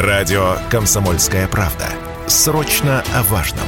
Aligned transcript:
Радио 0.00 0.56
«Комсомольская 0.70 1.46
правда». 1.46 1.86
Срочно 2.26 3.04
о 3.14 3.22
важном. 3.24 3.66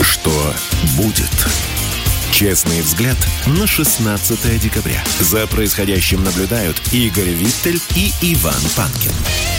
Что 0.00 0.54
будет? 0.96 1.48
Честный 2.30 2.80
взгляд 2.80 3.16
на 3.46 3.66
16 3.66 4.60
декабря. 4.60 5.02
За 5.18 5.48
происходящим 5.48 6.22
наблюдают 6.22 6.80
Игорь 6.92 7.30
Виттель 7.30 7.80
и 7.96 8.12
Иван 8.22 8.62
Панкин. 8.76 9.49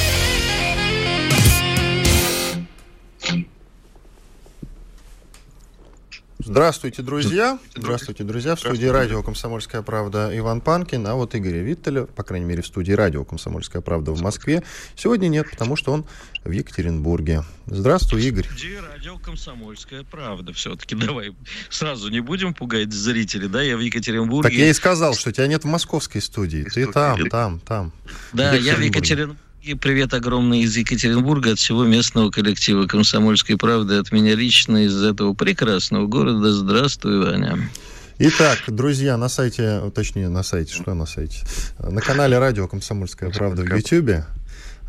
Здравствуйте, 6.44 7.02
друзья. 7.04 7.60
Здравствуйте, 7.76 8.23
друзья. 8.23 8.55
В 8.55 8.60
студии 8.60 8.88
радио 8.88 9.21
«Комсомольская 9.21 9.82
правда» 9.82 10.32
Иван 10.34 10.62
Панкин, 10.62 11.05
а 11.05 11.14
вот 11.16 11.36
Игоря 11.36 11.62
Виттеля, 11.62 12.05
по 12.05 12.23
крайней 12.23 12.46
мере, 12.46 12.62
в 12.62 12.68
студии 12.68 12.94
радио 12.94 13.23
«Комсомольская 13.23 13.82
правда» 13.82 14.12
в 14.12 14.21
Москве, 14.21 14.64
сегодня 14.96 15.27
нет, 15.27 15.50
потому 15.50 15.76
что 15.76 15.91
он 15.91 16.05
в 16.44 16.52
Екатеринбурге. 16.52 17.44
Здравствуй, 17.67 18.23
Игорь. 18.23 18.48
В 18.48 18.52
студии 18.52 18.76
радио 18.76 19.17
«Комсомольская 19.17 20.04
правда». 20.04 20.54
Все-таки 20.54 20.95
давай 20.95 21.36
сразу 21.70 22.09
не 22.09 22.22
будем 22.22 22.53
пугать 22.53 22.92
зрителей, 22.92 23.48
да? 23.48 23.62
Я 23.62 23.78
в 23.78 23.81
Екатеринбурге. 23.81 24.50
Так 24.50 24.58
я 24.58 24.70
и 24.70 24.73
сказал, 24.73 25.14
что 25.14 25.31
тебя 25.31 25.48
нет 25.48 25.64
в 25.64 25.67
московской 25.67 26.22
студии. 26.22 26.64
Ты 26.64 26.88
там, 26.92 27.30
там, 27.30 27.59
там. 27.59 27.92
Да, 28.34 28.55
я 28.55 28.76
в 28.76 28.80
Екатеринбурге. 28.80 29.39
И 29.64 29.76
привет 29.76 30.12
огромный 30.16 30.62
из 30.62 30.76
Екатеринбурга 30.76 31.52
от 31.52 31.60
всего 31.60 31.86
местного 31.86 32.32
коллектива 32.32 32.88
«Комсомольской 32.88 33.58
правды», 33.58 33.98
от 33.98 34.12
меня 34.12 34.34
лично 34.34 34.86
из 34.86 35.04
этого 35.04 35.36
прекрасного 35.36 36.08
города. 36.08 36.52
Здравствуй, 36.52 37.24
Ваня. 37.24 37.70
Итак, 38.18 38.58
друзья, 38.66 39.18
на 39.18 39.30
сайте, 39.30 39.80
точнее, 39.94 40.30
на 40.30 40.42
сайте, 40.42 40.74
что 40.74 40.96
на 40.96 41.06
сайте? 41.06 41.46
На 41.78 42.02
канале 42.02 42.40
радио 42.40 42.68
«Комсомольская 42.68 43.30
правда» 43.30 43.62
в 43.62 43.68
YouTube 43.68 44.10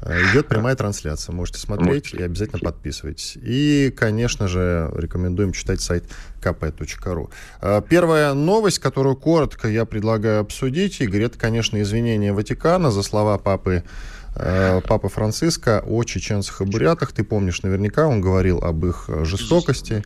э, 0.00 0.30
идет 0.30 0.48
прямая 0.48 0.74
трансляция. 0.74 1.34
Можете 1.34 1.58
смотреть 1.58 2.14
и 2.14 2.22
обязательно 2.22 2.60
подписывайтесь. 2.60 3.36
И, 3.42 3.94
конечно 3.94 4.48
же, 4.48 4.90
рекомендуем 4.96 5.52
читать 5.52 5.82
сайт 5.82 6.04
kp.ru. 6.40 7.30
Э, 7.60 7.82
первая 7.86 8.32
новость, 8.32 8.78
которую 8.78 9.16
коротко 9.16 9.68
я 9.68 9.84
предлагаю 9.84 10.40
обсудить, 10.40 11.02
Игорь, 11.02 11.24
это, 11.24 11.38
конечно, 11.38 11.78
извинения 11.82 12.32
Ватикана 12.32 12.90
за 12.90 13.02
слова 13.02 13.36
папы 13.36 13.84
Э, 14.34 14.80
Папа 14.86 15.08
Франциско 15.08 15.82
о 15.86 16.04
чеченцах 16.04 16.62
и 16.62 16.64
бурятах. 16.64 17.12
Ты 17.12 17.24
помнишь 17.24 17.62
наверняка, 17.62 18.06
он 18.06 18.20
говорил 18.20 18.58
об 18.58 18.84
их 18.86 19.04
э, 19.08 19.24
жестокости. 19.24 20.02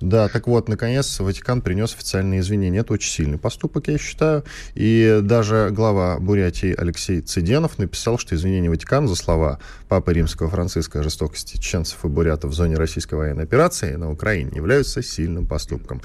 Да, 0.00 0.28
так 0.28 0.46
вот, 0.46 0.68
наконец, 0.68 1.20
Ватикан 1.20 1.62
принес 1.62 1.94
официальные 1.94 2.40
извинения. 2.40 2.80
Это 2.80 2.92
очень 2.92 3.10
сильный 3.10 3.38
поступок, 3.38 3.88
я 3.88 3.96
считаю. 3.96 4.44
И 4.74 5.20
даже 5.22 5.70
глава 5.70 6.18
Бурятии 6.18 6.74
Алексей 6.76 7.22
Циденов 7.22 7.78
написал, 7.78 8.18
что 8.18 8.34
извинения 8.34 8.68
Ватикана 8.68 9.08
за 9.08 9.14
слова 9.14 9.58
Папы 9.88 10.12
Римского 10.12 10.50
Франциска 10.50 11.00
о 11.00 11.02
жестокости 11.02 11.56
чеченцев 11.56 12.04
и 12.04 12.08
бурятов 12.08 12.50
в 12.50 12.54
зоне 12.54 12.76
российской 12.76 13.14
военной 13.14 13.44
операции 13.44 13.94
на 13.94 14.10
Украине 14.10 14.50
являются 14.54 15.02
сильным 15.02 15.46
поступком. 15.46 16.02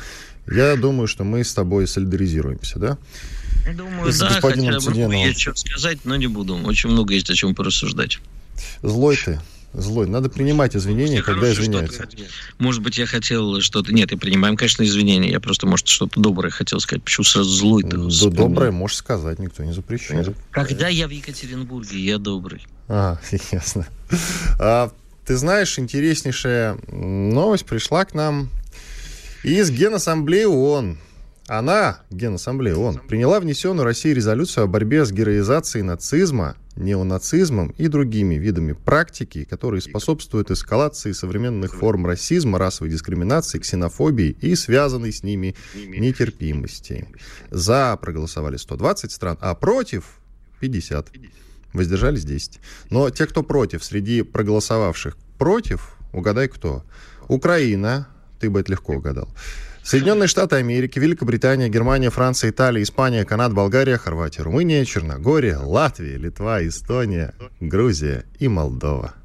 Я 0.49 0.75
думаю, 0.75 1.07
что 1.07 1.23
мы 1.23 1.43
с 1.43 1.53
тобой 1.53 1.85
солидаризируемся, 1.85 2.79
да? 2.79 2.97
Думаю, 3.75 4.11
с 4.11 4.19
да, 4.19 4.29
хотя 4.29 4.79
бы 5.07 5.15
есть 5.15 5.39
что 5.39 5.55
сказать, 5.55 5.99
но 6.03 6.15
не 6.15 6.27
буду. 6.27 6.55
Очень 6.63 6.89
много 6.89 7.13
есть 7.13 7.29
о 7.29 7.33
чем 7.33 7.55
порассуждать. 7.55 8.19
Злой 8.81 9.17
ты. 9.17 9.39
Злой. 9.73 10.05
Надо 10.05 10.29
принимать 10.29 10.75
извинения, 10.75 11.21
когда 11.21 11.51
извиняются. 11.51 12.05
Может 12.57 12.81
быть, 12.81 12.97
я 12.97 13.05
хотел 13.05 13.61
что-то... 13.61 13.93
Нет, 13.93 14.11
я 14.11 14.17
принимаем, 14.17 14.57
конечно, 14.57 14.83
извинения. 14.83 15.31
Я 15.31 15.39
просто, 15.39 15.65
может, 15.65 15.87
что-то 15.87 16.19
доброе 16.19 16.51
хотел 16.51 16.81
сказать. 16.81 17.03
Почему 17.03 17.23
сразу 17.23 17.49
злой? 17.49 17.83
Да, 17.83 17.97
доброе 18.29 18.71
можешь 18.71 18.97
сказать, 18.97 19.39
никто 19.39 19.63
не 19.63 19.71
запрещает. 19.73 20.35
Когда 20.51 20.89
я 20.89 21.07
в 21.07 21.11
Екатеринбурге, 21.11 21.99
я 21.99 22.17
добрый. 22.17 22.65
А, 22.89 23.17
ясно. 23.51 23.87
А, 24.59 24.91
ты 25.25 25.37
знаешь, 25.37 25.79
интереснейшая 25.79 26.77
новость 26.91 27.65
пришла 27.65 28.03
к 28.03 28.13
нам 28.13 28.49
из 29.43 29.71
Генассамблеи 29.71 30.43
ООН. 30.45 30.97
Она, 31.51 31.99
Генассамблея 32.09 32.75
ООН, 32.75 32.99
приняла 33.09 33.41
внесенную 33.41 33.83
Россией 33.83 34.13
резолюцию 34.13 34.63
о 34.63 34.67
борьбе 34.67 35.03
с 35.03 35.11
героизацией 35.11 35.83
нацизма, 35.83 36.55
неонацизмом 36.77 37.71
и 37.77 37.89
другими 37.89 38.35
видами 38.35 38.71
практики, 38.71 39.43
которые 39.43 39.81
способствуют 39.81 40.49
эскалации 40.49 41.11
современных 41.11 41.75
форм 41.75 42.05
расизма, 42.05 42.57
расовой 42.57 42.89
дискриминации, 42.89 43.59
ксенофобии 43.59 44.37
и 44.39 44.55
связанной 44.55 45.11
с 45.11 45.23
ними 45.23 45.53
нетерпимости. 45.75 47.09
За 47.49 47.97
проголосовали 48.01 48.55
120 48.55 49.11
стран, 49.11 49.37
а 49.41 49.53
против 49.53 50.05
50. 50.61 51.11
Воздержались 51.73 52.23
10. 52.23 52.61
Но 52.91 53.09
те, 53.09 53.25
кто 53.25 53.43
против, 53.43 53.83
среди 53.83 54.21
проголосовавших 54.21 55.17
против, 55.37 55.97
угадай 56.13 56.47
кто? 56.47 56.85
Украина, 57.27 58.07
ты 58.39 58.49
бы 58.49 58.61
это 58.61 58.71
легко 58.71 58.93
угадал. 58.93 59.27
Соединенные 59.83 60.27
Штаты 60.27 60.57
Америки, 60.57 60.99
Великобритания, 60.99 61.67
Германия, 61.67 62.09
Франция, 62.09 62.51
Италия, 62.51 62.83
Испания, 62.83 63.25
Канада, 63.25 63.55
Болгария, 63.55 63.97
Хорватия, 63.97 64.43
Румыния, 64.43 64.85
Черногория, 64.85 65.57
Латвия, 65.57 66.17
Литва, 66.17 66.65
Эстония, 66.65 67.33
Грузия 67.59 68.25
и 68.39 68.47
Молдова. 68.47 69.15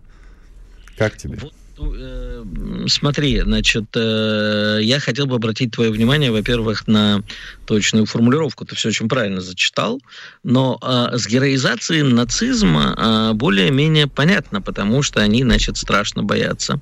Как 0.97 1.17
тебе? 1.17 1.39
Э, 1.79 2.45
смотри, 2.89 3.41
значит, 3.41 3.85
э, 3.95 4.79
я 4.83 4.99
хотел 4.99 5.27
бы 5.27 5.37
обратить 5.37 5.73
твое 5.73 5.91
внимание, 5.91 6.31
во-первых, 6.31 6.89
на 6.89 7.23
точную 7.67 8.07
формулировку. 8.07 8.65
Ты 8.65 8.75
все 8.77 8.89
очень 8.89 9.09
правильно 9.09 9.41
зачитал, 9.41 10.01
но 10.43 10.79
э, 10.81 11.19
с 11.19 11.27
героизацией 11.27 12.03
нацизма 12.03 12.95
э, 12.97 13.33
более-менее 13.35 14.07
понятно, 14.07 14.63
потому 14.63 15.03
что 15.03 15.21
они, 15.21 15.43
значит, 15.43 15.77
страшно 15.77 16.23
боятся, 16.23 16.81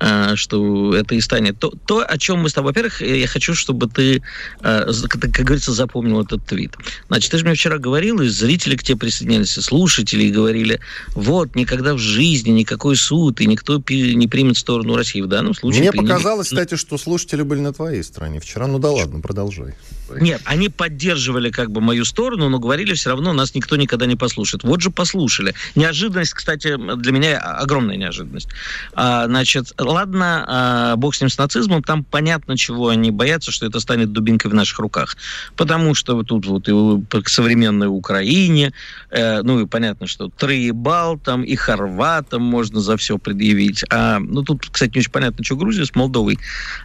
э, 0.00 0.34
что 0.34 0.94
это 0.94 1.14
и 1.14 1.20
станет. 1.20 1.58
То, 1.58 1.72
то, 1.86 2.04
о 2.04 2.18
чем 2.18 2.40
мы 2.40 2.48
с 2.48 2.54
тобой... 2.54 2.70
Во-первых, 2.70 3.00
я 3.00 3.26
хочу, 3.28 3.54
чтобы 3.54 3.88
ты, 3.88 4.22
э, 4.62 4.92
как 5.08 5.30
говорится, 5.30 5.72
запомнил 5.72 6.22
этот 6.22 6.44
твит. 6.46 6.72
Значит, 7.08 7.30
ты 7.30 7.38
же 7.38 7.44
мне 7.44 7.54
вчера 7.54 7.78
говорил, 7.78 8.20
и 8.20 8.28
зрители 8.28 8.76
к 8.76 8.82
тебе 8.82 8.98
присоединялись, 8.98 9.56
и 9.56 9.60
слушатели, 9.60 10.24
и 10.24 10.32
говорили, 10.32 10.80
вот, 11.14 11.54
никогда 11.54 11.94
в 11.94 11.98
жизни 11.98 12.50
никакой 12.50 12.96
суд, 12.96 13.40
и 13.40 13.46
никто 13.46 13.82
не 13.88 14.31
примет 14.32 14.56
сторону 14.56 14.96
России 14.96 15.20
в 15.20 15.26
данном 15.26 15.52
случае. 15.52 15.82
Мне 15.82 15.90
приняли... 15.92 16.08
показалось, 16.08 16.48
кстати, 16.48 16.74
что 16.74 16.96
слушатели 16.96 17.42
были 17.42 17.60
на 17.60 17.74
твоей 17.74 18.02
стороне 18.02 18.40
вчера. 18.40 18.66
Ну 18.66 18.78
да 18.78 18.90
ладно, 18.90 19.20
продолжай. 19.20 19.74
Нет, 20.20 20.40
они 20.44 20.68
поддерживали 20.68 21.50
как 21.50 21.70
бы 21.70 21.80
мою 21.80 22.04
сторону, 22.04 22.48
но 22.48 22.58
говорили 22.58 22.94
все 22.94 23.10
равно, 23.10 23.32
нас 23.32 23.54
никто 23.54 23.76
никогда 23.76 24.06
не 24.06 24.16
послушает. 24.16 24.64
Вот 24.64 24.80
же 24.80 24.90
послушали. 24.90 25.54
Неожиданность, 25.74 26.32
кстати, 26.32 26.76
для 26.96 27.12
меня 27.12 27.38
огромная 27.38 27.96
неожиданность. 27.96 28.48
А, 28.94 29.26
значит, 29.26 29.72
ладно, 29.78 30.44
а, 30.46 30.96
бог 30.96 31.14
с 31.14 31.20
ним 31.20 31.30
с 31.30 31.38
нацизмом, 31.38 31.82
там 31.82 32.04
понятно, 32.04 32.56
чего 32.56 32.88
они 32.88 33.10
боятся, 33.10 33.50
что 33.52 33.66
это 33.66 33.80
станет 33.80 34.12
дубинкой 34.12 34.50
в 34.50 34.54
наших 34.54 34.78
руках. 34.78 35.16
Потому 35.56 35.94
что 35.94 36.22
тут 36.22 36.46
вот 36.46 36.68
и 36.68 37.22
к 37.22 37.28
современной 37.28 37.88
Украине, 37.88 38.72
э, 39.10 39.42
ну 39.42 39.60
и 39.60 39.66
понятно, 39.66 40.06
что 40.06 40.28
Троебал 40.28 41.18
там 41.18 41.42
и 41.42 41.54
хорватам 41.56 42.42
можно 42.42 42.80
за 42.80 42.96
все 42.96 43.18
предъявить. 43.18 43.84
А, 43.90 44.18
ну 44.18 44.42
тут, 44.42 44.68
кстати, 44.70 44.92
не 44.94 45.00
очень 45.00 45.10
понятно, 45.10 45.44
что 45.44 45.56
Грузия 45.56 45.86
с 45.86 45.94
Молдовой. 45.94 46.38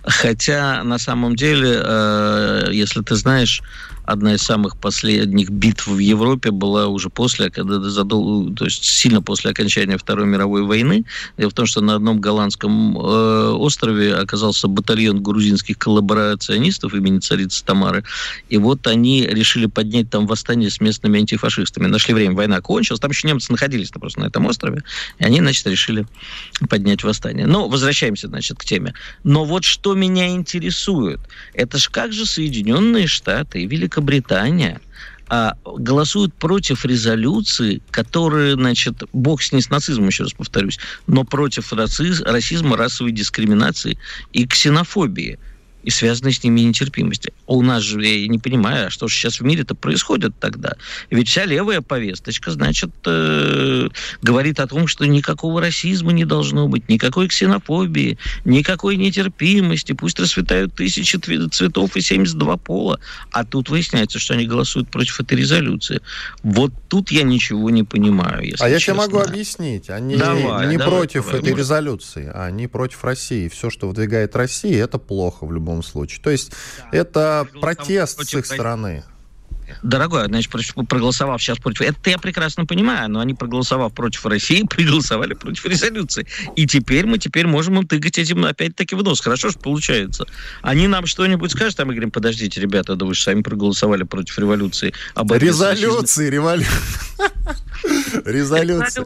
Хотя 0.04 0.84
на 0.84 0.98
самом 0.98 1.36
деле, 1.36 1.82
э, 1.84 2.70
если 2.72 3.02
ты 3.02 3.16
знаешь, 3.18 3.62
одна 4.08 4.36
из 4.36 4.42
самых 4.42 4.78
последних 4.78 5.50
битв 5.50 5.88
в 5.88 6.00
Европе 6.00 6.52
была 6.52 6.88
уже 6.88 7.10
после, 7.10 7.50
когда 7.52 7.82
задол... 7.82 8.54
то 8.56 8.64
есть 8.64 8.84
сильно 8.84 9.22
после 9.22 9.52
окончания 9.52 9.98
Второй 9.98 10.26
мировой 10.26 10.64
войны. 10.64 11.04
Дело 11.38 11.50
в 11.50 11.54
том, 11.54 11.66
что 11.66 11.82
на 11.82 11.96
одном 11.96 12.22
голландском 12.22 12.98
э, 12.98 13.50
острове 13.52 14.16
оказался 14.16 14.70
батальон 14.70 15.22
грузинских 15.22 15.78
коллаборационистов 15.78 16.94
имени 16.94 17.20
царицы 17.20 17.66
Тамары. 17.66 18.06
И 18.48 18.58
вот 18.58 18.88
они 18.88 19.28
решили 19.28 19.66
поднять 19.66 20.10
там 20.10 20.26
восстание 20.26 20.70
с 20.70 20.80
местными 20.80 21.20
антифашистами. 21.20 21.88
Нашли 21.88 22.14
время, 22.14 22.34
война 22.34 22.62
кончилась. 22.62 23.02
Там 23.02 23.12
еще 23.12 23.28
немцы 23.28 23.52
находились 23.52 23.90
просто 23.90 24.22
на 24.22 24.26
этом 24.28 24.46
острове. 24.46 24.84
И 25.20 25.26
они, 25.26 25.40
значит, 25.42 25.68
решили 25.68 26.08
поднять 26.70 27.04
восстание. 27.04 27.46
Но 27.46 27.68
возвращаемся, 27.68 28.28
значит, 28.28 28.58
к 28.58 28.64
теме. 28.64 28.94
Но 29.26 29.44
вот 29.44 29.66
что 29.66 29.96
меня 29.96 30.30
интересует, 30.30 31.20
это 31.54 31.78
ж 31.78 31.90
как 31.90 32.14
же 32.14 32.26
Соединенные 32.26 33.08
Штаты 33.08 33.64
и 33.64 33.68
Великобритания 33.68 33.97
Великобритания 33.98 34.80
а, 35.28 35.56
голосуют 35.66 36.34
против 36.36 36.86
резолюции, 36.86 37.82
которые, 37.92 38.54
значит, 38.54 39.04
бог 39.12 39.42
с 39.42 39.52
ней 39.52 39.62
с 39.62 39.70
нацизмом, 39.70 40.08
еще 40.08 40.24
раз 40.24 40.34
повторюсь, 40.34 40.80
но 41.08 41.24
против 41.24 41.74
рациз, 41.74 42.22
расизма, 42.22 42.78
расовой 42.78 43.12
дискриминации 43.12 43.98
и 44.34 44.46
ксенофобии. 44.46 45.40
И 45.84 45.90
связанной 45.90 46.34
с 46.34 46.44
ними 46.44 46.62
нетерпимости. 46.62 47.32
У 47.46 47.62
нас 47.62 47.82
же, 47.82 48.06
я 48.06 48.28
не 48.28 48.40
понимаю, 48.40 48.88
а 48.88 48.90
что 48.90 49.08
же 49.08 49.16
сейчас 49.16 49.40
в 49.40 49.44
мире-то 49.44 49.74
происходит 49.74 50.34
тогда? 50.38 50.74
Ведь 51.10 51.30
вся 51.30 51.46
левая 51.46 51.80
повесточка, 51.80 52.52
значит, 52.52 52.92
э, 53.06 53.88
говорит 54.22 54.60
о 54.60 54.68
том, 54.68 54.88
что 54.88 55.06
никакого 55.06 55.62
расизма 55.62 56.12
не 56.12 56.26
должно 56.26 56.68
быть, 56.68 56.90
никакой 56.90 57.30
ксенофобии, 57.30 58.18
никакой 58.44 58.98
нетерпимости, 58.98 59.94
пусть 59.94 60.20
расцветают 60.20 60.74
тысячи 60.74 61.16
цветов 61.16 61.96
и 61.96 62.02
72 62.02 62.58
пола. 62.58 63.00
А 63.32 63.46
тут 63.46 63.70
выясняется, 63.70 64.20
что 64.20 64.34
они 64.34 64.46
голосуют 64.46 64.90
против 64.90 65.22
этой 65.22 65.38
резолюции. 65.38 66.02
Вот 66.44 66.74
тут 66.90 67.12
я 67.12 67.24
ничего 67.24 67.70
не 67.70 67.84
понимаю. 67.84 68.44
Если 68.44 68.64
а 68.64 68.68
я 68.68 68.80
честно. 68.80 69.06
тебе 69.06 69.14
могу 69.14 69.20
объяснить. 69.20 69.90
Они 69.90 70.18
давай, 70.18 70.68
не 70.68 70.78
давай, 70.78 70.98
против 70.98 71.26
давай, 71.26 71.40
этой 71.40 71.52
может. 71.52 71.60
резолюции, 71.60 72.30
а 72.34 72.46
они 72.46 72.68
против 72.68 73.06
России. 73.06 73.48
Все, 73.48 73.70
что 73.70 73.88
выдвигает 73.88 74.36
Россия, 74.36 74.84
это 74.84 74.98
плохо 74.98 75.46
в 75.46 75.54
любом 75.54 75.67
случае. 75.84 76.22
То 76.22 76.30
есть 76.30 76.52
да, 76.92 76.98
это 76.98 77.48
протест 77.60 78.24
с 78.24 78.34
их 78.34 78.46
стороны. 78.46 79.04
Дорогой, 79.84 80.26
значит, 80.28 80.52
проголосовав 80.88 81.42
сейчас 81.42 81.58
против... 81.58 81.82
Это 81.82 82.10
я 82.10 82.18
прекрасно 82.18 82.66
понимаю, 82.66 83.10
но 83.10 83.20
они, 83.20 83.34
проголосовав 83.34 83.94
против 83.94 84.26
России, 84.26 84.64
проголосовали 84.70 85.34
против 85.34 85.66
резолюции. 85.66 86.26
И 86.56 86.66
теперь 86.66 87.06
мы 87.06 87.18
теперь 87.18 87.48
можем 87.48 87.78
им 87.80 87.88
тыкать 87.88 88.18
этим 88.18 88.46
опять-таки 88.46 88.96
в 88.96 89.04
нос. 89.04 89.20
Хорошо 89.20 89.50
что 89.52 89.60
получается. 89.60 90.26
Они 90.62 90.88
нам 90.88 91.06
что-нибудь 91.06 91.52
скажут, 91.52 91.80
а 91.80 91.86
мы 91.86 91.94
говорим, 91.94 92.12
подождите, 92.12 92.62
ребята, 92.62 92.96
да 92.96 93.06
вы 93.06 93.14
же 93.14 93.22
сами 93.22 93.42
проголосовали 93.42 94.04
против 94.04 94.40
революции. 94.40 94.94
Об 95.16 95.32
резолюции, 95.34 96.30
революции. 96.30 96.72
Резолюция. 98.26 99.06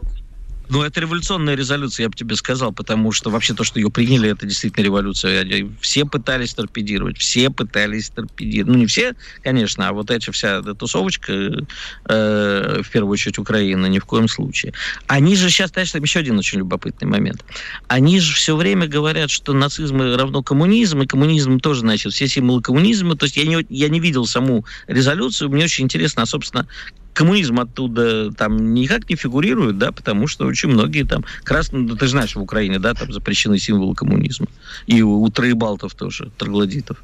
Ну, 0.72 0.84
это 0.84 1.02
революционная 1.02 1.56
резолюция, 1.56 2.06
я 2.06 2.10
бы 2.10 2.16
тебе 2.16 2.34
сказал, 2.38 2.72
потому 2.72 3.12
что 3.12 3.30
вообще 3.30 3.54
то, 3.54 3.66
что 3.66 3.78
ее 3.78 3.92
приняли, 3.92 4.30
это 4.30 4.46
действительно 4.46 4.86
революция. 4.86 5.46
Все 5.82 6.06
пытались 6.06 6.54
торпедировать, 6.54 7.18
все 7.18 7.50
пытались 7.50 8.10
торпедировать. 8.10 8.74
Ну, 8.74 8.80
не 8.80 8.86
все, 8.86 9.14
конечно, 9.44 9.90
а 9.90 9.92
вот 9.92 10.10
эта 10.10 10.32
вся 10.32 10.60
эта 10.60 10.74
тусовочка, 10.74 11.34
э, 11.34 12.82
в 12.86 12.90
первую 12.90 13.12
очередь, 13.12 13.38
Украина, 13.38 13.88
ни 13.88 14.00
в 14.00 14.06
коем 14.06 14.30
случае. 14.30 14.72
Они 15.08 15.36
же 15.36 15.50
сейчас, 15.50 15.72
конечно, 15.72 15.98
еще 15.98 16.20
один 16.20 16.40
очень 16.40 16.60
любопытный 16.60 17.08
момент. 17.10 17.44
Они 17.90 18.22
же 18.22 18.34
все 18.34 18.56
время 18.56 18.88
говорят, 18.88 19.30
что 19.30 19.52
нацизм 19.52 20.02
равно 20.02 20.42
коммунизм, 20.42 21.02
и 21.02 21.06
коммунизм 21.06 21.60
тоже, 21.60 21.82
значит, 21.82 22.14
все 22.14 22.30
символы 22.30 22.62
коммунизма. 22.62 23.18
То 23.18 23.26
есть 23.26 23.36
я 23.36 23.44
не, 23.44 23.66
я 23.68 23.90
не 23.90 24.00
видел 24.00 24.26
саму 24.26 24.66
резолюцию, 24.88 25.50
мне 25.50 25.66
очень 25.66 25.84
интересно, 25.84 26.24
а, 26.24 26.26
собственно, 26.26 26.66
коммунизм 27.14 27.60
оттуда 27.60 28.32
там 28.32 28.74
никак 28.74 29.10
не 29.10 29.16
фигурирует, 29.16 29.78
да, 29.78 29.92
потому 29.92 30.28
что 30.28 30.46
очень 30.46 30.70
многие 30.70 31.04
там 31.04 31.26
красные, 31.44 31.84
ну, 31.84 31.96
ты 31.96 32.06
же 32.06 32.12
знаешь, 32.12 32.36
в 32.36 32.42
Украине, 32.42 32.80
да, 32.80 32.94
там 32.94 33.12
запрещены 33.12 33.60
символы 33.60 33.96
коммунизма. 33.96 34.48
И 34.88 35.02
у, 35.02 35.22
у 35.22 35.30
троебалтов 35.30 35.94
тоже, 35.94 36.32
троглодитов. 36.38 36.98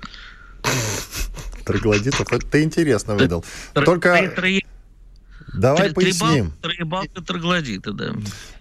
Троглодитов? 1.65 2.31
Это 2.31 2.45
ты 2.45 2.63
интересно 2.63 3.15
выдал. 3.15 3.43
Только... 3.73 4.33
Давай 5.53 5.91
поясним. 5.93 6.53
Троебалты, 6.61 7.21
троглодиты, 7.21 7.91
да. 7.91 8.13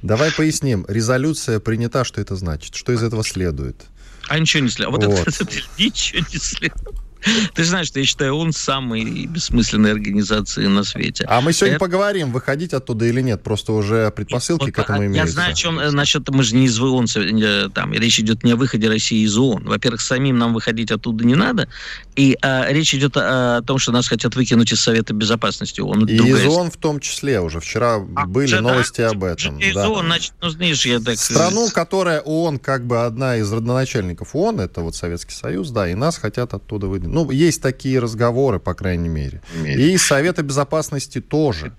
Давай 0.02 0.32
поясним. 0.32 0.84
Резолюция 0.88 1.60
принята, 1.60 2.04
что 2.04 2.20
это 2.20 2.36
значит? 2.36 2.74
Что 2.74 2.92
из 2.92 3.02
этого 3.02 3.22
следует? 3.22 3.86
А 4.28 4.38
ничего 4.38 4.64
не 4.64 4.70
следует. 4.70 5.04
Вот, 5.04 5.18
вот. 5.18 5.28
Это, 5.28 5.44
это, 5.44 5.52
ничего 5.78 6.24
не 6.32 6.38
следует. 6.38 7.05
Ты 7.54 7.64
знаешь, 7.64 7.88
что 7.88 7.98
я 7.98 8.04
считаю, 8.04 8.34
он 8.36 8.52
самой 8.52 9.26
бессмысленной 9.26 9.92
организации 9.92 10.66
на 10.66 10.84
свете. 10.84 11.24
А 11.28 11.40
мы 11.40 11.52
сегодня 11.52 11.76
Это... 11.76 11.84
поговорим, 11.84 12.32
выходить 12.32 12.72
оттуда 12.72 13.06
или 13.06 13.20
нет. 13.20 13.42
Просто 13.42 13.72
уже 13.72 14.10
предпосылки 14.10 14.64
вот, 14.64 14.72
к 14.72 14.78
этому 14.78 15.00
а, 15.00 15.06
имеются. 15.06 15.26
Я 15.26 15.32
знаю, 15.32 15.52
о 15.52 15.54
чем 15.54 15.78
э, 15.78 15.90
насчет... 15.90 16.28
Мы 16.28 16.42
же 16.42 16.54
не 16.54 16.66
из 16.66 16.78
ООН, 16.80 17.06
э, 17.16 17.68
там, 17.74 17.92
речь 17.92 18.18
идет 18.20 18.44
не 18.44 18.52
о 18.52 18.56
выходе 18.56 18.88
России 18.88 19.24
из 19.24 19.36
ООН. 19.36 19.64
Во-первых, 19.64 20.00
самим 20.00 20.38
нам 20.38 20.54
выходить 20.54 20.90
оттуда 20.90 21.24
не 21.24 21.34
надо. 21.34 21.68
И 22.14 22.36
а, 22.42 22.66
речь 22.70 22.94
идет 22.94 23.16
о, 23.16 23.58
о 23.58 23.62
том, 23.62 23.78
что 23.78 23.92
нас 23.92 24.08
хотят 24.08 24.34
выкинуть 24.36 24.72
из 24.72 24.80
Совета 24.80 25.14
Безопасности 25.14 25.80
ООН. 25.80 26.06
И 26.06 26.16
из 26.16 26.46
ООН 26.46 26.70
в 26.70 26.76
том 26.76 27.00
числе. 27.00 27.40
Уже 27.40 27.60
вчера 27.60 27.96
а, 28.14 28.26
были 28.26 28.56
новости 28.56 29.00
да, 29.00 29.10
об 29.10 29.24
этом. 29.24 29.58
Из 29.58 29.74
да. 29.74 29.88
ООН, 29.88 30.06
значит, 30.06 30.32
ну, 30.40 30.50
знаешь, 30.50 30.86
я 30.86 31.00
так... 31.00 31.18
Страну, 31.18 31.68
которая 31.70 32.20
ООН, 32.20 32.58
как 32.58 32.86
бы 32.86 33.04
одна 33.04 33.36
из 33.36 33.52
родоначальников 33.52 34.34
ООН, 34.34 34.60
это 34.60 34.80
вот 34.80 34.94
Советский 34.94 35.34
Союз, 35.34 35.70
да, 35.70 35.88
и 35.88 35.94
нас 35.94 36.18
хотят 36.18 36.54
оттуда 36.54 36.86
выдвинуть. 36.86 37.15
Ну, 37.16 37.30
есть 37.30 37.62
такие 37.62 37.98
разговоры, 37.98 38.60
по 38.60 38.74
крайней 38.74 39.08
мере. 39.08 39.40
И 39.64 39.96
Совета 39.96 40.42
Безопасности 40.42 41.22
тоже. 41.22 41.72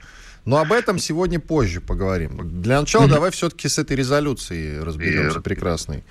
Но 0.45 0.57
об 0.57 0.71
этом 0.71 0.97
сегодня 0.97 1.39
позже 1.39 1.79
поговорим. 1.79 2.61
Для 2.63 2.79
начала 2.79 3.07
давай 3.07 3.29
все-таки 3.29 3.69
с 3.69 3.77
этой 3.77 3.95
резолюцией 3.95 4.79
разберемся 4.79 5.39
прекрасной. 5.41 6.03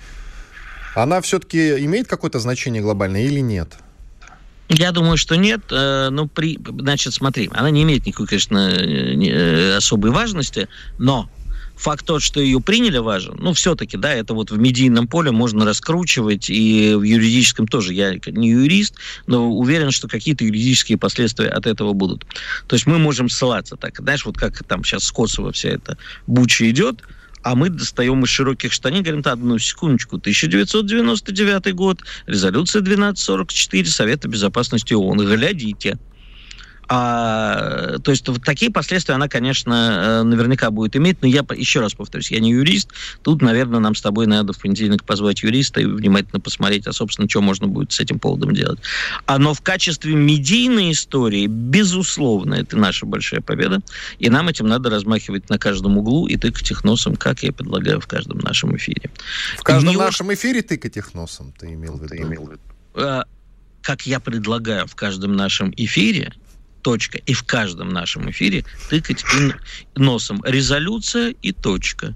Она 0.95 1.19
все-таки 1.19 1.83
имеет 1.83 2.07
какое-то 2.07 2.39
значение 2.39 2.81
глобальное 2.81 3.23
или 3.23 3.41
нет? 3.41 3.73
Я 4.69 4.93
думаю, 4.93 5.17
что 5.17 5.35
нет. 5.35 5.61
Э, 5.71 6.07
но 6.09 6.27
при, 6.27 6.57
значит, 6.79 7.13
смотри, 7.13 7.49
она 7.53 7.69
не 7.69 7.83
имеет 7.83 8.05
никакой, 8.05 8.27
конечно, 8.27 8.69
э, 8.69 9.75
особой 9.75 10.11
важности, 10.11 10.69
но 10.99 11.29
факт 11.77 12.05
тот, 12.05 12.21
что 12.21 12.41
ее 12.41 12.59
приняли, 12.59 12.97
важен. 12.97 13.37
Ну, 13.39 13.53
все-таки, 13.53 13.97
да, 13.97 14.13
это 14.13 14.33
вот 14.33 14.51
в 14.51 14.57
медийном 14.57 15.07
поле 15.07 15.31
можно 15.31 15.65
раскручивать, 15.65 16.49
и 16.49 16.93
в 16.95 17.03
юридическом 17.03 17.67
тоже. 17.67 17.93
Я 17.93 18.13
не 18.25 18.49
юрист, 18.49 18.95
но 19.27 19.49
уверен, 19.49 19.91
что 19.91 20.07
какие-то 20.07 20.43
юридические 20.43 20.97
последствия 20.97 21.49
от 21.49 21.67
этого 21.67 21.93
будут. 21.93 22.25
То 22.67 22.75
есть 22.75 22.87
мы 22.87 22.97
можем 22.97 23.29
ссылаться 23.29 23.75
так. 23.75 23.99
Знаешь, 23.99 24.25
вот 24.25 24.37
как 24.37 24.63
там 24.63 24.83
сейчас 24.83 25.03
с 25.03 25.11
Косово 25.11 25.51
вся 25.51 25.69
эта 25.69 25.97
буча 26.25 26.69
идет, 26.69 27.03
а 27.43 27.55
мы 27.55 27.69
достаем 27.69 28.23
из 28.23 28.29
широких 28.29 28.73
штанин, 28.73 29.03
говорим, 29.03 29.21
одну 29.23 29.57
секундочку, 29.57 30.17
1999 30.17 31.73
год, 31.75 32.01
резолюция 32.25 32.81
1244 32.81 33.85
Совета 33.85 34.27
Безопасности 34.27 34.93
ООН, 34.93 35.19
глядите. 35.19 35.97
А, 36.89 37.97
то 37.99 38.11
есть 38.11 38.27
вот 38.27 38.43
такие 38.43 38.71
последствия 38.71 39.15
она, 39.15 39.27
конечно, 39.27 39.73
э, 39.73 40.23
наверняка 40.23 40.71
будет 40.71 40.95
иметь. 40.95 41.21
Но 41.21 41.27
я 41.27 41.45
еще 41.55 41.81
раз 41.81 41.93
повторюсь, 41.93 42.31
я 42.31 42.39
не 42.39 42.51
юрист. 42.51 42.91
Тут, 43.23 43.41
наверное, 43.41 43.79
нам 43.79 43.93
с 43.95 44.01
тобой 44.01 44.25
надо 44.25 44.53
в 44.53 44.59
понедельник 44.59 45.03
позвать 45.03 45.43
юриста 45.43 45.81
и 45.81 45.85
внимательно 45.85 46.39
посмотреть, 46.39 46.87
а, 46.87 46.93
собственно, 46.93 47.27
что 47.29 47.41
можно 47.41 47.67
будет 47.67 47.91
с 47.91 47.99
этим 47.99 48.19
поводом 48.19 48.53
делать. 48.53 48.79
А, 49.25 49.37
но 49.37 49.53
в 49.53 49.61
качестве 49.61 50.15
медийной 50.15 50.91
истории, 50.91 51.47
безусловно, 51.47 52.55
это 52.55 52.77
наша 52.77 53.05
большая 53.05 53.41
победа. 53.41 53.81
И 54.19 54.29
нам 54.29 54.47
этим 54.47 54.67
надо 54.67 54.89
размахивать 54.89 55.49
на 55.49 55.59
каждом 55.59 55.97
углу 55.97 56.27
и 56.27 56.37
тыкать 56.37 56.71
их 56.71 56.83
носом, 56.83 57.15
как 57.15 57.43
я 57.43 57.51
предлагаю 57.51 57.99
в 57.99 58.07
каждом 58.07 58.37
нашем 58.39 58.75
эфире. 58.77 59.09
В 59.57 59.63
каждом 59.63 59.93
и 59.93 59.97
нашем 59.97 60.33
эфире 60.33 60.61
тыкать 60.61 60.95
их 60.95 61.13
носом, 61.13 61.53
ты 61.57 61.73
имел 61.73 61.97
в 61.97 62.03
виду? 62.03 62.15
Имел 62.15 62.45
в 62.45 62.51
виду. 62.51 62.61
А, 62.95 63.25
как 63.81 64.05
я 64.05 64.19
предлагаю 64.19 64.87
в 64.87 64.95
каждом 64.95 65.35
нашем 65.35 65.73
эфире, 65.75 66.33
точка. 66.81 67.17
И 67.19 67.33
в 67.33 67.43
каждом 67.43 67.89
нашем 67.89 68.29
эфире 68.31 68.65
тыкать 68.89 69.23
носом 69.95 70.41
резолюция 70.45 71.35
и 71.41 71.51
точка. 71.51 72.15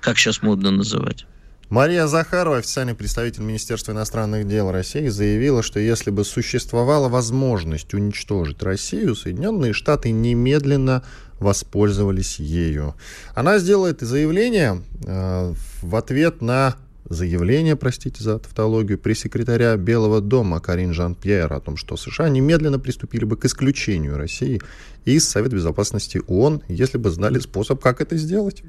Как 0.00 0.18
сейчас 0.18 0.42
модно 0.42 0.70
называть. 0.70 1.26
Мария 1.72 2.06
Захарова, 2.06 2.58
официальный 2.58 2.94
представитель 2.94 3.44
Министерства 3.44 3.92
иностранных 3.92 4.46
дел 4.46 4.70
России, 4.70 5.08
заявила, 5.08 5.62
что 5.62 5.80
если 5.80 6.10
бы 6.10 6.22
существовала 6.22 7.08
возможность 7.08 7.94
уничтожить 7.94 8.62
Россию, 8.62 9.14
Соединенные 9.14 9.72
Штаты 9.72 10.10
немедленно 10.10 11.02
воспользовались 11.38 12.38
ею. 12.38 12.94
Она 13.34 13.58
сделает 13.58 14.02
заявление 14.02 14.82
э, 15.06 15.54
в 15.80 15.96
ответ 15.96 16.42
на 16.42 16.76
заявление, 17.08 17.76
простите 17.76 18.22
за 18.22 18.38
тавтологию, 18.38 18.98
пресс-секретаря 18.98 19.76
Белого 19.76 20.20
дома 20.20 20.60
Карин 20.60 20.92
Жан-Пьер 20.92 21.52
о 21.52 21.60
том, 21.60 21.76
что 21.76 21.96
США 21.96 22.28
немедленно 22.28 22.78
приступили 22.78 23.24
бы 23.24 23.36
к 23.36 23.44
исключению 23.44 24.16
России 24.16 24.60
из 25.04 25.28
Совета 25.28 25.56
Безопасности 25.56 26.20
ООН, 26.26 26.62
если 26.68 26.98
бы 26.98 27.10
знали 27.10 27.38
способ, 27.38 27.80
как 27.80 28.00
это 28.00 28.16
сделать. 28.16 28.62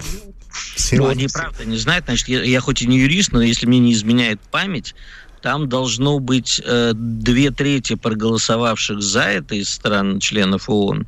Ну, 0.92 1.08
они 1.08 1.28
правда 1.32 1.64
не 1.64 1.76
знают. 1.76 2.04
Значит, 2.06 2.28
я, 2.28 2.42
я 2.42 2.60
хоть 2.60 2.82
и 2.82 2.86
не 2.86 2.98
юрист, 2.98 3.32
но 3.32 3.42
если 3.42 3.66
мне 3.66 3.78
не 3.78 3.92
изменяет 3.92 4.40
память, 4.40 4.94
там 5.42 5.68
должно 5.68 6.20
быть 6.20 6.60
э, 6.64 6.92
две 6.94 7.50
трети 7.50 7.96
проголосовавших 7.96 9.02
за 9.02 9.24
это 9.24 9.54
из 9.54 9.68
стран 9.68 10.18
членов 10.18 10.70
ООН 10.70 11.06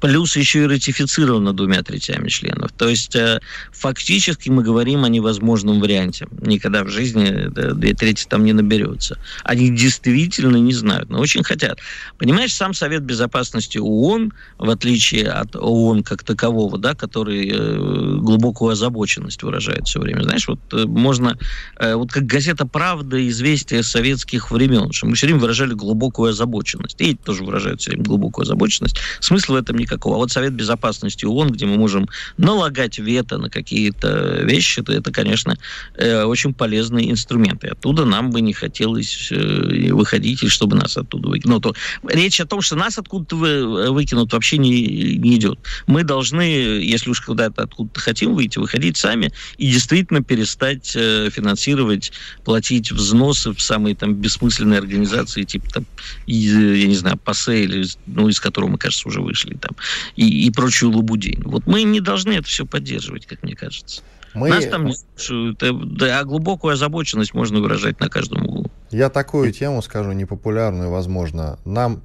плюс 0.00 0.36
еще 0.36 0.64
и 0.64 0.66
ратифицировано 0.66 1.52
двумя 1.52 1.82
третями 1.82 2.28
членов. 2.28 2.72
То 2.72 2.88
есть 2.88 3.14
э, 3.16 3.40
фактически 3.72 4.50
мы 4.50 4.62
говорим 4.62 5.04
о 5.04 5.08
невозможном 5.08 5.80
варианте. 5.80 6.26
Никогда 6.42 6.84
в 6.84 6.88
жизни 6.88 7.48
две 7.48 7.94
трети 7.94 8.26
там 8.28 8.44
не 8.44 8.52
наберется. 8.52 9.18
Они 9.44 9.70
действительно 9.70 10.56
не 10.56 10.72
знают, 10.72 11.08
но 11.08 11.18
очень 11.18 11.42
хотят. 11.42 11.78
Понимаешь, 12.18 12.52
сам 12.52 12.74
Совет 12.74 13.02
Безопасности 13.02 13.78
ООН, 13.78 14.32
в 14.58 14.70
отличие 14.70 15.28
от 15.28 15.56
ООН 15.56 16.02
как 16.02 16.22
такового, 16.22 16.78
да, 16.78 16.94
который 16.94 17.48
э, 17.48 18.16
глубокую 18.18 18.72
озабоченность 18.72 19.42
выражает 19.42 19.86
все 19.86 20.00
время. 20.00 20.22
Знаешь, 20.22 20.46
вот 20.48 20.60
э, 20.72 20.84
можно, 20.84 21.38
вот 21.80 22.12
как 22.12 22.26
газета 22.26 22.66
«Правда», 22.66 23.26
известия 23.28 23.82
советских 23.82 24.50
времен, 24.50 24.92
что 24.92 25.06
мы 25.06 25.14
все 25.14 25.26
время 25.26 25.40
выражали 25.40 25.74
глубокую 25.74 26.30
озабоченность. 26.30 27.00
И 27.00 27.10
эти 27.10 27.16
тоже 27.16 27.44
выражают 27.44 27.80
все 27.80 27.92
время 27.92 28.04
глубокую 28.04 28.44
озабоченность. 28.44 28.96
Смысла 29.20 29.54
в 29.54 29.56
этом 29.56 29.76
никакого. 29.86 30.16
А 30.16 30.18
вот 30.18 30.30
Совет 30.30 30.52
Безопасности 30.52 31.24
ООН, 31.24 31.50
где 31.52 31.66
мы 31.66 31.76
можем 31.76 32.08
налагать 32.36 32.98
вето 32.98 33.38
на 33.38 33.48
какие-то 33.48 34.42
вещи, 34.42 34.82
то 34.82 34.92
это, 34.92 35.12
конечно, 35.12 35.56
э, 35.94 36.24
очень 36.24 36.52
полезный 36.52 37.10
инструмент. 37.10 37.64
И 37.64 37.68
оттуда 37.68 38.04
нам 38.04 38.30
бы 38.30 38.40
не 38.40 38.52
хотелось 38.52 39.28
э, 39.30 39.92
выходить, 39.92 40.42
и 40.42 40.48
чтобы 40.48 40.76
нас 40.76 40.96
оттуда 40.96 41.28
выкинули. 41.28 41.56
Ну, 41.56 41.60
то, 41.60 41.74
речь 42.08 42.40
о 42.40 42.46
том, 42.46 42.60
что 42.60 42.76
нас 42.76 42.98
откуда-то 42.98 43.36
вы, 43.36 43.90
выкинут, 43.92 44.32
вообще 44.32 44.58
не, 44.58 45.16
не 45.16 45.36
идет. 45.36 45.58
Мы 45.86 46.02
должны, 46.02 46.42
если 46.42 47.10
уж 47.10 47.20
куда-то 47.20 47.62
откуда-то 47.62 48.00
хотим 48.00 48.34
выйти, 48.34 48.58
выходить 48.58 48.96
сами 48.96 49.32
и 49.58 49.70
действительно 49.70 50.22
перестать 50.22 50.92
э, 50.96 51.30
финансировать, 51.30 52.12
платить 52.44 52.90
взносы 52.90 53.52
в 53.52 53.60
самые 53.60 53.94
там 53.94 54.14
бессмысленные 54.14 54.78
организации, 54.78 55.44
типа 55.44 55.70
там, 55.70 55.86
я 56.26 56.86
не 56.86 56.96
знаю, 56.96 57.18
ПАСЕ, 57.18 57.64
или, 57.64 57.86
ну, 58.06 58.28
из 58.28 58.40
которого 58.40 58.70
мы, 58.70 58.78
кажется, 58.78 59.08
уже 59.08 59.20
вышли 59.20 59.54
там, 59.54 59.75
и, 60.14 60.46
и 60.46 60.50
прочую 60.50 60.92
лабудень. 60.92 61.42
Вот 61.44 61.66
мы 61.66 61.82
не 61.82 62.00
должны 62.00 62.32
это 62.32 62.46
все 62.46 62.66
поддерживать, 62.66 63.26
как 63.26 63.42
мне 63.42 63.54
кажется. 63.54 64.02
Мы... 64.34 64.50
Нас 64.50 64.66
там 64.66 64.84
не 64.84 64.94
слушают, 64.94 65.58
да, 65.58 66.20
а 66.20 66.24
глубокую 66.24 66.74
озабоченность 66.74 67.32
можно 67.32 67.60
выражать 67.60 68.00
на 68.00 68.10
каждом 68.10 68.44
углу. 68.44 68.70
Я 68.90 69.08
такую 69.08 69.50
тему 69.52 69.80
скажу, 69.82 70.12
непопулярную, 70.12 70.90
возможно. 70.90 71.58
Нам 71.64 72.02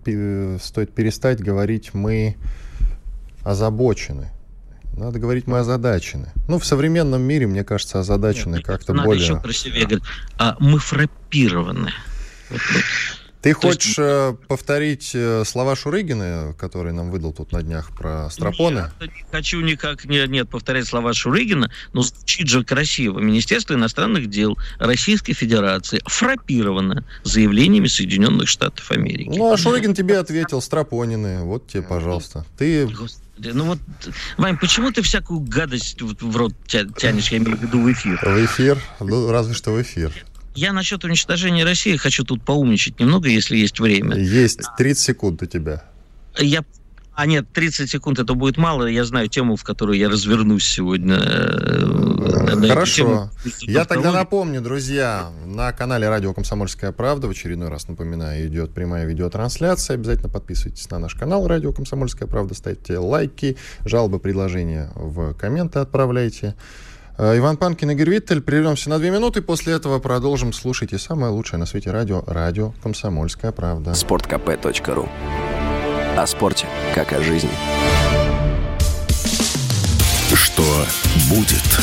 стоит 0.62 0.94
перестать 0.94 1.42
говорить 1.42 1.94
«мы 1.94 2.38
озабочены». 3.44 4.32
Надо 4.98 5.20
говорить, 5.20 5.48
мы 5.48 5.60
озадачены. 5.60 6.32
Ну, 6.50 6.60
в 6.60 6.66
современном 6.66 7.22
мире, 7.22 7.48
мне 7.48 7.64
кажется, 7.64 8.00
озадачены 8.00 8.62
как-то 8.62 8.94
более... 8.94 9.08
Надо 9.08 9.24
еще 9.24 9.40
красивее 9.40 9.86
говорить. 9.86 10.04
А 10.38 10.58
мы 10.60 10.80
фраппированы. 10.80 11.92
Вот, 12.50 12.62
вот. 12.74 12.84
Ты 13.42 13.54
То 13.54 13.62
хочешь 13.62 13.86
есть... 13.86 14.00
Э, 14.00 14.36
повторить 14.48 15.12
э, 15.16 15.44
слова 15.46 15.76
Шурыгина, 15.76 16.56
который 16.60 16.94
нам 16.94 17.10
выдал 17.10 17.34
тут 17.34 17.52
на 17.52 17.64
днях 17.64 17.90
про 17.96 18.30
стропоны? 18.30 18.92
Я 19.00 19.08
не 19.08 19.26
хочу 19.32 19.62
никак 19.62 20.06
нет, 20.06 20.30
нет, 20.30 20.48
повторять 20.48 20.88
слова 20.88 21.14
Шурыгина, 21.14 21.72
но 21.94 22.02
звучит 22.04 22.48
же 22.48 22.64
красиво. 22.64 23.20
Министерство 23.20 23.74
иностранных 23.74 24.30
дел 24.30 24.58
Российской 24.78 25.34
Федерации 25.34 26.02
фрапировано 26.06 27.04
заявлениями 27.24 27.88
Соединенных 27.88 28.48
Штатов 28.48 28.92
Америки. 28.92 29.36
Ну, 29.36 29.52
а 29.52 29.58
Шурыгин 29.58 29.96
тебе 29.96 30.20
ответил, 30.20 30.62
стропонины, 30.62 31.42
вот 31.44 31.68
тебе, 31.68 31.82
пожалуйста. 31.82 32.46
Ты... 32.58 32.88
Ну 33.38 33.66
вот, 33.66 33.80
Вань, 34.38 34.58
почему 34.60 34.92
ты 34.92 35.02
всякую 35.02 35.40
гадость 35.40 36.00
в 36.00 36.38
рот 36.38 36.54
тянешь, 36.68 37.32
я 37.32 37.40
имею 37.40 37.58
в 37.58 37.62
виду 37.64 37.82
в 37.82 37.92
эфир? 37.92 38.20
В 38.24 38.46
эфир? 38.46 38.78
Ну, 39.00 39.32
разве 39.32 39.56
что 39.56 39.72
в 39.72 39.82
эфир. 39.82 40.14
Я 40.54 40.74
насчет 40.74 41.04
уничтожения 41.04 41.64
России 41.64 41.96
хочу 41.96 42.24
тут 42.24 42.44
поумничать 42.44 43.00
немного, 43.00 43.30
если 43.30 43.58
есть 43.58 43.80
время. 43.80 44.18
Есть 44.18 44.62
30 44.78 45.04
секунд 45.04 45.42
у 45.42 45.46
тебя. 45.46 45.84
Я 46.38 46.64
а 47.14 47.26
нет, 47.26 47.46
30 47.54 47.90
секунд 47.90 48.20
это 48.20 48.34
будет 48.34 48.58
мало. 48.58 48.86
Я 48.86 49.04
знаю 49.04 49.28
тему, 49.28 49.56
в 49.56 49.64
которую 49.64 49.98
я 49.98 50.10
развернусь 50.10 50.66
сегодня. 50.66 51.20
Э, 51.20 52.68
Хорошо. 52.68 53.30
Я 53.60 53.86
тогда 53.86 54.12
напомню, 54.12 54.62
друзья, 54.62 55.30
на 55.46 55.72
канале 55.74 56.08
Радио 56.08 56.34
Комсомольская 56.34 56.92
правда, 56.92 57.28
в 57.28 57.32
очередной 57.32 57.70
раз 57.70 57.88
напоминаю, 57.88 58.48
идет 58.48 58.74
прямая 58.74 59.06
видеотрансляция. 59.06 59.96
Обязательно 59.96 60.30
подписывайтесь 60.30 60.90
на 60.90 61.00
наш 61.00 61.16
канал 61.16 61.48
Радио 61.48 61.74
Комсомольская 61.74 62.28
правда, 62.28 62.54
ставьте 62.56 62.98
лайки, 62.98 63.58
жалобы, 63.86 64.20
предложения 64.20 64.90
в 64.96 65.34
комменты 65.34 65.80
отправляйте. 65.80 66.56
Э, 67.18 67.38
Иван 67.38 67.58
Панкин, 67.58 67.92
Игорь 67.92 68.10
Виттель. 68.10 68.42
Прервемся 68.42 68.90
на 68.90 69.00
две 69.00 69.12
минуты. 69.12 69.42
После 69.42 69.74
этого 69.74 70.00
продолжим. 70.00 70.54
Слушайте 70.54 70.98
самое 70.98 71.32
лучшее 71.32 71.60
на 71.60 71.66
свете 71.66 71.92
радио. 71.92 72.24
Радио 72.28 72.74
«Комсомольская 72.84 73.52
правда». 73.52 73.94
Спорткп.ру 73.94 75.10
О 76.18 76.28
спорте, 76.28 76.66
как 76.96 77.14
о 77.14 77.22
жизни. 77.22 77.50
Что 80.34 80.64
будет? 81.30 81.80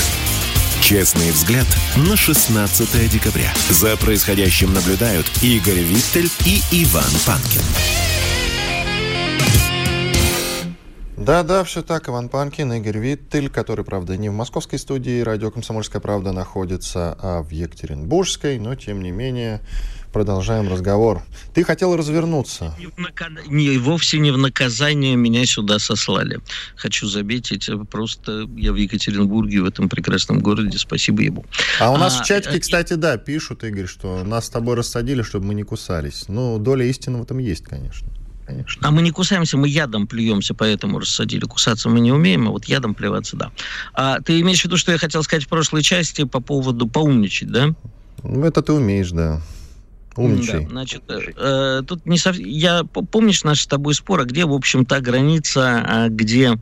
Честный 0.81 1.31
взгляд 1.33 1.67
на 1.97 2.17
16 2.17 3.11
декабря. 3.11 3.53
За 3.69 3.97
происходящим 3.97 4.73
наблюдают 4.73 5.27
Игорь 5.43 5.81
Виттель 5.81 6.31
и 6.47 6.63
Иван 6.73 7.11
Панкин. 7.27 8.08
Да-да, 11.29 11.63
все 11.63 11.83
так. 11.83 12.09
Иван 12.09 12.31
Панкин, 12.31 12.73
Игорь 12.73 12.97
Виттель, 12.97 13.51
который, 13.51 13.85
правда, 13.85 14.17
не 14.17 14.31
в 14.31 14.33
московской 14.33 14.79
студии 14.79 15.21
радио 15.21 15.51
«Комсомольская 15.51 16.01
правда» 16.01 16.33
находится, 16.33 17.19
а 17.21 17.43
в 17.43 17.51
Екатеринбургской, 17.51 18.59
но, 18.59 18.75
тем 18.77 19.03
не 19.03 19.11
менее, 19.11 19.61
продолжаем 20.11 20.73
разговор. 20.73 21.23
Ты 21.53 21.65
хотел 21.65 21.95
развернуться. 21.99 22.75
Не, 23.47 23.73
не 23.73 23.77
вовсе 23.77 24.19
не 24.21 24.31
в 24.31 24.39
наказание 24.39 25.17
меня 25.17 25.45
сюда 25.45 25.79
сослали. 25.79 26.41
Хочу 26.77 27.07
заметить, 27.07 27.69
просто 27.91 28.49
я 28.57 28.73
в 28.73 28.77
Екатеринбурге, 28.77 29.61
в 29.61 29.67
этом 29.67 29.91
прекрасном 29.91 30.41
городе, 30.41 30.79
спасибо 30.79 31.21
ему. 31.21 31.45
А 31.79 31.91
у 31.91 31.99
нас 31.99 32.19
а, 32.19 32.23
в 32.23 32.27
чатике, 32.27 32.57
а, 32.57 32.61
кстати, 32.61 32.95
да, 32.95 33.19
пишут, 33.19 33.65
Игорь, 33.65 33.85
что 33.85 34.25
нас 34.25 34.47
с 34.47 34.49
тобой 34.49 34.77
рассадили, 34.77 35.21
чтобы 35.21 35.45
мы 35.45 35.55
не 35.55 35.63
кусались. 35.63 36.25
Ну, 36.29 36.59
доля 36.59 36.87
истины 36.87 37.19
в 37.19 37.23
этом 37.25 37.37
есть, 37.37 37.65
конечно 37.65 38.09
конечно. 38.49 38.89
А 38.89 38.91
мы 38.91 39.03
не 39.03 39.11
кусаемся, 39.11 39.57
мы 39.57 39.69
ядом 39.69 40.07
плюемся, 40.07 40.55
поэтому 40.55 40.99
рассадили. 40.99 41.45
Кусаться 41.45 41.89
мы 41.89 42.01
не 42.01 42.13
умеем, 42.13 42.49
а 42.49 42.51
вот 42.51 42.65
ядом 42.65 42.95
плеваться, 42.95 43.37
да. 43.37 43.53
А 43.93 44.21
ты 44.21 44.41
имеешь 44.41 44.63
в 44.63 44.65
виду, 44.65 44.77
что 44.77 44.93
я 44.93 44.99
хотел 44.99 45.23
сказать 45.23 45.45
в 45.45 45.49
прошлой 45.49 45.83
части 45.83 46.25
по 46.25 46.41
поводу 46.41 46.89
поумничать, 46.89 47.51
да? 47.51 47.75
Ну, 48.23 48.45
это 48.45 48.63
ты 48.63 48.73
умеешь, 48.73 49.11
да. 49.11 49.41
Умничай. 50.19 50.65
Да, 50.65 50.71
значит, 50.71 51.03
э, 51.09 51.83
тут 51.87 52.05
не 52.05 52.19
сов... 52.19 52.37
я 52.39 52.83
помнишь 52.83 53.45
наш 53.45 53.61
с 53.63 53.67
тобой 53.67 53.95
спор, 53.95 54.21
а 54.21 54.25
где, 54.25 54.45
в 54.45 54.53
общем, 54.53 54.85
та 54.85 55.01
граница, 55.01 55.85
а 55.87 56.09
где 56.09 56.59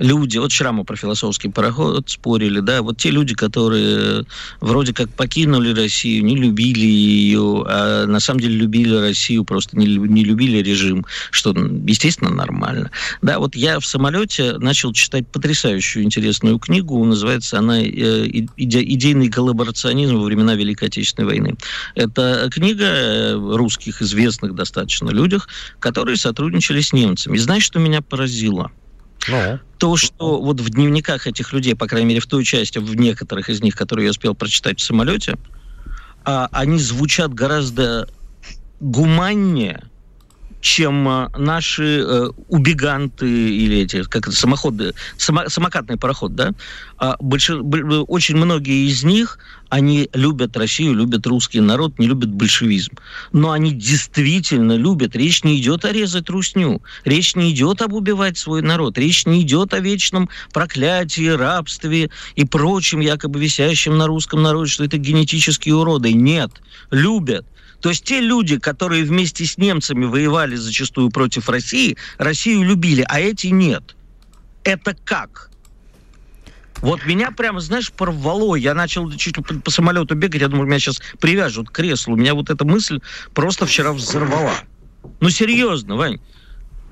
люди, 0.00 0.38
вот 0.38 0.50
вчера 0.50 0.72
мы 0.72 0.84
про 0.84 0.96
философский 0.96 1.48
пароход 1.48 2.10
спорили, 2.10 2.58
да, 2.58 2.82
вот 2.82 2.98
те 2.98 3.10
люди, 3.10 3.34
которые 3.34 4.24
вроде 4.60 4.92
как 4.92 5.08
покинули 5.10 5.72
Россию, 5.72 6.24
не 6.24 6.36
любили 6.36 6.84
ее, 6.84 7.64
а 7.68 8.06
на 8.06 8.18
самом 8.18 8.40
деле 8.40 8.56
любили 8.56 8.94
Россию, 8.94 9.44
просто 9.44 9.78
не, 9.78 9.86
не 9.86 10.24
любили 10.24 10.58
режим, 10.58 11.06
что, 11.30 11.54
естественно, 11.86 12.30
нормально. 12.30 12.90
Да, 13.22 13.38
вот 13.38 13.54
я 13.54 13.78
в 13.78 13.86
самолете 13.86 14.58
начал 14.58 14.92
читать 14.92 15.28
потрясающую 15.28 16.04
интересную 16.04 16.58
книгу, 16.58 17.04
называется 17.04 17.58
она 17.58 17.80
э, 17.80 18.26
«Идейный 18.56 19.28
коллаборационизм 19.28 20.16
во 20.16 20.24
времена 20.24 20.56
Великой 20.56 20.88
Отечественной 20.88 21.28
войны». 21.28 21.56
Это 21.94 22.48
книга 22.50 22.95
Русских 23.34 24.02
известных 24.02 24.54
достаточно 24.54 25.10
людях, 25.10 25.48
которые 25.80 26.16
сотрудничали 26.16 26.80
с 26.80 26.92
немцами. 26.92 27.36
И 27.36 27.38
знаешь, 27.38 27.64
что 27.64 27.78
меня 27.78 28.02
поразило? 28.02 28.70
Ну. 29.28 29.58
То, 29.78 29.96
что 29.96 30.40
вот 30.40 30.60
в 30.60 30.70
дневниках 30.70 31.26
этих 31.26 31.52
людей, 31.52 31.74
по 31.74 31.86
крайней 31.86 32.08
мере, 32.08 32.20
в 32.20 32.26
той 32.26 32.44
части, 32.44 32.78
в 32.78 32.94
некоторых 32.96 33.48
из 33.48 33.60
них, 33.60 33.74
которые 33.74 34.06
я 34.06 34.10
успел 34.10 34.34
прочитать 34.34 34.80
в 34.80 34.82
самолете, 34.82 35.36
а, 36.24 36.48
они 36.52 36.78
звучат 36.78 37.34
гораздо 37.34 38.08
гуманнее, 38.80 39.82
чем 40.60 41.08
а, 41.08 41.30
наши 41.36 42.00
э, 42.00 42.30
убеганты 42.48 43.28
или 43.28 43.82
эти, 43.82 44.02
как 44.02 44.26
это, 44.26 44.36
самоходы, 44.36 44.94
само, 45.16 45.48
самокатный 45.48 45.96
пароход, 45.96 46.34
да? 46.34 46.52
А 46.98 47.16
больш, 47.20 47.50
очень 47.50 48.36
многие 48.36 48.88
из 48.88 49.04
них, 49.04 49.38
они 49.68 50.08
любят 50.12 50.56
Россию, 50.56 50.94
любят 50.94 51.26
русский 51.26 51.60
народ, 51.60 51.98
не 51.98 52.06
любят 52.06 52.30
большевизм. 52.30 52.92
Но 53.32 53.50
они 53.50 53.72
действительно 53.72 54.76
любят. 54.76 55.16
Речь 55.16 55.44
не 55.44 55.60
идет 55.60 55.84
о 55.84 55.92
резать 55.92 56.30
русню. 56.30 56.82
Речь 57.04 57.34
не 57.34 57.52
идет 57.52 57.82
об 57.82 57.92
убивать 57.92 58.38
свой 58.38 58.62
народ. 58.62 58.98
Речь 58.98 59.26
не 59.26 59.42
идет 59.42 59.74
о 59.74 59.80
вечном 59.80 60.28
проклятии, 60.52 61.28
рабстве 61.28 62.10
и 62.36 62.44
прочем, 62.44 63.00
якобы 63.00 63.40
висящем 63.40 63.98
на 63.98 64.06
русском 64.06 64.42
народе, 64.42 64.70
что 64.70 64.84
это 64.84 64.98
генетические 64.98 65.74
уроды. 65.74 66.12
Нет. 66.12 66.50
Любят. 66.90 67.46
То 67.80 67.90
есть 67.90 68.04
те 68.04 68.20
люди, 68.20 68.58
которые 68.58 69.04
вместе 69.04 69.44
с 69.44 69.58
немцами 69.58 70.06
воевали 70.06 70.56
зачастую 70.56 71.10
против 71.10 71.48
России, 71.48 71.96
Россию 72.18 72.62
любили, 72.62 73.04
а 73.08 73.20
эти 73.20 73.48
нет. 73.48 73.94
Это 74.64 74.96
как? 75.04 75.50
Вот 76.82 77.04
меня 77.06 77.30
прямо, 77.30 77.60
знаешь, 77.60 77.92
порвало. 77.92 78.54
Я 78.54 78.74
начал 78.74 79.10
чуть 79.12 79.36
по, 79.36 79.42
по 79.42 79.70
самолету 79.70 80.14
бегать. 80.14 80.40
Я 80.40 80.48
думаю, 80.48 80.66
меня 80.66 80.78
сейчас 80.78 81.00
привяжут 81.20 81.70
к 81.70 81.72
креслу. 81.72 82.14
У 82.14 82.16
меня 82.16 82.34
вот 82.34 82.50
эта 82.50 82.64
мысль 82.64 83.00
просто 83.34 83.66
вчера 83.66 83.92
взорвала. 83.92 84.52
Ну, 85.20 85.30
серьезно, 85.30 85.96
Вань. 85.96 86.20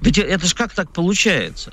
Ведь 0.00 0.18
это 0.18 0.46
же 0.46 0.54
как 0.54 0.72
так 0.72 0.92
получается? 0.92 1.72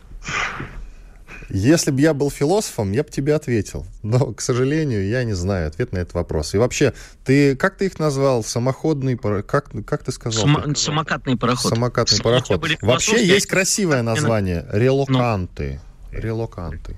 Если 1.53 1.91
бы 1.91 1.99
я 1.99 2.13
был 2.13 2.31
философом, 2.31 2.93
я 2.93 3.03
бы 3.03 3.09
тебе 3.09 3.35
ответил. 3.35 3.85
Но, 4.03 4.33
к 4.33 4.39
сожалению, 4.39 5.05
я 5.07 5.25
не 5.25 5.33
знаю 5.33 5.67
ответ 5.67 5.91
на 5.91 5.97
этот 5.97 6.13
вопрос. 6.13 6.53
И 6.53 6.57
вообще, 6.57 6.93
ты 7.25 7.57
как 7.57 7.77
ты 7.77 7.87
их 7.87 7.99
назвал? 7.99 8.43
Самоходный 8.43 9.17
как 9.17 9.71
как 9.85 10.03
ты 10.03 10.11
сказал? 10.13 10.43
Само, 10.43 10.75
самокатный 10.75 11.37
пароход. 11.37 11.73
Самокатный 11.73 12.17
Сам, 12.17 12.23
пароход. 12.23 12.81
Вообще 12.81 13.25
есть 13.25 13.47
красивое 13.47 14.01
название. 14.01 14.65
Релоканты. 14.71 15.81
Релоканты. 16.11 16.95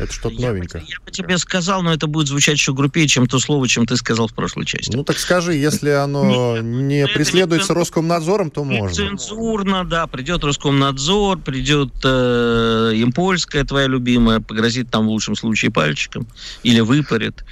Это 0.00 0.14
что-то 0.14 0.40
новенькое. 0.40 0.82
Я 0.86 0.96
бы 1.04 1.10
тебе 1.10 1.36
сказал, 1.36 1.82
но 1.82 1.92
это 1.92 2.06
будет 2.06 2.28
звучать 2.28 2.54
еще 2.54 2.72
грубее, 2.72 3.06
чем 3.06 3.26
то 3.26 3.38
слово, 3.38 3.68
чем 3.68 3.84
ты 3.84 3.96
сказал 3.96 4.28
в 4.28 4.34
прошлой 4.34 4.64
части. 4.64 4.96
Ну 4.96 5.04
так 5.04 5.18
скажи, 5.18 5.54
если 5.54 5.90
оно 5.90 6.58
не, 6.58 7.06
преследуется 7.06 7.74
Роскомнадзором, 7.74 8.50
то 8.50 8.64
можно. 8.64 8.94
Цензурно, 8.94 9.84
да, 9.84 10.06
придет 10.06 10.42
Роскомнадзор, 10.42 11.40
придет 11.40 11.92
э, 12.02 12.92
Импольская, 12.94 13.64
твоя 13.64 13.88
любимая, 13.88 14.40
погрозит 14.40 14.90
там 14.90 15.04
в 15.04 15.10
лучшем 15.10 15.36
случае 15.36 15.70
пальчиком 15.70 16.26
или 16.62 16.80
выпарит. 16.80 17.44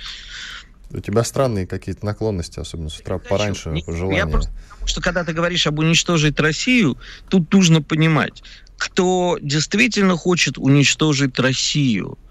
У 0.91 1.01
тебя 1.01 1.25
странные 1.25 1.67
какие-то 1.67 2.07
наклонности, 2.07 2.61
особенно 2.61 2.89
с 2.89 2.99
утра 2.99 3.19
пораньше, 3.19 3.75
желания. 3.87 4.17
Я 4.17 4.27
просто, 4.27 4.51
потому 4.71 4.89
что 4.89 5.03
когда 5.03 5.23
ты 5.23 5.35
говоришь 5.35 5.67
об 5.67 5.81
уничтожить 5.81 6.41
Россию, 6.41 6.97
тут 7.29 7.53
нужно 7.53 7.83
понимать, 7.83 8.43
кто 8.79 9.37
действительно 9.43 10.17
хочет 10.17 10.57
уничтожить 10.57 11.39
Россию– 11.39 12.17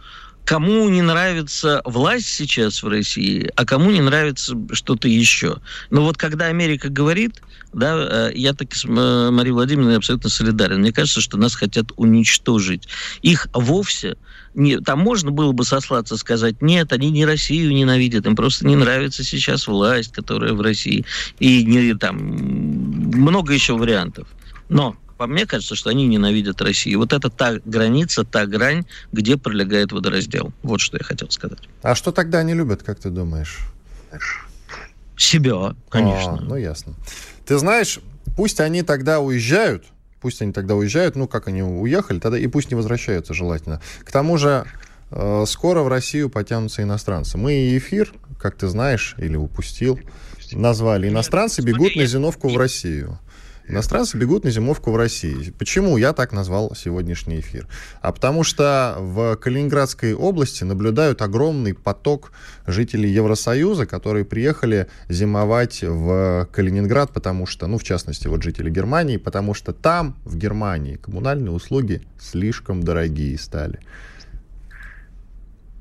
кому 0.48 0.88
не 0.88 1.02
нравится 1.02 1.82
власть 1.84 2.28
сейчас 2.28 2.82
в 2.82 2.88
России, 2.88 3.52
а 3.58 3.66
кому 3.66 3.92
не 3.92 4.00
нравится 4.00 4.56
что-то 4.72 5.10
еще. 5.10 5.58
Но 5.90 6.04
вот 6.04 6.16
когда 6.16 6.46
Америка 6.46 6.88
говорит, 6.88 7.42
да, 7.74 8.30
э, 8.30 8.32
я 8.34 8.54
так 8.54 8.74
с 8.74 8.86
э, 8.86 9.30
Марией 9.30 9.52
Владимировной 9.52 9.98
абсолютно 9.98 10.30
солидарен. 10.30 10.80
Мне 10.80 10.94
кажется, 10.94 11.20
что 11.20 11.38
нас 11.38 11.54
хотят 11.54 11.88
уничтожить. 11.98 12.88
Их 13.22 13.50
вовсе 13.54 14.16
не, 14.54 14.78
там 14.80 15.00
можно 15.00 15.32
было 15.32 15.52
бы 15.52 15.66
сослаться, 15.66 16.16
сказать, 16.16 16.62
нет, 16.62 16.94
они 16.94 17.12
не 17.12 17.26
Россию 17.26 17.74
ненавидят, 17.74 18.26
им 18.26 18.38
просто 18.38 18.66
не 18.66 18.78
нравится 18.78 19.26
сейчас 19.26 19.68
власть, 19.68 20.14
которая 20.14 20.54
в 20.54 20.62
России. 20.62 21.06
И 21.40 21.66
не, 21.66 21.94
там 21.94 22.16
много 22.16 23.52
еще 23.54 23.76
вариантов. 23.76 24.30
Но 24.70 24.96
по 25.18 25.28
мне 25.28 25.46
кажется, 25.46 25.76
что 25.76 25.90
они 25.90 26.08
ненавидят 26.08 26.62
Россию. 26.62 27.00
Вот 27.00 27.12
это 27.12 27.30
та 27.30 27.56
граница, 27.66 28.24
та 28.24 28.46
грань, 28.46 28.86
где 29.12 29.38
пролегает 29.38 29.92
водораздел. 29.92 30.54
Вот 30.64 30.80
что 30.80 30.98
я 30.98 31.04
хотел 31.04 31.30
сказать. 31.32 31.68
А 31.82 31.96
что 31.96 32.12
тогда 32.12 32.40
они 32.40 32.54
любят, 32.54 32.84
как 32.84 33.00
ты 33.00 33.10
думаешь? 33.10 33.60
Себя, 35.18 35.76
конечно. 35.90 36.38
А, 36.38 36.42
ну, 36.42 36.56
ясно. 36.56 36.94
Ты 37.46 37.58
знаешь, 37.58 38.00
пусть 38.36 38.60
они 38.60 38.84
тогда 38.84 39.20
уезжают, 39.20 39.86
пусть 40.22 40.42
они 40.42 40.54
тогда 40.54 40.76
уезжают, 40.76 41.16
ну, 41.16 41.28
как 41.28 41.48
они 41.48 41.64
уехали, 41.64 42.20
тогда 42.20 42.38
и 42.38 42.46
пусть 42.48 42.70
не 42.70 42.76
возвращаются 42.76 43.34
желательно. 43.34 43.82
К 44.04 44.12
тому 44.12 44.38
же, 44.38 44.66
э, 45.10 45.46
скоро 45.48 45.82
в 45.82 45.88
Россию 45.88 46.30
потянутся 46.30 46.84
иностранцы. 46.84 47.38
Мы 47.38 47.76
эфир, 47.78 48.14
как 48.40 48.56
ты 48.56 48.68
знаешь, 48.68 49.16
или 49.18 49.36
упустил, 49.36 50.00
назвали 50.52 51.10
«Иностранцы 51.10 51.62
бегут 51.62 51.96
на 51.96 52.06
зимовку 52.06 52.50
в 52.50 52.58
Россию». 52.58 53.20
Иностранцы 53.70 54.18
бегут 54.18 54.46
на 54.46 54.50
зимовку 54.50 54.92
в 54.92 54.96
России. 54.96 55.54
Почему 55.58 55.98
я 55.98 56.14
так 56.14 56.32
назвал 56.32 56.74
сегодняшний 56.74 57.42
эфир? 57.42 57.68
А 58.02 58.14
потому 58.14 58.44
что 58.44 58.96
в 58.98 59.36
Калининградской 59.36 60.14
области 60.14 60.64
наблюдают 60.64 61.22
огромный 61.22 61.74
поток 61.74 62.32
жителей 62.66 63.10
Евросоюза, 63.12 63.86
которые 63.86 64.24
приехали 64.24 64.88
зимовать 65.10 65.84
в 65.84 66.48
Калининград, 66.54 67.12
потому 67.12 67.46
что, 67.46 67.68
ну, 67.68 67.78
в 67.78 67.84
частности, 67.84 68.28
вот 68.28 68.42
жители 68.42 68.70
Германии, 68.70 69.18
потому 69.18 69.54
что 69.54 69.74
там, 69.74 70.16
в 70.24 70.38
Германии, 70.38 70.96
коммунальные 70.96 71.52
услуги 71.52 72.02
слишком 72.18 72.84
дорогие 72.84 73.38
стали. 73.38 73.80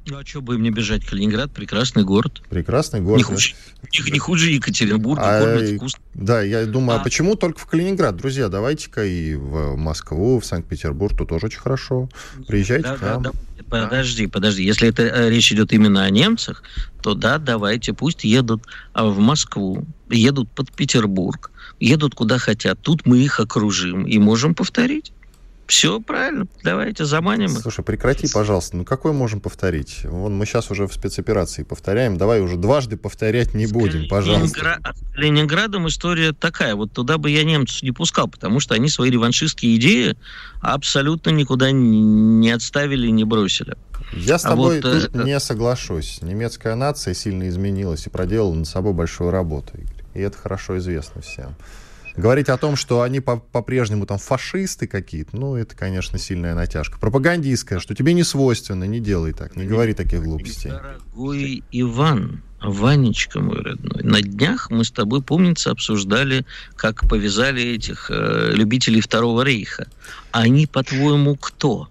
Ну, 0.09 0.19
а 0.19 0.25
что 0.25 0.41
бы 0.41 0.55
им 0.55 0.63
не 0.63 0.71
бежать? 0.71 1.05
Калининград 1.05 1.51
прекрасный 1.51 2.05
город. 2.05 2.41
Прекрасный 2.49 3.01
город. 3.01 3.19
Не 3.19 3.25
хуже, 3.25 3.55
не, 3.93 4.13
не 4.13 4.19
хуже 4.21 4.51
Екатеринбурга, 4.53 5.23
а, 5.25 5.41
кормят 5.41 5.77
вкусно. 5.77 6.01
Да, 6.15 6.43
я 6.43 6.65
думаю, 6.65 6.99
а. 6.99 7.01
а 7.01 7.05
почему 7.05 7.35
только 7.35 7.59
в 7.59 7.67
Калининград? 7.67 8.17
Друзья, 8.17 8.49
давайте-ка 8.49 9.05
и 9.05 9.35
в 9.35 9.77
Москву, 9.77 10.39
в 10.39 10.47
Санкт-Петербург, 10.47 11.17
тут 11.19 11.29
тоже 11.29 11.47
очень 11.47 11.59
хорошо. 11.59 12.09
Приезжайте 12.47 12.89
да, 12.89 12.97
к 12.97 13.01
нам. 13.03 13.23
Да, 13.23 13.31
да. 13.33 13.65
Подожди, 13.69 14.29
подожди. 14.29 14.63
Если 14.63 14.89
это 14.89 15.03
э, 15.03 15.29
речь 15.29 15.51
идет 15.53 15.73
именно 15.73 16.05
о 16.05 16.11
немцах, 16.11 16.63
то 17.03 17.15
да, 17.15 17.39
давайте, 17.39 17.93
пусть 17.93 18.23
едут 18.23 18.63
а, 18.93 19.07
в 19.07 19.19
Москву, 19.19 19.85
едут 20.09 20.49
под 20.53 20.71
Петербург, 20.71 21.51
едут 21.81 22.15
куда 22.15 22.39
хотят. 22.39 22.79
Тут 22.81 23.07
мы 23.07 23.19
их 23.19 23.41
окружим 23.41 24.05
и 24.07 24.19
можем 24.19 24.55
повторить. 24.55 25.13
Все 25.67 26.01
правильно, 26.01 26.47
давайте 26.63 27.05
заманим 27.05 27.53
их. 27.53 27.61
Слушай, 27.61 27.85
прекрати, 27.85 28.29
пожалуйста. 28.33 28.77
Ну 28.77 28.85
какой 28.85 29.13
можем 29.13 29.41
повторить? 29.41 30.05
Вон 30.05 30.37
мы 30.37 30.47
сейчас 30.47 30.71
уже 30.71 30.87
в 30.87 30.93
спецоперации 30.93 31.65
повторяем. 31.65 32.17
Давай 32.17 32.41
уже 32.41 32.57
дважды 32.57 32.97
повторять 32.97 33.53
не 33.53 33.67
будем, 33.67 34.09
пожалуйста. 34.09 34.59
Ленингра... 34.59 34.95
Ленинградом 35.17 35.89
история 35.89 36.33
такая. 36.33 36.77
Вот 36.77 36.93
туда 36.93 37.19
бы 37.19 37.31
я 37.31 37.43
немцев 37.43 37.83
не 37.83 37.91
пускал, 37.91 38.29
потому 38.29 38.61
что 38.61 38.75
они 38.75 38.89
свои 38.89 39.11
реваншистские 39.11 39.77
идеи 39.77 40.17
абсолютно 40.61 41.31
никуда 41.31 41.73
не 41.73 42.51
отставили, 42.51 43.09
не 43.09 43.25
бросили. 43.25 43.77
Я 44.13 44.39
с 44.39 44.45
а 44.45 44.51
тобой 44.51 44.81
вот, 44.81 44.83
тут 44.83 45.15
э... 45.17 45.25
не 45.25 45.41
соглашусь. 45.41 46.23
Немецкая 46.23 46.77
нация 46.77 47.13
сильно 47.13 47.49
изменилась 47.49 48.07
и 48.07 48.11
проделала 48.11 48.55
над 48.55 48.69
собой 48.69 48.93
большую 48.93 49.31
работу. 49.31 49.73
И 50.15 50.21
это 50.21 50.39
хорошо 50.39 50.79
известно 50.79 51.23
всем. 51.23 51.57
Говорить 52.17 52.49
о 52.49 52.57
том, 52.57 52.77
что 52.77 53.03
они 53.03 53.21
по-прежнему 53.21 54.07
там 54.07 54.19
фашисты 54.19 54.87
какие-то, 54.87 55.37
ну, 55.37 55.57
это, 55.57 55.77
конечно, 55.77 56.19
сильная 56.19 56.55
натяжка. 56.55 56.99
Пропагандистская, 56.99 57.79
что 57.79 57.95
тебе 57.95 58.15
не 58.15 58.25
свойственно, 58.25 58.85
не 58.85 59.01
делай 59.01 59.33
так, 59.33 59.57
не 59.57 59.67
говори 59.67 59.93
таких 59.93 60.23
глупостей. 60.23 60.71
Дорогой 60.71 61.63
Иван, 61.73 62.43
Ванечка 62.63 63.41
мой 63.41 63.61
родной, 63.61 64.02
на 64.02 64.23
днях 64.23 64.71
мы 64.71 64.85
с 64.85 64.91
тобой, 64.91 65.23
помнится, 65.23 65.71
обсуждали, 65.71 66.47
как 66.75 67.09
повязали 67.09 67.63
этих 67.63 68.11
э, 68.11 68.52
любителей 68.55 69.00
Второго 69.00 69.43
Рейха. 69.43 69.89
Они, 70.33 70.67
по-твоему, 70.67 71.37
кто? 71.37 71.89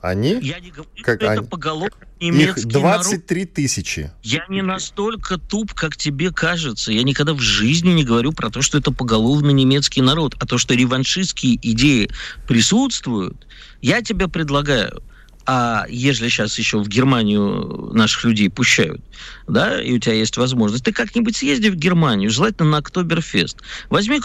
Они? 0.00 0.38
Я 0.40 0.60
не 0.60 0.70
говорю, 0.70 0.90
как 1.02 1.20
что 1.20 1.30
они? 1.30 1.40
это 1.40 1.48
поголовно 1.48 1.96
немецкий 2.20 2.60
Их 2.60 2.66
23 2.66 3.40
народ. 3.40 3.54
тысячи. 3.54 4.10
Я 4.22 4.44
не 4.48 4.62
настолько 4.62 5.38
туп, 5.38 5.74
как 5.74 5.96
тебе 5.96 6.30
кажется. 6.30 6.92
Я 6.92 7.02
никогда 7.02 7.34
в 7.34 7.40
жизни 7.40 7.90
не 7.90 8.04
говорю 8.04 8.32
про 8.32 8.50
то, 8.50 8.62
что 8.62 8.78
это 8.78 8.92
поголовно 8.92 9.50
немецкий 9.50 10.02
народ. 10.02 10.36
А 10.38 10.46
то, 10.46 10.58
что 10.58 10.74
реваншистские 10.74 11.58
идеи 11.62 12.10
присутствуют, 12.46 13.46
я 13.80 14.02
тебе 14.02 14.28
предлагаю 14.28 15.02
а 15.48 15.86
если 15.88 16.28
сейчас 16.28 16.58
еще 16.58 16.80
в 16.80 16.88
Германию 16.88 17.90
наших 17.92 18.24
людей 18.24 18.50
пущают, 18.50 19.00
да, 19.46 19.80
и 19.80 19.92
у 19.92 19.98
тебя 20.00 20.14
есть 20.14 20.36
возможность, 20.36 20.84
ты 20.84 20.92
как-нибудь 20.92 21.36
съезди 21.36 21.68
в 21.68 21.76
Германию, 21.76 22.30
желательно 22.30 22.70
на 22.70 22.78
Октоберфест, 22.78 23.58
возьми 23.88 24.20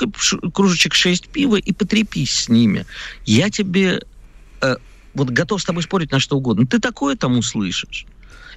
кружечек 0.52 0.96
6 0.96 1.30
пива 1.30 1.58
и 1.58 1.72
потрепись 1.74 2.32
с 2.32 2.50
ними. 2.50 2.88
Я 3.26 3.52
тебе 3.52 4.02
э, 4.62 4.76
вот 5.13 5.30
готов 5.30 5.62
с 5.62 5.65
тобой 5.65 5.84
спорить 5.84 6.12
на 6.12 6.19
что 6.19 6.38
угодно. 6.38 6.65
Ты 6.65 6.80
такое 6.80 7.15
там 7.15 7.38
услышишь. 7.38 8.06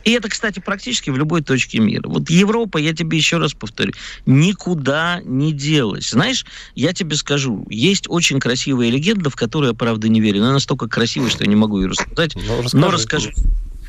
И 0.05 0.11
это, 0.11 0.29
кстати, 0.29 0.61
практически 0.61 1.11
в 1.11 1.17
любой 1.17 1.43
точке 1.43 1.79
мира. 1.79 2.07
Вот 2.09 2.29
Европа, 2.29 2.79
я 2.79 2.95
тебе 2.95 3.17
еще 3.17 3.39
раз 3.39 3.55
повторю, 3.55 3.93
никуда 4.27 5.21
не 5.25 5.53
делась. 5.53 6.11
Знаешь, 6.11 6.45
я 6.75 6.93
тебе 6.93 7.17
скажу, 7.17 7.67
есть 7.71 8.05
очень 8.09 8.39
красивая 8.39 8.91
легенда, 8.91 9.31
в 9.31 9.37
которую 9.37 9.71
я, 9.71 9.75
правда, 9.75 10.09
не 10.09 10.21
верю. 10.21 10.43
Она 10.43 10.53
настолько 10.53 10.89
красивая, 10.89 11.31
что 11.31 11.45
я 11.45 11.49
не 11.49 11.57
могу 11.57 11.81
ее 11.81 11.89
рассказать. 11.89 12.35
Но, 12.37 12.61
расскажи. 12.61 12.77
но 12.77 12.91
расскажу. 12.91 13.31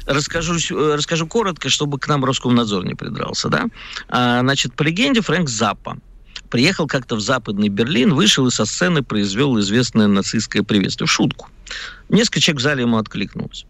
Расскажу, 0.06 0.54
расскажу 0.94 1.28
коротко, 1.28 1.70
чтобы 1.70 2.00
к 2.00 2.08
нам 2.08 2.24
Роскомнадзор 2.24 2.86
не 2.86 2.94
придрался. 2.94 3.50
Да? 3.50 3.66
А, 4.08 4.42
значит, 4.42 4.74
по 4.76 4.84
легенде 4.84 5.22
Фрэнк 5.22 5.50
Заппа 5.50 5.98
приехал 6.50 6.88
как-то 6.88 7.16
в 7.16 7.22
западный 7.22 7.70
Берлин, 7.70 8.14
вышел 8.14 8.46
и 8.48 8.52
со 8.52 8.66
сцены 8.66 9.02
произвел 9.04 9.60
известное 9.60 10.08
нацистское 10.08 10.64
приветствие. 10.64 11.08
В 11.08 11.12
шутку. 11.12 11.50
Несколько 12.10 12.40
человек 12.40 12.60
в 12.60 12.64
зале 12.64 12.82
ему 12.82 12.98
откликнулось. 12.98 13.66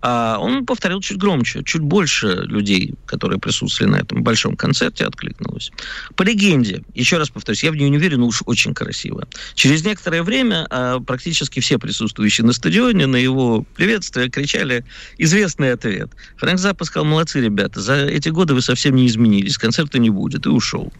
А 0.00 0.38
он 0.38 0.64
повторил 0.64 1.00
чуть 1.00 1.18
громче, 1.18 1.62
чуть 1.64 1.82
больше 1.82 2.42
людей, 2.44 2.94
которые 3.06 3.40
присутствовали 3.40 3.92
на 3.92 3.96
этом 3.96 4.22
большом 4.22 4.54
концерте, 4.54 5.04
откликнулось. 5.04 5.72
По 6.14 6.22
легенде, 6.22 6.84
еще 6.94 7.18
раз 7.18 7.30
повторюсь, 7.30 7.64
я 7.64 7.72
в 7.72 7.76
нее 7.76 7.90
не 7.90 7.98
верю, 7.98 8.18
но 8.18 8.26
уж 8.26 8.42
очень 8.46 8.74
красиво. 8.74 9.26
Через 9.54 9.84
некоторое 9.84 10.22
время 10.22 10.66
а, 10.70 11.00
практически 11.00 11.58
все 11.58 11.78
присутствующие 11.78 12.46
на 12.46 12.52
стадионе 12.52 13.06
на 13.06 13.16
его 13.16 13.64
приветствие 13.74 14.30
кричали 14.30 14.84
известный 15.18 15.72
ответ. 15.72 16.10
Фрэнк 16.36 16.60
Заппа 16.60 16.84
сказал, 16.84 17.04
молодцы, 17.04 17.40
ребята, 17.40 17.80
за 17.80 17.96
эти 17.96 18.28
годы 18.28 18.54
вы 18.54 18.62
совсем 18.62 18.94
не 18.94 19.08
изменились, 19.08 19.58
концерта 19.58 19.98
не 19.98 20.10
будет, 20.10 20.46
и 20.46 20.48
ушел. 20.48 20.92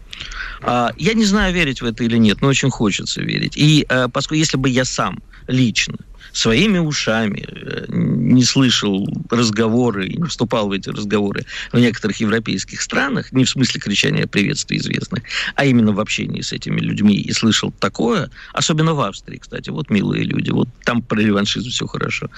А, 0.61 0.91
я 0.97 1.13
не 1.13 1.23
знаю, 1.23 1.53
верить 1.53 1.81
в 1.81 1.85
это 1.85 2.03
или 2.03 2.17
нет, 2.17 2.41
но 2.41 2.49
очень 2.49 2.69
хочется 2.69 3.21
верить. 3.21 3.55
И 3.55 3.85
а, 3.87 4.09
поскольку 4.09 4.39
если 4.39 4.57
бы 4.57 4.67
я 4.69 4.83
сам 4.83 5.23
лично 5.47 5.95
своими 6.31 6.77
ушами 6.77 7.47
э, 7.47 7.85
не 7.87 8.43
слышал 8.43 9.07
разговоры 9.29 10.09
не 10.09 10.27
вступал 10.27 10.67
в 10.67 10.71
эти 10.71 10.89
разговоры 10.89 11.45
в 11.71 11.79
некоторых 11.79 12.19
европейских 12.19 12.81
странах, 12.81 13.31
не 13.31 13.45
в 13.45 13.49
смысле 13.49 13.79
кричания 13.79 14.27
приветствия 14.27 14.77
известных, 14.77 15.23
а 15.55 15.65
именно 15.65 15.91
в 15.91 15.99
общении 15.99 16.41
с 16.41 16.53
этими 16.53 16.79
людьми 16.79 17.15
и 17.15 17.31
слышал 17.33 17.71
такое, 17.79 18.29
особенно 18.53 18.93
в 18.93 19.01
Австрии, 19.01 19.37
кстати, 19.37 19.69
вот 19.69 19.89
милые 19.89 20.23
люди, 20.23 20.51
вот 20.51 20.69
там 20.83 21.01
про 21.01 21.19
реваншизм 21.19 21.69
все 21.69 21.87
хорошо. 21.87 22.29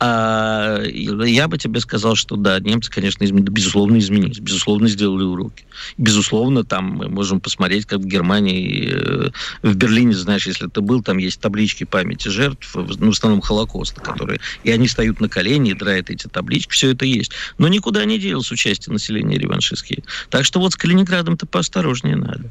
А, 0.00 0.82
я 0.84 1.48
бы 1.48 1.58
тебе 1.58 1.80
сказал, 1.80 2.14
что 2.14 2.36
да, 2.36 2.58
немцы, 2.60 2.90
конечно, 2.90 3.24
измен... 3.24 3.44
безусловно 3.44 3.98
изменились, 3.98 4.40
безусловно 4.40 4.88
сделали 4.88 5.24
уроки. 5.24 5.64
Безусловно, 5.96 6.64
там 6.64 6.84
мы 6.84 7.08
можем 7.08 7.40
посмотреть, 7.40 7.86
как 7.86 8.00
в 8.00 8.06
Германии, 8.06 8.92
э, 8.92 9.30
в 9.62 9.74
Берлине, 9.76 10.14
знаешь, 10.14 10.46
если 10.46 10.66
ты 10.66 10.80
был, 10.80 11.02
там 11.02 11.18
есть 11.18 11.40
таблички 11.40 11.84
памяти 11.84 12.28
жертв, 12.28 12.74
ну, 12.74 13.06
в 13.06 13.10
основном 13.10 13.37
времен 13.38 13.42
Холокоста, 13.42 14.00
которые... 14.00 14.40
И 14.64 14.70
они 14.70 14.86
встают 14.86 15.20
на 15.20 15.28
колени 15.28 15.70
и 15.70 15.74
драют 15.74 16.10
эти 16.10 16.26
таблички, 16.26 16.72
все 16.72 16.92
это 16.92 17.04
есть. 17.04 17.32
Но 17.58 17.68
никуда 17.68 18.04
не 18.04 18.18
делось 18.18 18.50
участие 18.50 18.92
населения 18.92 19.38
реваншистские. 19.38 20.02
Так 20.30 20.44
что 20.44 20.60
вот 20.60 20.72
с 20.72 20.76
Калининградом-то 20.76 21.46
поосторожнее 21.46 22.16
надо. 22.16 22.50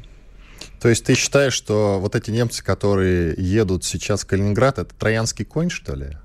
То 0.80 0.88
есть 0.88 1.04
ты 1.04 1.14
считаешь, 1.14 1.54
что 1.54 1.98
вот 2.00 2.14
эти 2.14 2.30
немцы, 2.30 2.62
которые 2.62 3.34
едут 3.36 3.84
сейчас 3.84 4.22
в 4.22 4.26
Калининград, 4.26 4.78
это 4.78 4.94
троянский 4.94 5.44
конь, 5.44 5.70
что 5.70 5.94
ли? 5.94 6.16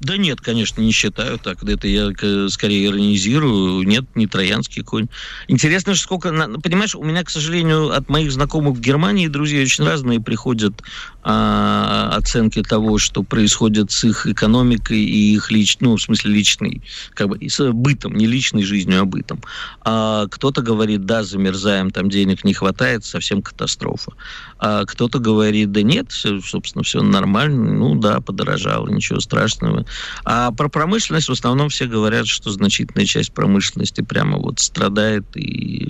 Да 0.00 0.18
нет, 0.18 0.42
конечно, 0.42 0.82
не 0.82 0.92
считаю 0.92 1.38
так. 1.38 1.62
Это 1.62 1.88
я 1.88 2.10
скорее 2.50 2.86
иронизирую. 2.86 3.82
Нет, 3.86 4.04
не 4.14 4.26
троянский 4.26 4.82
конь. 4.82 5.08
Интересно, 5.48 5.94
сколько... 5.94 6.28
Понимаешь, 6.62 6.94
у 6.94 7.02
меня, 7.02 7.24
к 7.24 7.30
сожалению, 7.30 7.96
от 7.96 8.10
моих 8.10 8.30
знакомых 8.30 8.76
в 8.76 8.80
Германии 8.80 9.26
друзья 9.28 9.62
очень 9.62 9.84
разные 9.84 10.20
приходят 10.20 10.82
а, 11.22 12.10
оценки 12.14 12.62
того, 12.62 12.98
что 12.98 13.22
происходит 13.22 13.90
с 13.90 14.04
их 14.04 14.26
экономикой 14.26 15.00
и 15.00 15.34
их 15.34 15.50
лич... 15.50 15.78
ну, 15.80 15.96
в 15.96 16.02
смысле, 16.02 16.34
личной, 16.34 16.82
как 17.14 17.30
бы, 17.30 17.48
с 17.48 17.72
бытом, 17.72 18.14
не 18.16 18.26
личной 18.26 18.64
жизнью, 18.64 19.00
а 19.00 19.04
бытом. 19.06 19.40
А 19.80 20.26
кто-то 20.28 20.60
говорит, 20.60 21.06
да, 21.06 21.24
замерзаем, 21.24 21.90
там 21.90 22.10
денег 22.10 22.44
не 22.44 22.52
хватает, 22.52 23.04
совсем 23.04 23.40
катастрофа. 23.40 24.12
А 24.58 24.84
кто-то 24.84 25.20
говорит, 25.20 25.72
да 25.72 25.80
нет, 25.80 26.12
все, 26.12 26.38
собственно, 26.42 26.84
все 26.84 27.02
нормально, 27.02 27.72
ну 27.72 27.94
да, 27.94 28.20
подорожало, 28.20 28.88
ничего 28.88 29.20
страшного. 29.20 29.85
А 30.24 30.52
про 30.52 30.68
промышленность 30.68 31.28
в 31.28 31.32
основном 31.32 31.68
все 31.68 31.86
говорят, 31.86 32.26
что 32.26 32.50
значительная 32.50 33.06
часть 33.06 33.32
промышленности 33.32 34.00
прямо 34.00 34.38
вот 34.38 34.60
страдает. 34.60 35.24
И... 35.36 35.88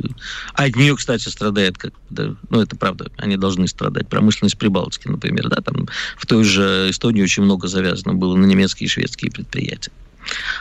А 0.54 0.64
от 0.64 0.76
нее, 0.76 0.96
кстати, 0.96 1.28
страдает, 1.28 1.78
как, 1.78 1.92
ну 2.50 2.60
это 2.60 2.76
правда, 2.76 3.10
они 3.16 3.36
должны 3.36 3.68
страдать. 3.68 4.08
Промышленность 4.08 4.58
Прибалтики, 4.58 5.08
например, 5.08 5.48
да, 5.48 5.60
там 5.60 5.88
в 6.16 6.26
той 6.26 6.44
же 6.44 6.88
Эстонии 6.90 7.22
очень 7.22 7.42
много 7.42 7.68
завязано 7.68 8.14
было 8.14 8.36
на 8.36 8.46
немецкие 8.46 8.86
и 8.86 8.90
шведские 8.90 9.30
предприятия. 9.30 9.92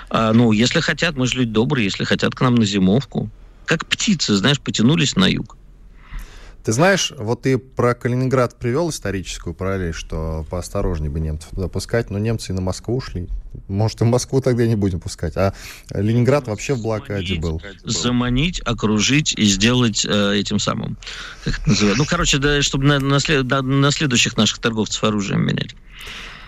А, 0.10 0.34
ну, 0.34 0.52
если 0.52 0.80
хотят, 0.80 1.16
мы 1.16 1.28
же 1.28 1.40
люди 1.40 1.52
добрые, 1.52 1.86
если 1.86 2.04
хотят 2.04 2.36
к 2.36 2.42
нам 2.42 2.56
на 2.56 2.66
зимовку, 2.66 3.30
как 3.66 3.86
птицы, 3.86 4.36
знаешь, 4.36 4.60
потянулись 4.60 5.16
на 5.16 5.26
юг. 5.26 5.58
Ты 6.66 6.72
знаешь, 6.72 7.14
вот 7.16 7.44
ты 7.44 7.60
про 7.60 7.94
Калининград 7.94 8.58
привел 8.58 8.90
историческую 8.90 9.54
параллель, 9.54 9.94
что 9.94 10.48
поосторожнее 10.50 11.12
бы 11.12 11.20
немцев 11.20 11.52
туда 11.52 11.68
пускать, 11.68 12.10
но 12.10 12.18
немцы 12.18 12.52
и 12.52 12.56
на 12.56 12.62
Москву 12.62 12.98
ушли. 12.98 13.30
Может, 13.68 14.02
и 14.02 14.04
Москву 14.04 14.42
тогда 14.42 14.66
не 14.66 14.76
будем 14.76 15.00
пускать. 15.00 15.38
А 15.38 15.54
Ленинград 15.92 16.48
вообще 16.48 16.74
в 16.74 16.82
блокаде 16.82 17.36
был. 17.36 17.62
Заманить, 17.84 18.62
окружить 18.66 19.36
и 19.38 19.46
сделать 19.46 20.06
э, 20.06 20.38
этим 20.38 20.58
самым. 20.58 20.98
Как 21.44 21.60
это 21.60 21.70
называется? 21.70 22.02
Ну, 22.02 22.08
короче, 22.10 22.40
да, 22.40 22.60
чтобы 22.64 22.86
на, 22.86 23.00
на, 23.00 23.20
след, 23.20 23.46
на 23.46 23.92
следующих 23.92 24.36
наших 24.36 24.58
торговцев 24.58 25.04
оружием 25.04 25.46
менять. 25.46 25.76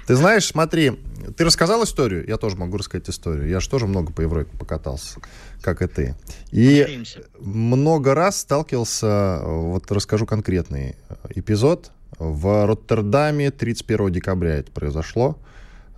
Ты 0.07 0.15
знаешь, 0.15 0.45
смотри, 0.45 0.93
ты 1.35 1.43
рассказал 1.43 1.83
историю, 1.83 2.25
я 2.25 2.37
тоже 2.37 2.55
могу 2.55 2.77
рассказать 2.77 3.09
историю. 3.09 3.49
Я 3.49 3.59
же 3.59 3.69
тоже 3.69 3.87
много 3.87 4.13
по 4.13 4.21
Европе 4.21 4.49
покатался, 4.57 5.19
как 5.61 5.81
и 5.81 5.87
ты. 5.87 6.15
И 6.49 6.79
Надеемся. 6.79 7.19
много 7.41 8.15
раз 8.15 8.39
сталкивался, 8.39 9.41
вот 9.43 9.91
расскажу 9.91 10.25
конкретный 10.25 10.95
эпизод. 11.35 11.91
В 12.19 12.65
Роттердаме 12.65 13.51
31 13.51 14.13
декабря 14.13 14.55
это 14.55 14.71
произошло. 14.71 15.37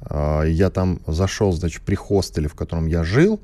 А, 0.01 0.41
я 0.41 0.71
там 0.71 1.01
зашел, 1.05 1.51
значит, 1.51 1.83
при 1.83 1.93
хостеле, 1.93 2.49
в 2.49 2.55
котором 2.55 2.87
я 2.87 3.03
жил. 3.03 3.39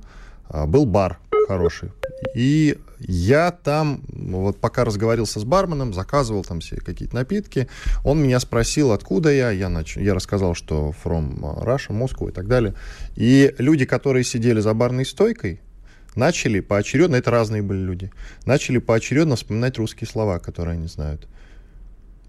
А, 0.49 0.65
был 0.65 0.87
бар 0.87 1.19
хороший. 1.45 1.91
И 2.33 2.77
я 2.99 3.51
там, 3.51 4.01
вот 4.09 4.59
пока 4.59 4.83
разговаривался 4.83 5.39
с 5.39 5.43
барменом, 5.43 5.93
заказывал 5.93 6.43
там 6.43 6.59
все 6.59 6.77
какие-то 6.77 7.15
напитки, 7.15 7.67
он 8.03 8.21
меня 8.21 8.39
спросил, 8.39 8.91
откуда 8.91 9.31
я, 9.31 9.51
я, 9.51 9.69
нач... 9.69 9.97
я 9.97 10.13
рассказал, 10.13 10.55
что 10.55 10.93
from 11.03 11.39
Russia, 11.63 11.93
Москва 11.93 12.29
и 12.29 12.31
так 12.31 12.47
далее. 12.47 12.73
И 13.15 13.53
люди, 13.57 13.85
которые 13.85 14.23
сидели 14.23 14.59
за 14.59 14.73
барной 14.73 15.05
стойкой, 15.05 15.61
начали 16.15 16.59
поочередно, 16.59 17.15
это 17.15 17.31
разные 17.31 17.61
были 17.61 17.79
люди, 17.79 18.11
начали 18.45 18.77
поочередно 18.77 19.35
вспоминать 19.35 19.77
русские 19.77 20.07
слова, 20.07 20.39
которые 20.39 20.73
они 20.73 20.87
знают. 20.87 21.27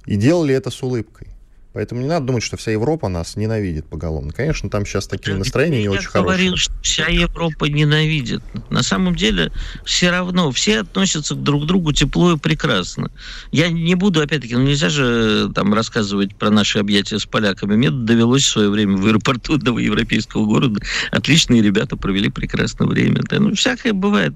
И 0.04 0.16
делали 0.16 0.54
это 0.54 0.70
с 0.70 0.82
улыбкой. 0.82 1.35
Поэтому 1.76 2.00
не 2.00 2.06
надо 2.06 2.24
думать, 2.24 2.42
что 2.42 2.56
вся 2.56 2.70
Европа 2.70 3.08
нас 3.08 3.36
ненавидит 3.36 3.84
поголовно. 3.84 4.32
Конечно, 4.32 4.70
там 4.70 4.86
сейчас 4.86 5.06
такие 5.06 5.36
настроения 5.36 5.82
не 5.82 5.90
очень 5.90 6.06
хорошие. 6.06 6.20
Я 6.20 6.22
говорил, 6.22 6.56
что 6.56 6.72
вся 6.80 7.06
Европа 7.08 7.66
ненавидит. 7.66 8.42
На 8.70 8.82
самом 8.82 9.14
деле 9.14 9.52
все 9.84 10.10
равно 10.10 10.50
все 10.52 10.80
относятся 10.80 11.34
друг 11.34 11.64
к 11.64 11.66
другу 11.66 11.92
тепло 11.92 12.32
и 12.32 12.38
прекрасно. 12.38 13.10
Я 13.52 13.68
не 13.68 13.94
буду, 13.94 14.22
опять-таки, 14.22 14.54
ну 14.54 14.62
нельзя 14.62 14.88
же 14.88 15.52
там 15.54 15.74
рассказывать 15.74 16.34
про 16.34 16.48
наши 16.48 16.78
объятия 16.78 17.18
с 17.18 17.26
поляками. 17.26 17.76
Мне 17.76 17.90
довелось 17.90 18.44
в 18.44 18.48
свое 18.48 18.70
время 18.70 18.96
в 18.96 19.06
аэропорту 19.06 19.56
одного 19.56 19.78
европейского 19.78 20.46
города. 20.46 20.80
Отличные 21.10 21.60
ребята 21.60 21.98
провели 21.98 22.30
прекрасное 22.30 22.88
время. 22.88 23.20
Да, 23.28 23.38
ну, 23.38 23.54
всякое 23.54 23.92
бывает. 23.92 24.32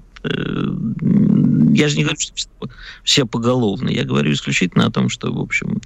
Я 1.73 1.87
же 1.87 1.97
не 1.97 2.03
говорю, 2.03 2.19
что 2.19 2.49
все 3.03 3.25
поголовно. 3.25 3.89
Я 3.89 4.03
говорю 4.03 4.33
исключительно 4.33 4.85
о 4.85 4.91
том, 4.91 5.09
что, 5.09 5.31
в 5.31 5.39
общем, 5.39 5.81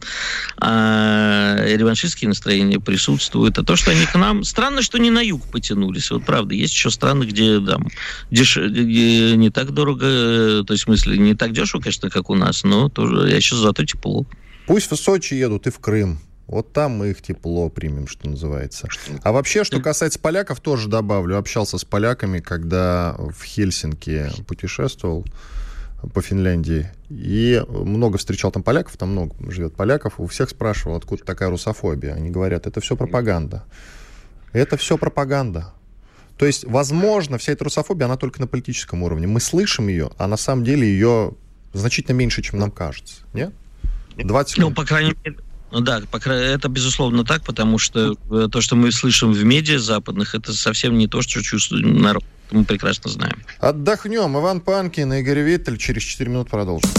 а, 0.57 1.57
реваншистские 1.65 2.29
настроения 2.29 2.79
присутствуют. 2.79 3.57
А 3.57 3.63
то, 3.63 3.75
что 3.75 3.91
они 3.91 4.05
к 4.05 4.15
нам... 4.15 4.43
Странно, 4.43 4.81
что 4.81 4.97
не 4.97 5.11
на 5.11 5.21
юг 5.21 5.43
потянулись. 5.51 6.11
Вот 6.11 6.25
правда, 6.25 6.55
есть 6.55 6.73
еще 6.73 6.89
страны, 6.89 7.25
где 7.25 7.59
там 7.59 7.87
деш... 8.31 8.57
где 8.57 9.35
не 9.35 9.49
так 9.49 9.71
дорого, 9.71 10.63
то 10.63 10.73
есть, 10.73 10.83
в 10.83 10.85
смысле, 10.85 11.17
не 11.17 11.35
так 11.35 11.51
дешево, 11.51 11.81
конечно, 11.81 12.09
как 12.09 12.29
у 12.29 12.35
нас, 12.35 12.63
но 12.63 12.89
тоже 12.89 13.29
я 13.29 13.39
сейчас 13.39 13.59
зато 13.59 13.85
тепло. 13.85 14.25
Пусть 14.67 14.91
в 14.91 14.95
Сочи 14.95 15.35
едут 15.35 15.67
и 15.67 15.71
в 15.71 15.79
Крым. 15.79 16.19
Вот 16.47 16.73
там 16.73 16.91
мы 16.91 17.09
их 17.09 17.21
тепло 17.21 17.69
примем, 17.69 18.07
что 18.07 18.29
называется. 18.29 18.87
А 19.23 19.31
вообще, 19.31 19.63
что 19.63 19.79
касается 19.79 20.19
поляков, 20.19 20.59
тоже 20.61 20.87
добавлю. 20.87 21.37
Общался 21.37 21.77
с 21.77 21.85
поляками, 21.85 22.39
когда 22.39 23.15
в 23.17 23.43
Хельсинки 23.43 24.29
путешествовал 24.47 25.25
по 26.13 26.21
Финляндии. 26.21 26.89
И 27.09 27.63
много 27.69 28.17
встречал 28.17 28.51
там 28.51 28.63
поляков, 28.63 28.97
там 28.97 29.09
много 29.09 29.35
живет 29.51 29.75
поляков. 29.75 30.19
У 30.19 30.27
всех 30.27 30.49
спрашивал, 30.49 30.95
откуда 30.95 31.23
такая 31.23 31.49
русофобия. 31.49 32.13
Они 32.13 32.29
говорят, 32.29 32.67
это 32.67 32.81
все 32.81 32.95
пропаганда. 32.95 33.63
Это 34.53 34.77
все 34.77 34.97
пропаганда. 34.97 35.73
То 36.37 36.45
есть, 36.45 36.65
возможно, 36.65 37.37
вся 37.37 37.53
эта 37.53 37.63
русофобия, 37.63 38.05
она 38.05 38.17
только 38.17 38.41
на 38.41 38.47
политическом 38.47 39.03
уровне. 39.03 39.27
Мы 39.27 39.39
слышим 39.39 39.87
ее, 39.87 40.11
а 40.17 40.27
на 40.27 40.37
самом 40.37 40.63
деле 40.63 40.87
ее 40.87 41.33
значительно 41.73 42.15
меньше, 42.15 42.41
чем 42.41 42.59
нам 42.59 42.71
кажется. 42.71 43.23
Нет? 43.33 43.53
20 44.17 44.57
Ну, 44.57 44.71
по 44.71 44.85
крайней 44.85 45.15
мере, 45.23 45.37
ну 45.71 45.81
да, 45.81 46.01
это 46.01 46.69
безусловно 46.69 47.25
так, 47.25 47.43
потому 47.43 47.77
что 47.77 48.15
э, 48.31 48.47
то, 48.49 48.61
что 48.61 48.75
мы 48.75 48.91
слышим 48.91 49.33
в 49.33 49.43
медиа 49.43 49.79
западных, 49.79 50.35
это 50.35 50.53
совсем 50.53 50.97
не 50.97 51.07
то, 51.07 51.21
что 51.21 51.41
чувствует 51.41 51.85
народ 51.85 52.23
мы 52.51 52.63
прекрасно 52.63 53.09
знаем. 53.09 53.43
Отдохнем. 53.59 54.37
Иван 54.37 54.61
Панкин, 54.61 55.13
Игорь 55.13 55.39
Виттель. 55.39 55.77
Через 55.77 56.03
4 56.03 56.29
минут 56.29 56.49
продолжим. 56.49 56.89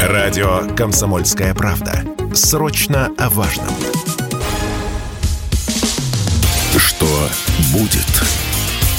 Радио 0.00 0.74
«Комсомольская 0.76 1.54
правда». 1.54 2.04
Срочно 2.34 3.10
о 3.18 3.30
важном. 3.30 3.74
Что 6.76 7.28
будет? 7.72 8.06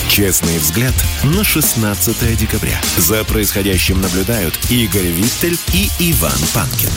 Честный 0.10 0.58
взгляд 0.58 0.94
на 1.24 1.44
16 1.44 2.38
декабря. 2.38 2.80
За 2.98 3.24
происходящим 3.24 4.02
наблюдают 4.02 4.58
Игорь 4.72 5.12
Виттель 5.12 5.58
и 5.74 5.90
Иван 6.00 6.40
Панкин. 6.54 6.90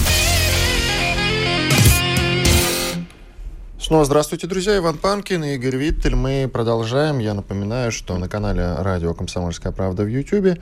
Снова 3.91 4.05
здравствуйте, 4.05 4.47
друзья. 4.47 4.77
Иван 4.77 4.99
Панкин 4.99 5.43
и 5.43 5.55
Игорь 5.57 5.75
Виттель. 5.75 6.15
Мы 6.15 6.49
продолжаем. 6.49 7.19
Я 7.19 7.35
напоминаю, 7.35 7.91
что 7.91 8.17
на 8.19 8.29
канале 8.29 8.77
радио 8.77 9.15
«Комсомольская 9.15 9.73
правда» 9.73 10.05
в 10.05 10.07
YouTube 10.07 10.61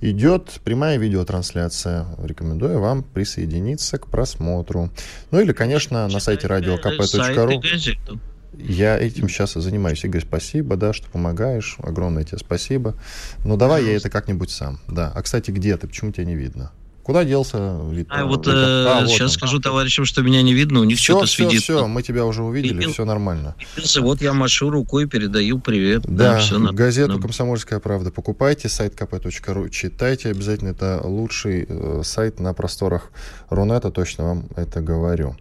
идет 0.00 0.60
прямая 0.64 0.98
видеотрансляция. 0.98 2.04
Рекомендую 2.20 2.80
вам 2.80 3.04
присоединиться 3.04 3.98
к 3.98 4.08
просмотру. 4.08 4.90
Ну 5.30 5.40
или, 5.40 5.52
конечно, 5.52 6.08
на 6.08 6.18
сайте 6.18 6.48
radiokp.ru. 6.48 8.18
Я 8.54 8.98
этим 8.98 9.28
сейчас 9.28 9.56
и 9.56 9.60
занимаюсь. 9.60 10.04
Игорь, 10.04 10.22
спасибо, 10.22 10.74
да, 10.74 10.92
что 10.92 11.08
помогаешь. 11.08 11.76
Огромное 11.78 12.24
тебе 12.24 12.38
спасибо. 12.38 12.96
Ну, 13.44 13.56
давай 13.56 13.84
я 13.84 13.94
это 13.94 14.10
как-нибудь 14.10 14.50
сам. 14.50 14.80
Да. 14.88 15.12
А, 15.14 15.22
кстати, 15.22 15.52
где 15.52 15.76
ты? 15.76 15.86
Почему 15.86 16.10
тебя 16.10 16.24
не 16.24 16.34
видно? 16.34 16.72
Куда 17.04 17.22
делся 17.22 17.78
вид? 17.90 18.06
А, 18.08 18.24
вот, 18.24 18.48
э, 18.48 18.50
а, 18.50 19.00
вот 19.02 19.10
сейчас 19.10 19.32
он. 19.32 19.36
скажу 19.36 19.60
товарищам, 19.60 20.06
что 20.06 20.22
меня 20.22 20.40
не 20.40 20.54
видно, 20.54 20.80
у 20.80 20.84
них 20.84 20.98
что-то 20.98 21.26
все, 21.26 21.48
светит. 21.48 21.62
Все, 21.62 21.86
мы 21.86 22.02
тебя 22.02 22.24
уже 22.24 22.42
увидели, 22.42 22.82
и, 22.82 22.86
все 22.86 23.04
нормально. 23.04 23.56
Вот 24.00 24.22
я 24.22 24.32
машу 24.32 24.70
рукой, 24.70 25.06
передаю 25.06 25.58
привет. 25.58 26.04
Да, 26.04 26.32
да 26.32 26.38
все 26.38 26.58
газету 26.58 27.20
«Комсомольская 27.20 27.78
правда» 27.78 28.10
покупайте, 28.10 28.70
сайт 28.70 28.94
kp.ru 28.94 29.68
читайте 29.68 30.30
обязательно, 30.30 30.70
это 30.70 31.02
лучший 31.04 31.66
э, 31.68 32.00
сайт 32.04 32.40
на 32.40 32.54
просторах 32.54 33.10
Рунета, 33.50 33.90
точно 33.90 34.24
вам 34.24 34.48
это 34.56 34.80
говорю. 34.80 35.36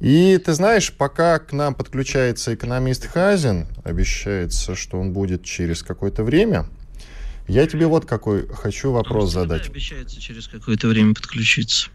И 0.00 0.38
ты 0.44 0.54
знаешь, 0.54 0.92
пока 0.92 1.38
к 1.38 1.52
нам 1.52 1.76
подключается 1.76 2.52
экономист 2.52 3.06
Хазин, 3.06 3.68
обещается, 3.84 4.74
что 4.74 4.98
он 4.98 5.12
будет 5.12 5.44
через 5.44 5.84
какое-то 5.84 6.24
время– 6.24 6.66
я 7.50 7.66
тебе 7.66 7.86
вот 7.86 8.06
какой 8.06 8.46
хочу 8.46 8.92
вопрос 8.92 9.24
Он 9.24 9.30
задать. 9.42 9.68
обещается 9.68 10.20
через 10.20 10.46
какое-то 10.46 10.88
время 10.88 11.14
подключиться. 11.14 11.90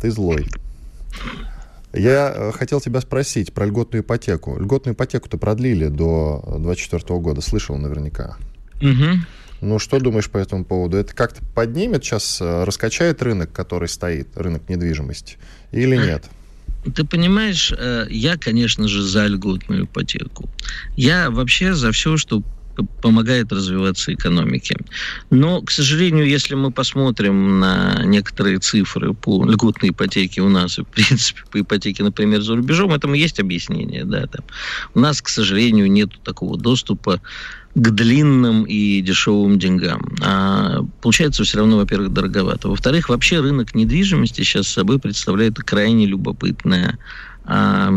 Ты 0.00 0.10
злой. 0.10 0.46
Я 1.92 2.32
э, 2.34 2.52
хотел 2.52 2.80
тебя 2.80 3.00
спросить 3.00 3.52
про 3.52 3.66
льготную 3.66 4.04
ипотеку. 4.04 4.56
Льготную 4.60 4.94
ипотеку-то 4.94 5.38
продлили 5.38 5.88
до 5.88 6.42
2024 6.58 7.20
года, 7.20 7.40
слышал 7.40 7.76
наверняка. 7.76 8.36
Угу. 8.80 9.18
Ну, 9.62 9.78
что 9.80 9.98
думаешь 9.98 10.30
по 10.30 10.38
этому 10.38 10.64
поводу? 10.64 10.96
Это 10.96 11.14
как-то 11.14 11.44
поднимет 11.54 12.04
сейчас, 12.04 12.40
э, 12.40 12.64
раскачает 12.64 13.22
рынок, 13.22 13.52
который 13.52 13.88
стоит, 13.88 14.36
рынок 14.36 14.68
недвижимости, 14.68 15.36
или 15.72 15.96
нет? 15.96 16.24
Ты 16.94 17.04
понимаешь, 17.04 17.72
э, 17.76 18.06
я, 18.08 18.36
конечно 18.38 18.86
же, 18.86 19.02
за 19.02 19.26
льготную 19.26 19.84
ипотеку. 19.84 20.48
Я 20.96 21.30
вообще 21.30 21.74
за 21.74 21.90
все, 21.90 22.16
что 22.16 22.42
помогает 22.82 23.52
развиваться 23.52 24.12
экономике. 24.12 24.76
Но, 25.30 25.62
к 25.62 25.70
сожалению, 25.70 26.26
если 26.26 26.54
мы 26.54 26.70
посмотрим 26.70 27.60
на 27.60 28.02
некоторые 28.04 28.58
цифры 28.58 29.14
по 29.14 29.44
льготной 29.44 29.90
ипотеке 29.90 30.42
у 30.42 30.48
нас 30.48 30.78
и, 30.78 30.82
в 30.82 30.86
принципе, 30.86 31.40
по 31.50 31.60
ипотеке, 31.60 32.02
например, 32.02 32.42
за 32.42 32.56
рубежом, 32.56 32.92
этому 32.92 33.14
есть 33.14 33.40
объяснение. 33.40 34.04
Да, 34.04 34.26
там. 34.26 34.44
У 34.94 35.00
нас, 35.00 35.22
к 35.22 35.28
сожалению, 35.28 35.90
нет 35.90 36.10
такого 36.24 36.58
доступа 36.58 37.20
к 37.74 37.90
длинным 37.90 38.64
и 38.64 39.00
дешевым 39.00 39.58
деньгам. 39.58 40.16
А 40.22 40.84
получается 41.00 41.44
все 41.44 41.58
равно, 41.58 41.76
во-первых, 41.76 42.12
дороговато. 42.12 42.68
Во-вторых, 42.68 43.08
вообще 43.08 43.40
рынок 43.40 43.74
недвижимости 43.74 44.42
сейчас 44.42 44.66
собой 44.68 44.98
представляет 44.98 45.58
крайне 45.58 46.06
любопытное 46.06 46.98
а, 47.44 47.92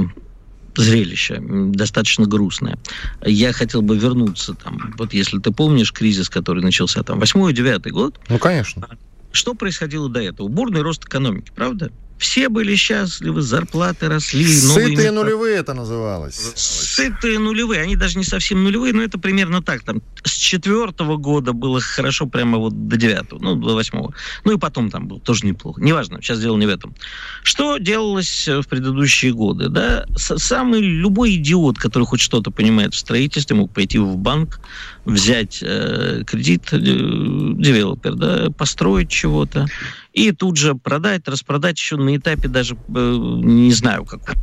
зрелище, 0.75 1.39
достаточно 1.39 2.25
грустное. 2.25 2.77
Я 3.25 3.53
хотел 3.53 3.81
бы 3.81 3.97
вернуться 3.97 4.53
там, 4.53 4.93
вот 4.97 5.13
если 5.13 5.39
ты 5.39 5.51
помнишь 5.51 5.91
кризис, 5.91 6.29
который 6.29 6.63
начался 6.63 7.03
там 7.03 7.19
8-9 7.19 7.89
год. 7.89 8.19
Ну, 8.29 8.39
конечно. 8.39 8.87
Что 9.31 9.55
происходило 9.55 10.09
до 10.09 10.21
этого? 10.21 10.47
Бурный 10.47 10.81
рост 10.81 11.05
экономики, 11.05 11.51
правда? 11.55 11.91
Все 12.17 12.49
были 12.49 12.75
счастливы, 12.75 13.41
зарплаты 13.41 14.07
росли. 14.07 14.45
Сытые 14.45 15.11
нулевые 15.11 15.57
это 15.57 15.73
называлось. 15.73 16.35
Сытые 16.55 17.39
нулевые. 17.39 17.81
Они 17.81 17.95
даже 17.95 18.17
не 18.17 18.23
совсем 18.23 18.63
нулевые, 18.63 18.93
но 18.93 19.01
это 19.01 19.17
примерно 19.17 19.61
так. 19.61 19.83
Там 19.83 20.01
с 20.23 20.31
четвертого 20.31 21.17
года 21.17 21.53
было 21.53 21.81
хорошо 21.81 22.25
прямо 22.25 22.57
вот 22.57 22.87
до 22.87 22.97
девятого, 22.97 23.39
ну, 23.39 23.55
до 23.55 23.75
восьмого. 23.75 24.13
Ну 24.45 24.53
и 24.53 24.57
потом 24.57 24.89
там 24.89 25.07
было 25.07 25.19
тоже 25.19 25.45
неплохо. 25.45 25.81
Неважно, 25.81 26.21
сейчас 26.21 26.39
дело 26.39 26.57
не 26.57 26.65
в 26.65 26.69
этом. 26.69 26.95
Что 27.43 27.77
делалось 27.77 28.47
в 28.47 28.63
предыдущие 28.63 29.33
годы? 29.33 29.69
Да? 29.69 30.05
Самый 30.15 30.81
любой 30.81 31.35
идиот, 31.35 31.77
который 31.77 32.05
хоть 32.05 32.21
что-то 32.21 32.51
понимает 32.51 32.93
в 32.93 32.97
строительстве, 32.97 33.55
мог 33.55 33.73
пойти 33.73 33.99
в 33.99 34.15
банк, 34.17 34.59
взять 35.05 35.59
э, 35.61 36.23
кредит, 36.25 36.71
э, 36.71 36.77
девелопер, 36.77 38.15
да, 38.15 38.49
построить 38.51 39.09
чего-то 39.09 39.65
и 40.13 40.31
тут 40.31 40.57
же 40.57 40.75
продать, 40.75 41.27
распродать 41.27 41.77
еще 41.77 41.97
на 41.97 42.15
этапе 42.15 42.47
даже 42.47 42.75
э, 42.75 42.77
не 42.93 43.73
знаю 43.73 44.05
как. 44.05 44.35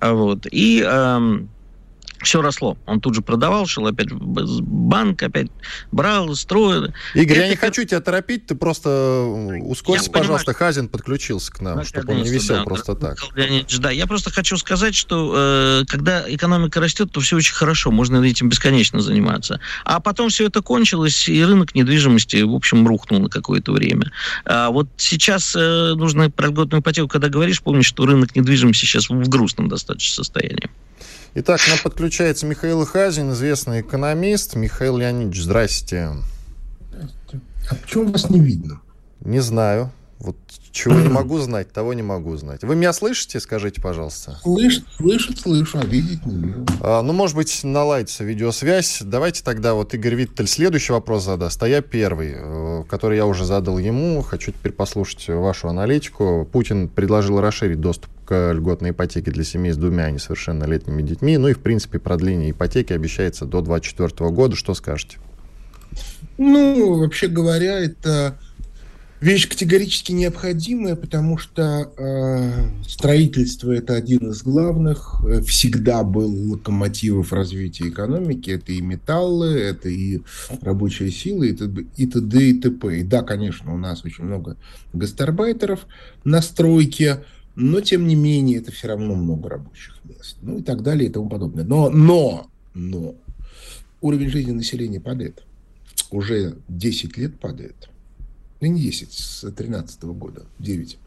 Вот. 0.00 0.46
И 0.50 0.84
э, 0.86 1.38
все 2.24 2.42
росло. 2.42 2.76
Он 2.86 3.00
тут 3.00 3.14
же 3.14 3.22
продавал, 3.22 3.66
шел 3.66 3.86
опять 3.86 4.10
в 4.10 4.62
банк, 4.62 5.22
опять 5.22 5.48
брал, 5.92 6.34
строил. 6.34 6.92
Игорь, 7.14 7.36
Это 7.36 7.46
я 7.46 7.48
не 7.48 7.56
хочу 7.56 7.84
тебя 7.84 8.00
торопить, 8.00 8.46
ты 8.46 8.54
просто 8.54 9.22
ускорься, 9.62 10.06
я 10.06 10.12
пожалуйста, 10.12 10.46
понимаю, 10.46 10.58
Хазин 10.58 10.88
подключился 10.88 11.52
к 11.52 11.60
нам, 11.60 11.84
чтобы 11.84 12.12
он 12.12 12.22
не 12.22 12.30
висел 12.30 12.56
да, 12.56 12.64
просто 12.64 12.94
да, 12.94 13.14
так. 13.14 13.36
Леонидович, 13.36 13.78
да, 13.78 13.90
я 13.90 14.06
просто 14.06 14.30
хочу 14.30 14.56
сказать, 14.56 14.94
что 14.94 15.32
э, 15.36 15.84
когда 15.86 16.24
экономика 16.26 16.80
растет, 16.80 17.10
то 17.12 17.20
все 17.20 17.36
очень 17.36 17.54
хорошо, 17.54 17.90
можно 17.90 18.22
этим 18.24 18.48
бесконечно 18.48 19.00
заниматься. 19.00 19.60
А 19.84 20.00
потом 20.00 20.28
все 20.28 20.46
это 20.46 20.62
кончилось, 20.62 21.28
и 21.28 21.44
рынок 21.44 21.74
недвижимости, 21.74 22.42
в 22.42 22.54
общем, 22.54 22.86
рухнул 22.86 23.20
на 23.20 23.28
какое-то 23.28 23.72
время. 23.72 24.10
А 24.44 24.70
вот 24.70 24.88
сейчас 24.96 25.54
э, 25.56 25.94
нужно 25.94 26.30
про 26.30 26.48
льготную 26.48 26.80
ипотеку, 26.80 27.08
когда 27.08 27.28
говоришь, 27.28 27.62
помнишь, 27.62 27.86
что 27.86 28.06
рынок 28.06 28.34
недвижимости 28.34 28.84
сейчас 28.84 29.08
в 29.08 29.28
грустном 29.28 29.68
достаточно 29.68 30.24
состоянии. 30.24 30.70
Итак, 31.36 31.60
к 31.60 31.68
нам 31.68 31.78
подключается 31.82 32.46
Михаил 32.46 32.86
Хазин, 32.86 33.32
известный 33.32 33.80
экономист. 33.80 34.54
Михаил 34.54 34.98
Леонидович, 34.98 35.42
здрасте. 35.42 36.10
Здрасте. 36.92 37.40
А 37.70 37.74
почему 37.74 38.12
вас 38.12 38.30
не 38.30 38.38
видно? 38.38 38.80
Не 39.20 39.40
знаю. 39.40 39.90
Вот 40.20 40.36
чего 40.74 41.00
не 41.00 41.08
могу 41.08 41.38
знать, 41.38 41.72
того 41.72 41.94
не 41.94 42.02
могу 42.02 42.36
знать. 42.36 42.62
Вы 42.64 42.74
меня 42.74 42.92
слышите, 42.92 43.40
скажите, 43.40 43.80
пожалуйста? 43.80 44.38
Слышит, 44.42 44.84
слышит, 44.96 45.38
слышу, 45.38 45.78
а 45.78 45.84
видеть 45.86 46.26
не 46.26 46.36
вижу. 46.36 46.66
А, 46.80 47.00
ну, 47.02 47.12
может 47.12 47.36
быть, 47.36 47.60
наладится 47.62 48.24
видеосвязь. 48.24 48.98
Давайте 49.02 49.42
тогда 49.42 49.74
вот 49.74 49.94
Игорь 49.94 50.16
Виттель 50.16 50.48
следующий 50.48 50.92
вопрос 50.92 51.24
задаст, 51.24 51.62
а 51.62 51.68
я 51.68 51.80
первый, 51.80 52.34
э, 52.34 52.84
который 52.88 53.16
я 53.16 53.26
уже 53.26 53.44
задал 53.44 53.78
ему. 53.78 54.20
Хочу 54.22 54.50
теперь 54.50 54.72
послушать 54.72 55.28
вашу 55.28 55.68
аналитику. 55.68 56.46
Путин 56.50 56.88
предложил 56.88 57.40
расширить 57.40 57.80
доступ 57.80 58.10
к 58.26 58.52
льготной 58.52 58.90
ипотеке 58.90 59.30
для 59.30 59.44
семей 59.44 59.72
с 59.72 59.76
двумя 59.76 60.10
несовершеннолетними 60.10 61.02
детьми. 61.02 61.38
Ну 61.38 61.48
и, 61.48 61.52
в 61.52 61.60
принципе, 61.60 61.98
продление 61.98 62.50
ипотеки 62.50 62.92
обещается 62.92 63.44
до 63.44 63.60
2024 63.60 64.30
года. 64.30 64.56
Что 64.56 64.74
скажете? 64.74 65.18
Ну, 66.36 66.98
вообще 66.98 67.28
говоря, 67.28 67.78
это 67.78 68.36
вещь 69.20 69.48
категорически 69.48 70.12
необходимая, 70.12 70.96
потому 70.96 71.38
что 71.38 71.90
э, 71.96 72.86
строительство 72.86 73.72
это 73.72 73.94
один 73.94 74.30
из 74.30 74.42
главных, 74.42 75.22
э, 75.26 75.40
всегда 75.42 76.04
был 76.04 76.52
локомотивов 76.52 77.32
развития 77.32 77.88
экономики. 77.88 78.50
Это 78.50 78.72
и 78.72 78.80
металлы, 78.80 79.58
это 79.58 79.88
и 79.88 80.20
рабочая 80.60 81.10
сила, 81.10 81.44
и 81.44 81.52
т.д. 81.52 81.86
и 81.96 82.06
т.д. 82.06 82.42
и 82.42 82.60
т.п. 82.60 82.98
И 82.98 83.02
да, 83.02 83.22
конечно, 83.22 83.72
у 83.72 83.78
нас 83.78 84.04
очень 84.04 84.24
много 84.24 84.56
гастарбайтеров 84.92 85.86
на 86.24 86.42
стройке, 86.42 87.24
но 87.54 87.80
тем 87.80 88.06
не 88.06 88.16
менее 88.16 88.58
это 88.58 88.72
все 88.72 88.88
равно 88.88 89.14
много 89.14 89.48
рабочих 89.48 89.98
мест, 90.04 90.36
ну 90.42 90.58
и 90.58 90.62
так 90.62 90.82
далее 90.82 91.08
и 91.08 91.12
тому 91.12 91.28
подобное. 91.28 91.64
Но, 91.64 91.88
но, 91.88 92.50
но 92.74 93.14
уровень 94.00 94.28
жизни 94.28 94.50
населения 94.50 95.00
падает. 95.00 95.42
Уже 96.10 96.56
10 96.68 97.16
лет 97.16 97.40
падает. 97.40 97.88
Ну, 98.64 98.70
не 98.70 98.80
10, 98.80 99.12
с 99.12 99.40
2013 99.42 100.02
года, 100.04 100.46
9. 100.58 100.98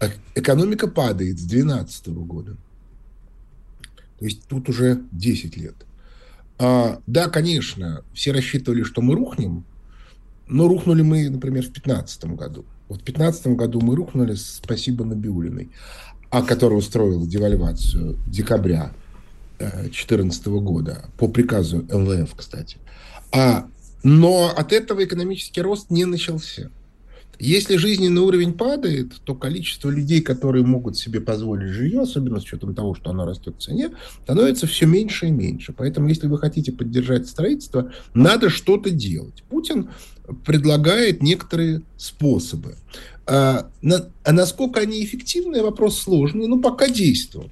А 0.00 0.06
экономика 0.34 0.88
падает 0.88 1.38
с 1.38 1.42
2012 1.42 2.06
года. 2.08 2.56
То 4.18 4.24
есть 4.24 4.46
тут 4.48 4.70
уже 4.70 5.02
10 5.12 5.56
лет. 5.58 5.74
А, 6.58 6.98
да, 7.06 7.28
конечно, 7.28 8.02
все 8.14 8.32
рассчитывали, 8.32 8.84
что 8.84 9.02
мы 9.02 9.14
рухнем, 9.14 9.64
но 10.48 10.66
рухнули 10.66 11.02
мы, 11.02 11.28
например, 11.28 11.64
в 11.64 11.72
2015 11.72 12.24
году. 12.36 12.64
Вот 12.88 13.02
в 13.02 13.04
2015 13.04 13.48
году 13.48 13.82
мы 13.82 13.94
рухнули, 13.94 14.34
спасибо 14.34 15.04
Набиулиной, 15.04 15.70
а 16.30 16.40
который 16.40 16.78
устроил 16.78 17.26
девальвацию 17.26 18.16
декабря 18.26 18.92
2014 19.58 20.46
года 20.46 21.04
по 21.18 21.28
приказу 21.28 21.84
ЛВФ, 21.90 22.34
кстати. 22.34 22.78
А, 23.30 23.66
но 24.02 24.52
от 24.54 24.72
этого 24.72 25.04
экономический 25.04 25.60
рост 25.60 25.90
не 25.90 26.04
начался. 26.04 26.70
Если 27.38 27.76
жизненный 27.76 28.22
уровень 28.22 28.52
падает, 28.52 29.14
то 29.24 29.34
количество 29.34 29.90
людей, 29.90 30.20
которые 30.20 30.64
могут 30.64 30.96
себе 30.96 31.20
позволить 31.20 31.72
жилье, 31.72 32.02
особенно 32.02 32.38
с 32.38 32.44
учетом 32.44 32.72
того, 32.72 32.94
что 32.94 33.10
оно 33.10 33.26
растет 33.26 33.56
в 33.58 33.62
цене, 33.62 33.90
становится 34.22 34.68
все 34.68 34.86
меньше 34.86 35.26
и 35.26 35.30
меньше. 35.32 35.72
Поэтому, 35.76 36.08
если 36.08 36.28
вы 36.28 36.38
хотите 36.38 36.70
поддержать 36.70 37.26
строительство, 37.26 37.92
надо 38.14 38.48
что-то 38.48 38.90
делать. 38.90 39.42
Путин 39.48 39.90
предлагает 40.44 41.20
некоторые 41.20 41.82
способы. 41.96 42.76
А, 43.26 43.68
а 44.24 44.32
насколько 44.32 44.78
они 44.78 45.04
эффективны, 45.04 45.62
вопрос 45.62 45.98
сложный, 45.98 46.46
но 46.46 46.60
пока 46.60 46.88
действуют. 46.88 47.50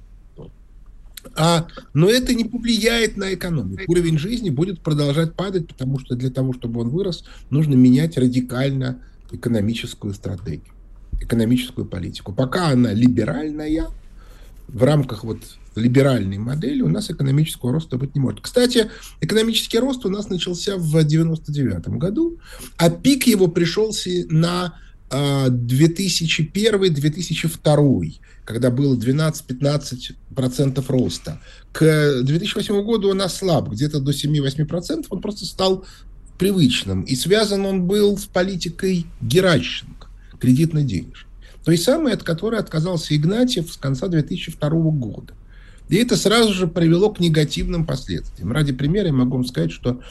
А, 1.35 1.67
но 1.93 2.09
это 2.09 2.33
не 2.33 2.45
повлияет 2.45 3.17
на 3.17 3.33
экономику. 3.33 3.83
Уровень 3.87 4.17
жизни 4.17 4.49
будет 4.49 4.81
продолжать 4.81 5.33
падать, 5.33 5.67
потому 5.67 5.99
что 5.99 6.15
для 6.15 6.29
того, 6.29 6.53
чтобы 6.53 6.81
он 6.81 6.89
вырос, 6.89 7.25
нужно 7.49 7.75
менять 7.75 8.17
радикально 8.17 8.99
экономическую 9.31 10.13
стратегию, 10.13 10.73
экономическую 11.21 11.85
политику. 11.85 12.33
Пока 12.33 12.69
она 12.69 12.93
либеральная, 12.93 13.87
в 14.67 14.83
рамках 14.83 15.23
вот 15.23 15.39
либеральной 15.75 16.37
модели 16.37 16.81
у 16.81 16.89
нас 16.89 17.09
экономического 17.09 17.71
роста 17.71 17.97
быть 17.97 18.13
не 18.15 18.21
может. 18.21 18.41
Кстати, 18.41 18.91
экономический 19.21 19.79
рост 19.79 20.05
у 20.05 20.09
нас 20.09 20.27
начался 20.29 20.75
в 20.77 21.03
99 21.03 21.97
году, 21.97 22.39
а 22.77 22.89
пик 22.89 23.27
его 23.27 23.47
пришелся 23.47 24.09
на 24.29 24.75
2001-2002, 25.09 27.63
а, 27.63 28.07
когда 28.45 28.71
было 28.71 28.95
12-15% 28.95 30.85
роста. 30.87 31.39
К 31.71 32.21
2008 32.23 32.83
году 32.83 33.09
он 33.09 33.21
ослаб, 33.21 33.69
где-то 33.69 33.99
до 33.99 34.11
7-8%, 34.11 35.05
он 35.09 35.21
просто 35.21 35.45
стал 35.45 35.85
привычным. 36.37 37.03
И 37.03 37.15
связан 37.15 37.65
он 37.65 37.83
был 37.83 38.17
с 38.17 38.25
политикой 38.25 39.05
Геращенко, 39.21 40.07
кредитно-денежной. 40.39 41.29
Той 41.63 41.77
самой, 41.77 42.13
от 42.13 42.23
которой 42.23 42.59
отказался 42.59 43.15
Игнатьев 43.15 43.71
с 43.71 43.77
конца 43.77 44.07
2002 44.07 44.69
года. 44.69 45.33
И 45.89 45.95
это 45.97 46.15
сразу 46.15 46.53
же 46.53 46.67
привело 46.67 47.11
к 47.11 47.19
негативным 47.19 47.85
последствиям. 47.85 48.51
Ради 48.51 48.73
примера 48.73 49.07
я 49.07 49.13
могу 49.13 49.33
вам 49.33 49.45
сказать, 49.45 49.71
что 49.71 50.01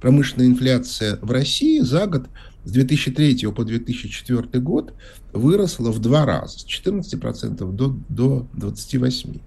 промышленная 0.00 0.46
инфляция 0.46 1.18
в 1.20 1.30
России 1.30 1.80
за 1.80 2.06
год 2.06 2.26
с 2.64 2.70
2003 2.70 3.46
по 3.52 3.64
2004 3.64 4.60
год 4.60 4.92
выросла 5.32 5.90
в 5.90 6.00
два 6.00 6.26
раза, 6.26 6.58
с 6.58 6.66
14% 6.66 7.72
до, 7.72 7.96
до 8.08 8.46
28%. 8.54 9.40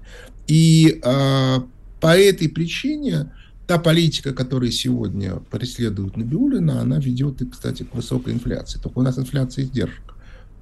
И 0.47 0.99
а, 1.03 1.63
по 1.99 2.17
этой 2.17 2.49
причине 2.49 3.31
та 3.67 3.77
политика, 3.77 4.33
которая 4.33 4.71
сегодня 4.71 5.35
преследует 5.51 6.17
Набиулина, 6.17 6.81
она 6.81 6.99
ведет, 6.99 7.41
и, 7.41 7.45
кстати, 7.45 7.83
к 7.83 7.93
высокой 7.93 8.33
инфляции. 8.33 8.79
Только 8.79 8.99
у 8.99 9.01
нас 9.01 9.17
инфляция 9.17 9.65
издержек, 9.65 10.15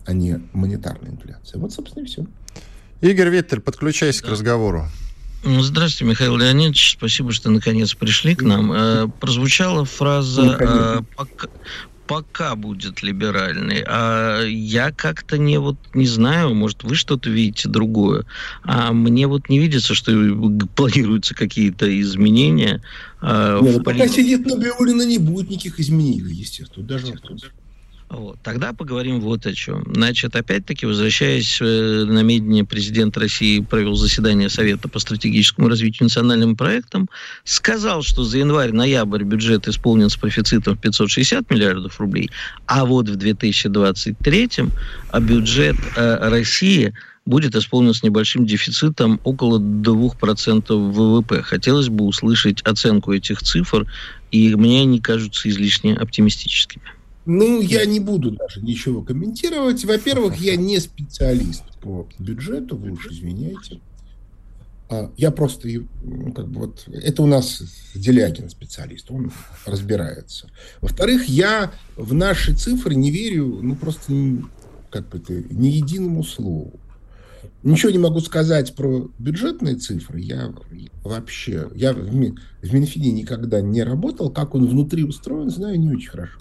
а 0.05 0.13
не 0.13 0.41
монетарная 0.53 1.11
инфляция. 1.11 1.59
Вот, 1.59 1.71
собственно, 1.71 2.03
и 2.03 2.07
все. 2.07 2.27
Игорь 3.01 3.29
Виттель, 3.29 3.61
подключайся 3.61 4.21
да. 4.21 4.27
к 4.27 4.31
разговору. 4.31 4.85
Ну, 5.43 5.61
здравствуйте, 5.61 6.09
Михаил 6.09 6.37
Леонидович. 6.37 6.95
Спасибо, 6.97 7.31
что 7.31 7.49
наконец 7.49 7.93
пришли 7.93 8.35
к 8.35 8.41
нам. 8.41 8.71
Э, 8.71 9.07
прозвучала 9.07 9.85
фраза 9.85 10.57
э, 10.59 11.01
пока, 11.15 11.47
«пока 12.07 12.55
будет 12.55 13.01
либеральный». 13.01 13.83
А 13.87 14.43
я 14.43 14.91
как-то 14.91 15.37
не 15.37 15.57
вот 15.57 15.77
не 15.93 16.07
знаю, 16.07 16.53
может, 16.55 16.83
вы 16.83 16.95
что-то 16.95 17.29
видите 17.29 17.69
другое. 17.69 18.25
А 18.63 18.91
мне 18.91 19.27
вот 19.27 19.47
не 19.47 19.59
видится, 19.59 19.95
что 19.95 20.11
планируются 20.75 21.33
какие-то 21.33 21.87
изменения. 22.01 22.81
Э, 23.21 23.59
Нет, 23.61 23.83
пока 23.83 24.07
сидит 24.09 24.45
Набиулина, 24.45 25.03
не 25.03 25.19
будет 25.19 25.49
никаких 25.49 25.79
изменений, 25.79 26.33
естественно. 26.33 26.85
Даже 26.85 27.07
вопрос. 27.07 27.45
Вот. 28.09 28.39
Тогда 28.41 28.73
поговорим 28.73 29.19
вот 29.19 29.45
о 29.45 29.53
чем. 29.53 29.83
Значит, 29.93 30.35
опять-таки, 30.35 30.87
возвращаясь 30.87 31.59
э, 31.61 32.05
на 32.07 32.23
медне, 32.23 32.65
президент 32.65 33.15
России 33.17 33.59
провел 33.59 33.93
заседание 33.95 34.49
Совета 34.49 34.89
по 34.89 34.97
стратегическому 34.97 35.69
развитию 35.69 36.05
национальным 36.05 36.55
проектам, 36.55 37.07
сказал, 37.43 38.01
что 38.01 38.23
за 38.23 38.39
январь-ноябрь 38.39 39.23
бюджет 39.23 39.67
исполнен 39.67 40.09
с 40.09 40.15
профицитом 40.15 40.75
в 40.75 40.79
560 40.79 41.51
миллиардов 41.51 41.99
рублей, 41.99 42.31
а 42.65 42.85
вот 42.85 43.07
в 43.09 43.15
2023 43.15 44.49
а 45.11 45.19
бюджет 45.19 45.75
э, 45.95 46.29
России 46.29 46.93
будет 47.27 47.55
исполнен 47.55 47.93
с 47.93 48.01
небольшим 48.01 48.47
дефицитом 48.47 49.19
около 49.23 49.59
2% 49.59 50.91
ВВП. 50.91 51.43
Хотелось 51.43 51.89
бы 51.89 52.05
услышать 52.05 52.63
оценку 52.63 53.13
этих 53.13 53.43
цифр, 53.43 53.85
и 54.31 54.55
мне 54.55 54.81
они 54.81 54.99
кажутся 54.99 55.47
излишне 55.47 55.95
оптимистическими. 55.95 56.98
Ну, 57.31 57.61
я 57.61 57.85
не 57.85 57.99
буду 57.99 58.31
даже 58.31 58.59
ничего 58.59 59.03
комментировать. 59.03 59.85
Во-первых, 59.85 60.37
я 60.37 60.55
не 60.55 60.79
специалист 60.79 61.61
по 61.79 62.09
бюджету, 62.17 62.75
вы 62.75 62.89
уж 62.89 63.05
извиняйте. 63.05 63.81
А, 64.89 65.11
я 65.15 65.29
просто, 65.29 65.67
ну, 66.01 66.31
как 66.31 66.47
бы 66.47 66.61
вот, 66.61 66.87
это 66.87 67.21
у 67.21 67.27
нас 67.27 67.61
Делягин 67.93 68.49
специалист, 68.49 69.11
он 69.11 69.31
разбирается. 69.67 70.49
Во-вторых, 70.81 71.29
я 71.29 71.71
в 71.95 72.15
наши 72.15 72.55
цифры 72.55 72.95
не 72.95 73.11
верю, 73.11 73.59
ну, 73.61 73.75
просто, 73.75 74.11
как 74.89 75.09
бы 75.09 75.19
это, 75.19 75.33
ни 75.53 75.67
единому 75.67 76.23
слову. 76.23 76.79
Ничего 77.61 77.91
не 77.91 77.99
могу 77.99 78.21
сказать 78.21 78.73
про 78.73 79.07
бюджетные 79.19 79.75
цифры. 79.75 80.19
Я 80.19 80.51
вообще, 81.03 81.69
я 81.75 81.93
в 81.93 82.11
Минфине 82.11 83.11
никогда 83.11 83.61
не 83.61 83.83
работал. 83.83 84.31
Как 84.31 84.55
он 84.55 84.65
внутри 84.65 85.03
устроен, 85.03 85.51
знаю 85.51 85.79
не 85.79 85.91
очень 85.91 86.09
хорошо. 86.09 86.39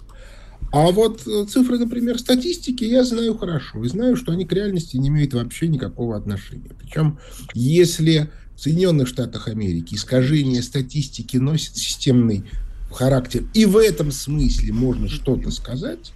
А 0.71 0.91
вот 0.91 1.25
э, 1.27 1.45
цифры, 1.45 1.79
например, 1.79 2.19
статистики 2.19 2.83
я 2.83 3.03
знаю 3.03 3.37
хорошо. 3.37 3.83
И 3.83 3.89
знаю, 3.89 4.15
что 4.15 4.31
они 4.31 4.45
к 4.45 4.53
реальности 4.53 4.97
не 4.97 5.07
имеют 5.07 5.33
вообще 5.33 5.67
никакого 5.67 6.15
отношения. 6.15 6.71
Причем, 6.79 7.17
если 7.53 8.29
в 8.55 8.61
Соединенных 8.61 9.07
Штатах 9.07 9.47
Америки 9.47 9.95
искажение 9.95 10.61
статистики 10.61 11.37
носит 11.37 11.75
системный 11.77 12.43
характер, 12.91 13.45
и 13.53 13.65
в 13.65 13.77
этом 13.77 14.11
смысле 14.11 14.73
можно 14.73 15.09
что-то 15.09 15.49
сказать, 15.49 16.13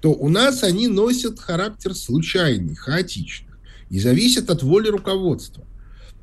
то 0.00 0.12
у 0.12 0.28
нас 0.28 0.62
они 0.62 0.88
носят 0.88 1.40
характер 1.40 1.94
случайный, 1.94 2.74
хаотичный 2.74 3.54
и 3.88 3.98
зависят 3.98 4.50
от 4.50 4.62
воли 4.62 4.88
руководства. 4.88 5.64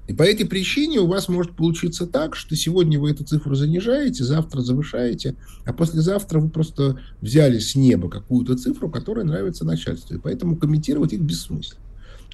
И 0.07 0.13
по 0.13 0.23
этой 0.23 0.45
причине 0.45 0.99
у 0.99 1.07
вас 1.07 1.29
может 1.29 1.55
получиться 1.55 2.05
так, 2.05 2.35
что 2.35 2.55
сегодня 2.55 2.99
вы 2.99 3.11
эту 3.11 3.23
цифру 3.23 3.55
занижаете, 3.55 4.23
завтра 4.23 4.61
завышаете, 4.61 5.35
а 5.65 5.73
послезавтра 5.73 6.39
вы 6.39 6.49
просто 6.49 6.99
взяли 7.21 7.59
с 7.59 7.75
неба 7.75 8.09
какую-то 8.09 8.57
цифру, 8.57 8.89
которая 8.89 9.25
нравится 9.25 9.65
начальству. 9.65 10.15
И 10.15 10.19
поэтому 10.19 10.57
комментировать 10.57 11.13
их 11.13 11.21
бессмысленно. 11.21 11.79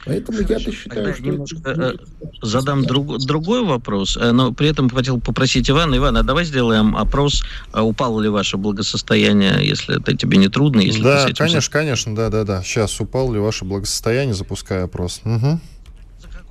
Поэтому 0.05 0.39
я-то 0.39 0.71
считаю, 0.71 1.13
Тогда 1.13 1.45
что... 1.45 1.71
Э, 1.71 1.93
задам 2.41 2.85
друг, 2.85 3.17
другой 3.25 3.63
вопрос, 3.63 4.15
э, 4.15 4.31
но 4.31 4.53
при 4.53 4.69
этом 4.69 4.89
хотел 4.89 5.19
попросить 5.19 5.69
Ивана. 5.69 5.97
Иван, 5.97 6.15
а 6.17 6.23
давай 6.23 6.45
сделаем 6.45 6.95
опрос, 6.95 7.43
а 7.73 7.83
упало 7.83 8.21
ли 8.21 8.29
ваше 8.29 8.57
благосостояние, 8.57 9.59
если 9.61 9.99
это 9.99 10.15
тебе 10.15 10.37
не 10.37 10.47
трудно? 10.47 10.79
Если 10.79 11.01
да, 11.01 11.27
конечно, 11.35 11.71
конечно, 11.71 12.15
да-да-да. 12.15 12.63
Сейчас 12.63 12.99
упало 13.01 13.33
ли 13.33 13.39
ваше 13.39 13.65
благосостояние, 13.65 14.33
запуская 14.33 14.85
опрос. 14.85 15.21
Угу 15.25 15.59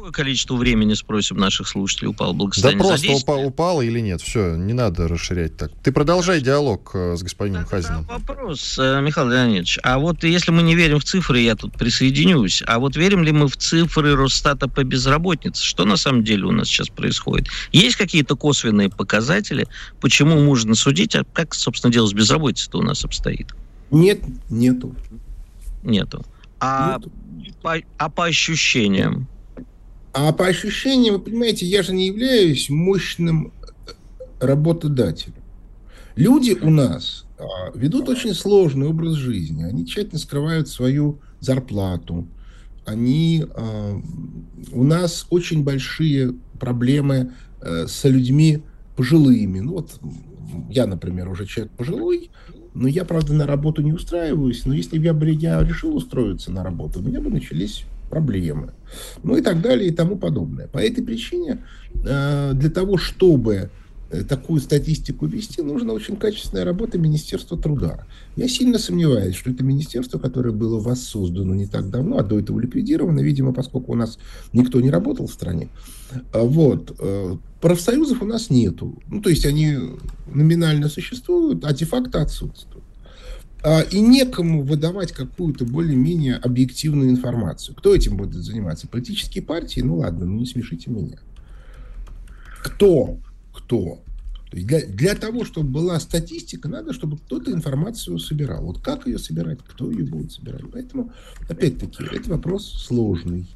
какое 0.06 0.24
количество 0.24 0.54
времени, 0.54 0.94
спросим 0.94 1.36
наших 1.36 1.66
слушателей, 1.66 2.08
упал 2.08 2.32
благосостояние? 2.32 2.82
Да 2.82 2.88
просто 2.88 3.12
упало, 3.12 3.40
упало 3.46 3.82
или 3.82 3.98
нет, 3.98 4.20
все, 4.20 4.54
не 4.54 4.72
надо 4.72 5.08
расширять 5.08 5.56
так. 5.56 5.72
Ты 5.82 5.90
продолжай 5.90 6.40
диалог 6.40 6.92
э, 6.94 7.16
с 7.16 7.22
господином 7.22 7.62
да, 7.62 7.68
Хазиным. 7.68 8.04
Вопрос, 8.04 8.78
э, 8.78 9.00
Михаил 9.00 9.30
Леонидович, 9.30 9.80
а 9.82 9.98
вот 9.98 10.22
если 10.22 10.52
мы 10.52 10.62
не 10.62 10.76
верим 10.76 11.00
в 11.00 11.04
цифры, 11.04 11.40
я 11.40 11.56
тут 11.56 11.76
присоединюсь, 11.76 12.62
а 12.66 12.78
вот 12.78 12.96
верим 12.96 13.24
ли 13.24 13.32
мы 13.32 13.48
в 13.48 13.56
цифры 13.56 14.14
Росстата 14.14 14.68
по 14.68 14.84
безработице? 14.84 15.64
Что 15.64 15.84
на 15.84 15.96
самом 15.96 16.22
деле 16.22 16.44
у 16.44 16.52
нас 16.52 16.68
сейчас 16.68 16.88
происходит? 16.88 17.48
Есть 17.72 17.96
какие-то 17.96 18.36
косвенные 18.36 18.90
показатели, 18.90 19.66
почему 20.00 20.40
можно 20.40 20.76
судить, 20.76 21.16
а 21.16 21.24
как, 21.24 21.54
собственно, 21.54 21.92
дело 21.92 22.06
с 22.06 22.12
безработицей-то 22.12 22.78
у 22.78 22.82
нас 22.82 23.04
обстоит? 23.04 23.48
Нет, 23.90 24.20
нету. 24.50 24.94
Нету. 25.82 26.24
А, 26.60 26.98
нету. 26.98 27.10
По, 27.62 27.76
а 27.98 28.08
по 28.08 28.24
ощущениям? 28.26 29.28
А 30.18 30.32
по 30.32 30.46
ощущениям, 30.46 31.16
вы 31.16 31.20
понимаете, 31.20 31.66
я 31.66 31.82
же 31.82 31.92
не 31.92 32.06
являюсь 32.06 32.70
мощным 32.70 33.52
э, 33.60 33.92
работодателем. 34.40 35.42
Люди 36.14 36.52
у 36.52 36.70
нас 36.70 37.26
а, 37.38 37.70
ведут 37.74 38.08
очень 38.08 38.32
сложный 38.32 38.86
образ 38.88 39.12
жизни. 39.12 39.62
Они 39.62 39.84
тщательно 39.84 40.18
скрывают 40.18 40.68
свою 40.68 41.18
зарплату. 41.40 42.26
Они, 42.86 43.44
а, 43.56 44.00
у 44.72 44.84
нас 44.84 45.26
очень 45.28 45.62
большие 45.62 46.32
проблемы 46.58 47.32
э, 47.60 47.86
с 47.86 48.02
людьми 48.08 48.62
пожилыми. 48.96 49.60
Ну 49.60 49.72
вот 49.72 50.00
я, 50.70 50.86
например, 50.86 51.28
уже 51.28 51.44
человек 51.44 51.74
пожилой, 51.74 52.30
но 52.72 52.88
я, 52.88 53.04
правда, 53.04 53.34
на 53.34 53.46
работу 53.46 53.82
не 53.82 53.92
устраиваюсь. 53.92 54.64
Но 54.64 54.72
если 54.72 54.98
бы 54.98 55.04
я, 55.04 55.12
я 55.12 55.62
решил 55.62 55.94
устроиться 55.94 56.50
на 56.50 56.64
работу, 56.64 57.00
у 57.00 57.02
меня 57.02 57.20
бы 57.20 57.28
начались 57.28 57.84
проблемы, 58.08 58.72
ну 59.22 59.36
и 59.36 59.42
так 59.42 59.60
далее 59.60 59.88
и 59.88 59.92
тому 59.92 60.16
подобное. 60.16 60.68
По 60.68 60.78
этой 60.78 61.02
причине 61.02 61.64
э, 62.04 62.52
для 62.54 62.70
того, 62.70 62.96
чтобы 62.96 63.70
э, 64.10 64.22
такую 64.24 64.60
статистику 64.60 65.26
вести, 65.26 65.62
нужна 65.62 65.92
очень 65.92 66.16
качественная 66.16 66.64
работа 66.64 66.98
Министерства 66.98 67.58
труда. 67.58 68.06
Я 68.36 68.48
сильно 68.48 68.78
сомневаюсь, 68.78 69.36
что 69.36 69.50
это 69.50 69.64
министерство, 69.64 70.18
которое 70.18 70.52
было 70.52 70.80
воссоздано 70.80 71.54
не 71.54 71.66
так 71.66 71.90
давно, 71.90 72.18
а 72.18 72.22
до 72.22 72.38
этого 72.38 72.60
ликвидировано, 72.60 73.20
видимо, 73.20 73.52
поскольку 73.52 73.92
у 73.92 73.96
нас 73.96 74.18
никто 74.52 74.80
не 74.80 74.90
работал 74.90 75.26
в 75.26 75.32
стране. 75.32 75.68
А 76.32 76.42
вот. 76.42 76.94
Э, 76.98 77.36
профсоюзов 77.60 78.22
у 78.22 78.26
нас 78.26 78.50
нету. 78.50 78.96
Ну, 79.08 79.20
то 79.20 79.28
есть 79.28 79.44
они 79.46 79.76
номинально 80.32 80.88
существуют, 80.88 81.64
а 81.64 81.72
де-факто 81.72 82.22
отсутствуют. 82.22 82.75
А, 83.68 83.80
и 83.80 83.98
некому 83.98 84.62
выдавать 84.62 85.10
какую-то 85.10 85.64
более-менее 85.64 86.36
объективную 86.36 87.10
информацию. 87.10 87.74
Кто 87.74 87.96
этим 87.96 88.16
будет 88.16 88.34
заниматься? 88.34 88.86
Политические 88.86 89.42
партии? 89.42 89.80
Ну 89.80 89.96
ладно, 89.96 90.24
ну 90.24 90.38
не 90.38 90.46
смешите 90.46 90.88
меня. 90.88 91.18
Кто? 92.62 93.18
Кто? 93.52 93.98
Для, 94.52 94.86
для 94.86 95.16
того, 95.16 95.44
чтобы 95.44 95.68
была 95.70 95.98
статистика, 95.98 96.68
надо, 96.68 96.92
чтобы 96.92 97.18
кто-то 97.18 97.50
информацию 97.50 98.20
собирал. 98.20 98.62
Вот 98.62 98.78
как 98.78 99.08
ее 99.08 99.18
собирать, 99.18 99.58
кто 99.66 99.90
ее 99.90 100.04
будет 100.04 100.30
собирать. 100.30 100.62
Поэтому, 100.72 101.10
опять-таки, 101.48 102.04
это 102.04 102.30
вопрос 102.30 102.70
сложный. 102.86 103.48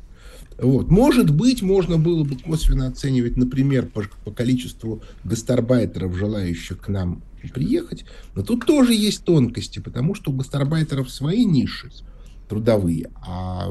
Вот. 0.58 0.90
Может 0.90 1.30
быть, 1.30 1.62
можно 1.62 1.98
было 1.98 2.24
бы 2.24 2.34
косвенно 2.34 2.88
оценивать, 2.88 3.36
например, 3.36 3.86
по, 3.86 4.02
по 4.24 4.32
количеству 4.32 5.04
гастарбайтеров, 5.22 6.16
желающих 6.16 6.80
к 6.80 6.88
нам 6.88 7.22
приехать. 7.48 8.04
Но 8.34 8.42
тут 8.42 8.66
тоже 8.66 8.94
есть 8.94 9.24
тонкости, 9.24 9.78
потому 9.78 10.14
что 10.14 10.30
у 10.30 10.34
гастарбайтеров 10.34 11.10
свои 11.10 11.44
ниши. 11.44 11.90
Трудовые, 12.50 13.08
а 13.24 13.70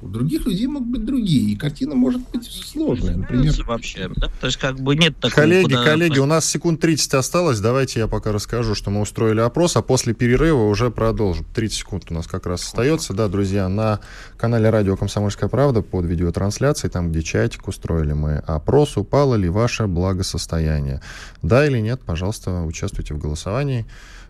у 0.00 0.08
других 0.08 0.46
людей 0.46 0.68
могут 0.68 0.88
быть 0.88 1.04
другие, 1.04 1.50
и 1.50 1.56
картина 1.56 1.96
может 1.96 2.22
быть 2.30 2.44
сложная. 2.44 3.16
Например, 3.16 3.52
вообще, 3.66 4.08
да? 4.14 4.30
То 4.40 4.46
есть 4.46 4.58
как 4.58 4.78
бы 4.78 4.94
нет 4.94 5.16
такого... 5.18 5.42
Коллеги, 5.42 5.64
куда... 5.64 5.84
коллеги, 5.84 6.18
у 6.20 6.26
нас 6.26 6.46
секунд 6.46 6.80
30 6.80 7.14
осталось, 7.14 7.58
давайте 7.58 7.98
я 7.98 8.06
пока 8.06 8.30
расскажу, 8.30 8.76
что 8.76 8.90
мы 8.90 9.00
устроили 9.00 9.40
опрос, 9.40 9.76
а 9.76 9.82
после 9.82 10.14
перерыва 10.14 10.68
уже 10.68 10.92
продолжим. 10.92 11.44
30 11.52 11.76
секунд 11.76 12.04
у 12.10 12.14
нас 12.14 12.28
как 12.28 12.46
раз 12.46 12.62
остается, 12.62 13.12
да, 13.12 13.26
друзья, 13.26 13.68
на 13.68 13.98
канале 14.36 14.70
радио 14.70 14.96
«Комсомольская 14.96 15.48
правда» 15.48 15.82
под 15.82 16.04
видеотрансляцией, 16.04 16.92
там, 16.92 17.10
где 17.10 17.22
чатик 17.22 17.66
устроили 17.66 18.12
мы 18.12 18.36
опрос, 18.36 18.96
упало 18.96 19.34
ли 19.34 19.48
ваше 19.48 19.88
благосостояние. 19.88 21.02
Да 21.42 21.66
или 21.66 21.80
нет, 21.80 22.02
пожалуйста, 22.06 22.62
участвуйте 22.62 23.14
в 23.14 23.18
голосовании 23.18 23.84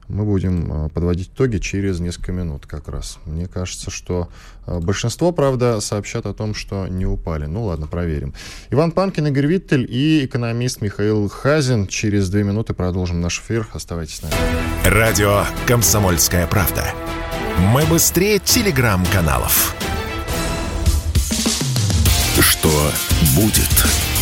мы 0.08 0.24
будем 0.24 0.86
э, 0.86 0.88
подводить 0.90 1.28
итоги 1.28 1.58
через 1.58 2.00
несколько 2.00 2.32
минут 2.32 2.66
как 2.66 2.88
раз. 2.88 3.18
Мне 3.24 3.46
кажется, 3.46 3.90
что 3.90 4.28
э, 4.66 4.78
большинство, 4.78 5.32
правда, 5.32 5.80
сообщат 5.80 6.26
о 6.26 6.34
том, 6.34 6.54
что 6.54 6.86
не 6.86 7.06
упали. 7.06 7.46
Ну 7.46 7.64
ладно, 7.64 7.86
проверим. 7.86 8.34
Иван 8.70 8.92
Панкин, 8.92 9.26
Игорь 9.28 9.46
Виттель 9.46 9.86
и 9.88 10.24
экономист 10.24 10.80
Михаил 10.80 11.28
Хазин. 11.28 11.86
Через 11.86 12.30
две 12.30 12.44
минуты 12.44 12.74
продолжим 12.74 13.20
наш 13.20 13.40
эфир. 13.40 13.66
Оставайтесь 13.72 14.16
с 14.16 14.22
нами. 14.22 14.34
Радио 14.84 15.44
«Комсомольская 15.66 16.46
правда». 16.46 16.84
Мы 17.72 17.84
быстрее 17.86 18.38
телеграм-каналов. 18.38 19.74
Что 22.40 22.70
будет? 23.34 24.15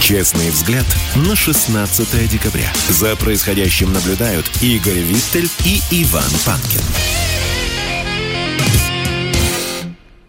Честный 0.00 0.50
взгляд 0.50 0.86
на 1.16 1.34
16 1.34 2.28
декабря. 2.28 2.72
За 2.88 3.16
происходящим 3.16 3.92
наблюдают 3.92 4.50
Игорь 4.62 5.00
Виттель 5.00 5.50
и 5.64 5.80
Иван 5.90 6.30
Панкин. 6.44 7.35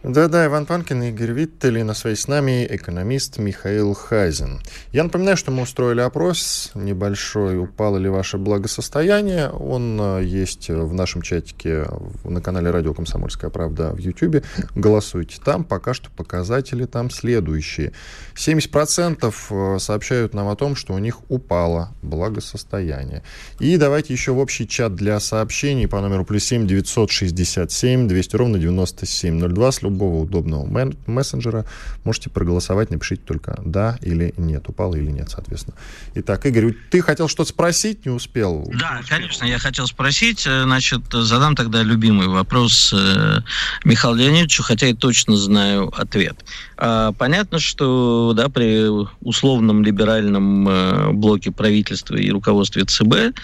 Да-да, 0.07 0.45
Иван 0.45 0.65
Панкин, 0.65 1.03
Игорь 1.03 1.33
Виттель, 1.33 1.79
и 1.79 1.83
на 1.83 1.93
связи 1.93 2.17
с 2.17 2.29
нами 2.29 2.65
экономист 2.69 3.39
Михаил 3.39 3.93
Хазин. 3.93 4.61
Я 4.93 5.03
напоминаю, 5.03 5.35
что 5.35 5.51
мы 5.51 5.63
устроили 5.63 5.99
опрос 5.99 6.71
небольшой, 6.75 7.59
упало 7.59 7.97
ли 7.97 8.07
ваше 8.07 8.37
благосостояние. 8.37 9.49
Он 9.49 9.99
э, 9.99 10.23
есть 10.23 10.69
в 10.69 10.93
нашем 10.93 11.23
чатике 11.23 11.87
на 12.23 12.39
канале 12.39 12.71
Радио 12.71 12.93
Комсомольская 12.93 13.49
правда 13.49 13.91
в 13.91 13.97
YouTube. 13.97 14.45
Голосуйте 14.75 15.41
там. 15.43 15.65
Пока 15.65 15.93
что 15.93 16.09
показатели 16.09 16.85
там 16.85 17.09
следующие. 17.09 17.91
70% 18.35 19.33
э, 19.49 19.79
сообщают 19.79 20.33
нам 20.33 20.47
о 20.47 20.55
том, 20.55 20.77
что 20.77 20.93
у 20.93 20.99
них 20.99 21.29
упало 21.29 21.91
благосостояние. 22.01 23.23
И 23.59 23.75
давайте 23.75 24.13
еще 24.13 24.31
в 24.31 24.39
общий 24.39 24.69
чат 24.69 24.95
для 24.95 25.19
сообщений 25.19 25.85
по 25.85 25.99
номеру 25.99 26.23
плюс 26.23 26.45
7 26.45 26.65
967 26.65 28.07
200 28.07 28.35
ровно 28.37 28.57
9702 28.57 29.71
с 29.73 29.81
любым 29.81 29.96
любого 29.97 30.23
удобного 30.23 30.93
мессенджера. 31.07 31.65
Можете 32.03 32.29
проголосовать, 32.29 32.91
напишите 32.91 33.23
только 33.25 33.59
«да» 33.65 33.97
или 34.01 34.33
«нет». 34.37 34.69
Упало 34.69 34.95
или 34.95 35.09
нет, 35.09 35.29
соответственно. 35.29 35.75
Итак, 36.13 36.45
Игорь, 36.45 36.73
ты 36.91 37.01
хотел 37.01 37.27
что-то 37.27 37.49
спросить, 37.49 38.05
не 38.05 38.11
успел? 38.11 38.69
Да, 38.79 39.01
конечно, 39.09 39.45
я 39.45 39.57
хотел 39.57 39.87
спросить. 39.87 40.45
Э, 40.45 40.63
значит, 40.63 41.01
задам 41.11 41.55
тогда 41.55 41.81
любимый 41.81 42.27
вопрос 42.27 42.93
э, 42.93 43.39
Михаилу 43.85 44.17
Леонидовичу, 44.17 44.61
хотя 44.61 44.87
я 44.87 44.95
точно 44.95 45.35
знаю 45.35 45.91
ответ. 45.99 46.45
А, 46.77 47.11
понятно, 47.13 47.59
что 47.59 48.33
да, 48.35 48.49
при 48.49 48.87
условном 49.21 49.83
либеральном 49.83 50.67
э, 50.67 51.11
блоке 51.11 51.51
правительства 51.51 52.15
и 52.15 52.29
руководстве 52.29 52.83
ЦБ 52.85 53.35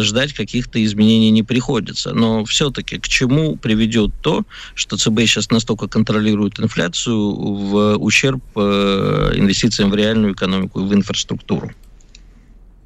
ждать 0.00 0.32
каких-то 0.32 0.82
изменений 0.84 1.30
не 1.30 1.42
приходится. 1.42 2.12
Но 2.12 2.44
все-таки 2.44 2.98
к 2.98 3.08
чему 3.08 3.56
приведет 3.56 4.12
то, 4.22 4.44
что 4.74 4.96
ЦБ 4.96 5.20
сейчас 5.20 5.50
настолько 5.50 5.88
контролирует 5.88 6.58
инфляцию 6.58 7.34
в 7.34 7.96
ущерб 7.96 8.42
э, 8.56 9.32
инвестициям 9.36 9.90
в 9.90 9.94
реальную 9.94 10.32
экономику 10.32 10.80
и 10.80 10.84
в 10.84 10.94
инфраструктуру? 10.94 11.70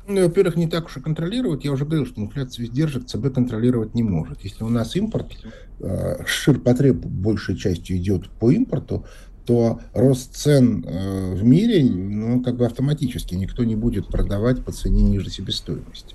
Ну, 0.07 0.25
во-первых, 0.25 0.57
не 0.57 0.67
так 0.67 0.87
уж 0.87 0.97
и 0.97 1.01
контролирует. 1.01 1.65
Я 1.65 1.71
уже 1.71 1.85
говорил, 1.85 2.07
что 2.07 2.21
инфляция 2.21 2.67
издержек 2.67 3.07
ЦБ 3.07 3.33
контролировать 3.33 3.95
не 3.95 4.03
может. 4.03 4.43
Если 4.43 4.65
у 4.65 4.69
нас 4.69 4.97
импорт, 4.97 5.37
э, 5.81 6.25
ширпотреб 6.27 6.97
большей 6.97 7.57
частью 7.57 7.97
идет 7.97 8.29
по 8.29 8.51
импорту, 8.51 9.05
то 9.45 9.81
рост 9.95 10.37
цен 10.37 10.85
э, 10.87 11.35
в 11.35 11.45
мире, 11.45 11.85
ну, 11.85 12.43
как 12.43 12.57
бы 12.57 12.67
автоматически. 12.67 13.35
Никто 13.35 13.65
не 13.65 13.77
будет 13.77 14.09
продавать 14.09 14.65
по 14.65 14.73
цене 14.73 15.03
ниже 15.03 15.31
себестоимости. 15.31 16.15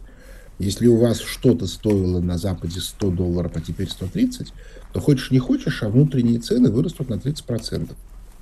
Если 0.58 0.88
у 0.88 0.98
вас 0.98 1.20
что-то 1.20 1.68
стоило 1.68 2.22
на 2.22 2.38
Западе 2.38 2.80
100 2.80 3.12
долларов, 3.12 3.52
а 3.56 3.62
теперь 3.62 3.90
130, 3.90 4.54
то 4.94 5.02
хочешь 5.02 5.32
не 5.32 5.40
хочешь, 5.40 5.84
а 5.84 5.90
внутренние 5.90 6.40
цены 6.40 6.70
вырастут 6.72 7.10
на 7.10 7.16
30% 7.16 7.92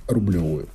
рублевую. 0.06 0.68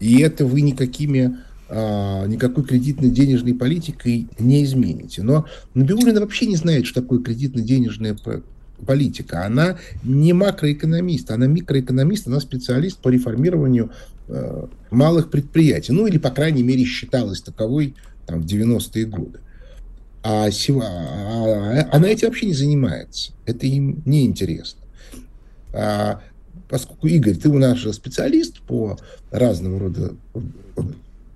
И 0.00 0.20
это 0.20 0.46
вы 0.46 0.62
никакими 0.62 1.36
а, 1.68 2.26
никакой 2.26 2.64
кредитной 2.64 3.10
денежной 3.10 3.54
политикой 3.54 4.28
не 4.38 4.62
измените. 4.64 5.22
Но 5.22 5.46
Набиулина 5.74 6.20
вообще 6.20 6.46
не 6.46 6.56
знает, 6.56 6.86
что 6.86 7.02
такое 7.02 7.18
кредитно-денежная 7.18 8.14
политика. 8.84 9.44
Она 9.44 9.78
не 10.02 10.32
макроэкономист, 10.32 11.30
она 11.30 11.46
микроэкономист, 11.46 12.26
она 12.26 12.40
специалист 12.40 12.98
по 12.98 13.08
реформированию 13.08 13.90
э, 14.28 14.66
малых 14.90 15.30
предприятий. 15.30 15.92
Ну, 15.92 16.06
или, 16.06 16.18
по 16.18 16.30
крайней 16.30 16.62
мере, 16.62 16.84
считалась 16.84 17.40
таковой 17.40 17.94
там, 18.26 18.42
в 18.42 18.46
90-е 18.46 19.06
годы. 19.06 19.40
А, 20.22 20.48
а 20.48 21.88
она 21.92 22.08
этим 22.08 22.28
вообще 22.28 22.46
не 22.46 22.54
занимается. 22.54 23.32
Это 23.44 23.66
им 23.66 24.02
не 24.04 24.26
интересно. 24.26 24.80
А, 25.72 26.20
поскольку, 26.68 27.06
Игорь, 27.06 27.36
ты 27.36 27.48
у 27.48 27.58
нас 27.58 27.78
же 27.78 27.92
специалист 27.92 28.60
по 28.62 28.98
разного 29.30 29.78
рода 29.78 30.16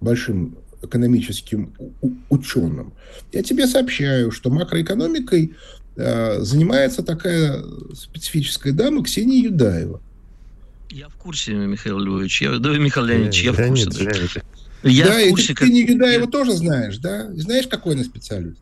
большим 0.01 0.57
экономическим 0.82 1.72
ученым, 2.30 2.93
я 3.32 3.43
тебе 3.43 3.66
сообщаю, 3.66 4.32
что 4.32 4.51
макроэкономикой 4.51 5.53
а, 5.53 5.80
занимается 6.41 7.03
такая 7.03 7.63
специфическая 7.95 8.73
дама 8.73 9.03
Ксения 9.05 9.43
Юдаева. 9.43 10.01
Я 10.91 11.09
в 11.09 11.15
курсе, 11.15 11.55
Михаил 11.55 11.99
Львович. 11.99 12.43
Я, 12.43 12.59
да, 12.59 12.77
Михаил 12.77 13.07
Леонидович, 13.07 13.45
я 13.45 13.53
в 13.53 13.57
курсе. 13.57 13.91
Да, 14.83 14.89
я 14.89 15.07
да, 15.07 15.25
в 15.25 15.29
курсе, 15.31 15.45
и 15.45 15.47
ты, 15.49 15.55
как... 15.55 15.69
ты 15.69 15.73
не 15.73 15.83
Юдаева 15.83 16.27
тоже 16.27 16.53
знаешь, 16.53 16.99
да? 16.99 17.29
Знаешь, 17.35 17.67
какой 17.67 17.95
она 17.95 18.05
специалист? 18.05 18.59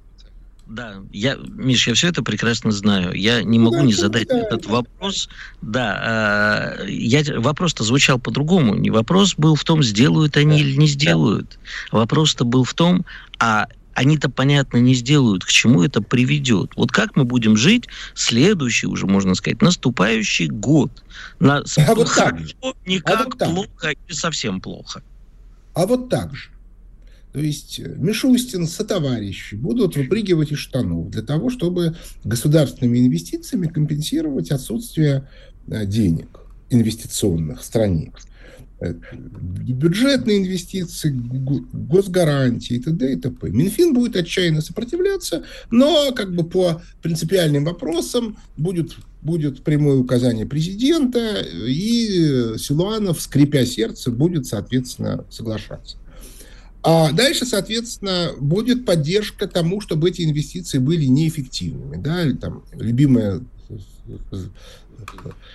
Да, 0.69 0.97
я, 1.13 1.37
Миш, 1.37 1.89
я 1.89 1.95
все 1.95 2.09
это 2.09 2.23
прекрасно 2.23 2.73
знаю. 2.73 3.15
Я 3.15 3.43
не 3.43 3.59
могу 3.59 3.77
да, 3.77 3.83
не 3.85 3.95
задать 3.95 4.29
да, 4.29 4.39
этот 4.39 4.67
да. 4.67 4.69
вопрос. 4.71 5.31
Да, 5.63 6.77
э, 6.81 6.91
я, 6.91 7.23
вопрос-то 7.41 7.85
звучал 7.85 8.19
по-другому. 8.19 8.75
Не 8.75 8.91
вопрос 8.91 9.35
был 9.39 9.55
в 9.55 9.65
том, 9.65 9.83
сделают 9.83 10.37
они 10.37 10.59
да. 10.59 10.69
или 10.69 10.77
не 10.77 10.87
сделают. 10.87 11.59
Вопрос-то 11.91 12.45
был 12.45 12.65
в 12.65 12.75
том, 12.75 13.07
а 13.39 13.67
они-то, 13.99 14.31
понятно, 14.31 14.77
не 14.77 14.95
сделают, 14.95 15.45
к 15.45 15.49
чему 15.49 15.83
это 15.83 16.01
приведет. 16.01 16.71
Вот 16.77 16.93
как 16.93 17.17
мы 17.17 17.25
будем 17.25 17.57
жить 17.57 17.89
следующий, 18.15 18.87
уже 18.87 19.07
можно 19.07 19.35
сказать, 19.35 19.61
наступающий 19.61 20.47
год? 20.47 21.03
На, 21.41 21.65
а 21.77 21.95
вот 21.97 22.09
так 22.15 22.39
же. 22.39 22.55
Никак, 22.87 23.21
а 23.21 23.25
вот 23.25 23.39
так. 23.39 23.51
плохо 23.51 23.95
и 24.07 24.13
совсем 24.13 24.61
плохо. 24.61 25.03
А 25.75 25.85
вот 25.85 26.09
так 26.09 26.33
же. 26.33 26.51
То 27.33 27.41
есть 27.41 27.81
э, 27.81 27.95
Мишустин 27.99 28.69
со 28.69 28.85
товарищи 28.85 29.57
будут 29.57 29.97
выпрыгивать 29.97 30.53
из 30.53 30.59
штанов 30.59 31.11
для 31.11 31.23
того, 31.23 31.51
чтобы 31.51 31.97
государственными 32.23 33.01
инвестициями 33.01 33.67
компенсировать 33.67 34.53
отсутствие 34.53 35.29
э, 35.67 35.87
денег 35.87 36.39
инвестиционных 36.71 37.63
в 37.63 37.65
стране. 37.65 38.13
Э, 38.81 38.95
бюджетные 39.13 40.39
инвестиции, 40.39 41.11
госгарантии 41.11 42.77
и 42.77 42.79
т.д. 42.79 43.13
и 43.13 43.17
т.п. 43.17 43.51
Минфин 43.51 43.93
будет 43.93 44.15
отчаянно 44.15 44.61
сопротивляться, 44.61 45.43
но 45.73 46.13
как 46.13 46.33
бы 46.33 46.45
по 46.45 46.81
принципиальным 47.03 47.65
вопросам 47.65 48.39
будет, 48.57 48.93
будет 49.21 49.65
прямое 49.65 49.97
указание 49.97 50.47
президента, 50.47 51.41
и 51.43 52.57
Силуанов, 52.57 53.21
скрипя 53.21 53.67
сердце, 53.67 54.13
будет, 54.13 54.47
соответственно, 54.47 55.25
соглашаться. 55.29 55.97
А 56.85 57.11
дальше, 57.11 57.47
соответственно, 57.47 58.31
будет 58.39 58.87
поддержка 58.87 59.49
тому, 59.49 59.81
чтобы 59.81 60.11
эти 60.11 60.23
инвестиции 60.23 60.79
были 60.79 61.07
неэффективными. 61.07 62.01
Да? 62.01 62.25
Там, 62.41 62.63
любимое 62.75 63.41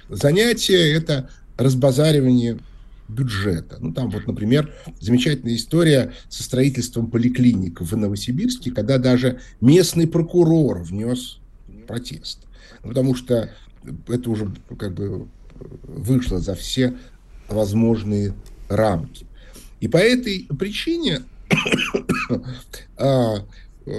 занятие– 0.10 0.94
это 0.94 1.30
разбазаривание 1.58 2.60
бюджета. 3.08 3.78
Ну, 3.80 3.94
там 3.94 4.10
вот, 4.10 4.28
например, 4.28 4.74
замечательная 5.00 5.56
история 5.56 6.14
со 6.30 6.44
строительством 6.44 7.08
поликлиник 7.08 7.82
в 7.82 7.96
Новосибирске, 7.96 8.72
когда 8.72 8.98
даже 8.98 9.40
местный 9.62 10.08
прокурор 10.08 10.82
внес 10.84 11.40
протест. 11.88 12.40
Потому 12.82 13.16
что 13.16 13.50
это 14.08 14.30
уже 14.30 14.54
как 14.78 14.94
бы 14.94 15.28
вышло 15.84 16.40
за 16.40 16.56
все 16.56 16.96
возможные 17.50 18.34
рамки. 18.70 19.26
И 19.80 19.88
по 19.88 19.98
этой 19.98 20.48
причине 20.58 21.24
а, 22.98 23.36
э, 23.86 23.92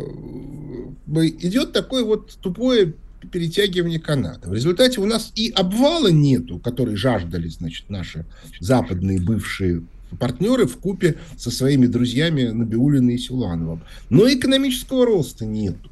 идет 1.07 1.73
такое 1.73 2.05
вот 2.05 2.39
тупое 2.41 2.95
перетягивания 3.31 3.99
каната. 3.99 4.49
В 4.49 4.55
результате 4.55 5.01
у 5.01 5.07
нас 5.07 5.33
и 5.35 5.51
обвала 5.51 6.09
нету, 6.09 6.59
который 6.59 6.97
жаждали, 6.97 7.49
значит, 7.49 7.91
наши 7.91 8.25
западные 8.61 9.21
бывшие 9.21 9.83
партнеры 10.19 10.67
в 10.67 10.77
купе 10.79 11.17
со 11.37 11.51
своими 11.51 11.87
друзьями 11.87 12.45
Набиулиной 12.45 13.15
и 13.15 13.19
Силановым. 13.19 13.83
Но 14.11 14.33
экономического 14.33 15.07
роста 15.07 15.45
нету. 15.45 15.91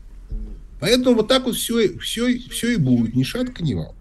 Поэтому 0.81 1.17
вот 1.17 1.29
так 1.29 1.45
вот 1.45 1.57
все, 1.57 1.99
все, 1.99 2.39
все 2.39 2.73
и 2.73 2.77
будет, 2.77 3.15
ни 3.15 3.23
шатка, 3.23 3.63
ни 3.63 3.75
валка. 3.75 3.95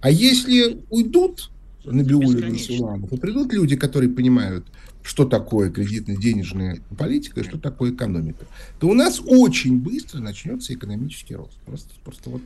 А 0.00 0.10
если 0.10 0.82
уйдут 0.90 1.50
Набиулина 1.84 2.54
и 2.54 2.58
Силанов, 2.58 3.12
и 3.12 3.16
придут 3.16 3.52
люди, 3.52 3.76
которые 3.76 4.10
понимают, 4.10 4.66
что 5.02 5.24
такое 5.24 5.70
кредитно-денежная 5.70 6.80
политика 6.96 7.40
и 7.40 7.44
что 7.44 7.58
такое 7.58 7.92
экономика, 7.92 8.44
то 8.78 8.88
у 8.88 8.94
нас 8.94 9.20
очень 9.24 9.78
быстро 9.78 10.20
начнется 10.20 10.74
экономический 10.74 11.34
рост. 11.34 11.56
Просто, 11.66 11.90
просто 12.04 12.30
вот 12.30 12.42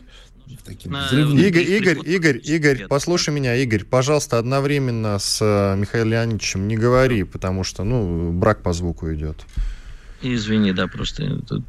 в 0.47 0.63
таким 0.63 0.95
взрывным. 0.95 1.39
Игорь, 1.39 1.65
Игорь, 1.65 1.99
Игорь, 2.05 2.41
Игорь, 2.45 2.87
послушай 2.89 3.35
меня, 3.35 3.57
Игорь, 3.57 3.85
пожалуйста, 3.85 4.39
одновременно 4.39 5.19
с 5.19 5.39
э, 5.43 5.77
Михаилом 5.77 6.11
Леонидовичем 6.11 6.69
не 6.69 6.77
говори, 6.77 7.25
потому 7.25 7.65
что, 7.65 7.85
ну, 7.85 8.33
брак 8.33 8.63
по 8.63 8.73
звуку 8.73 9.13
идет. 9.13 9.45
Извини, 10.23 10.73
да, 10.73 10.87
просто 10.87 11.41
тут 11.43 11.65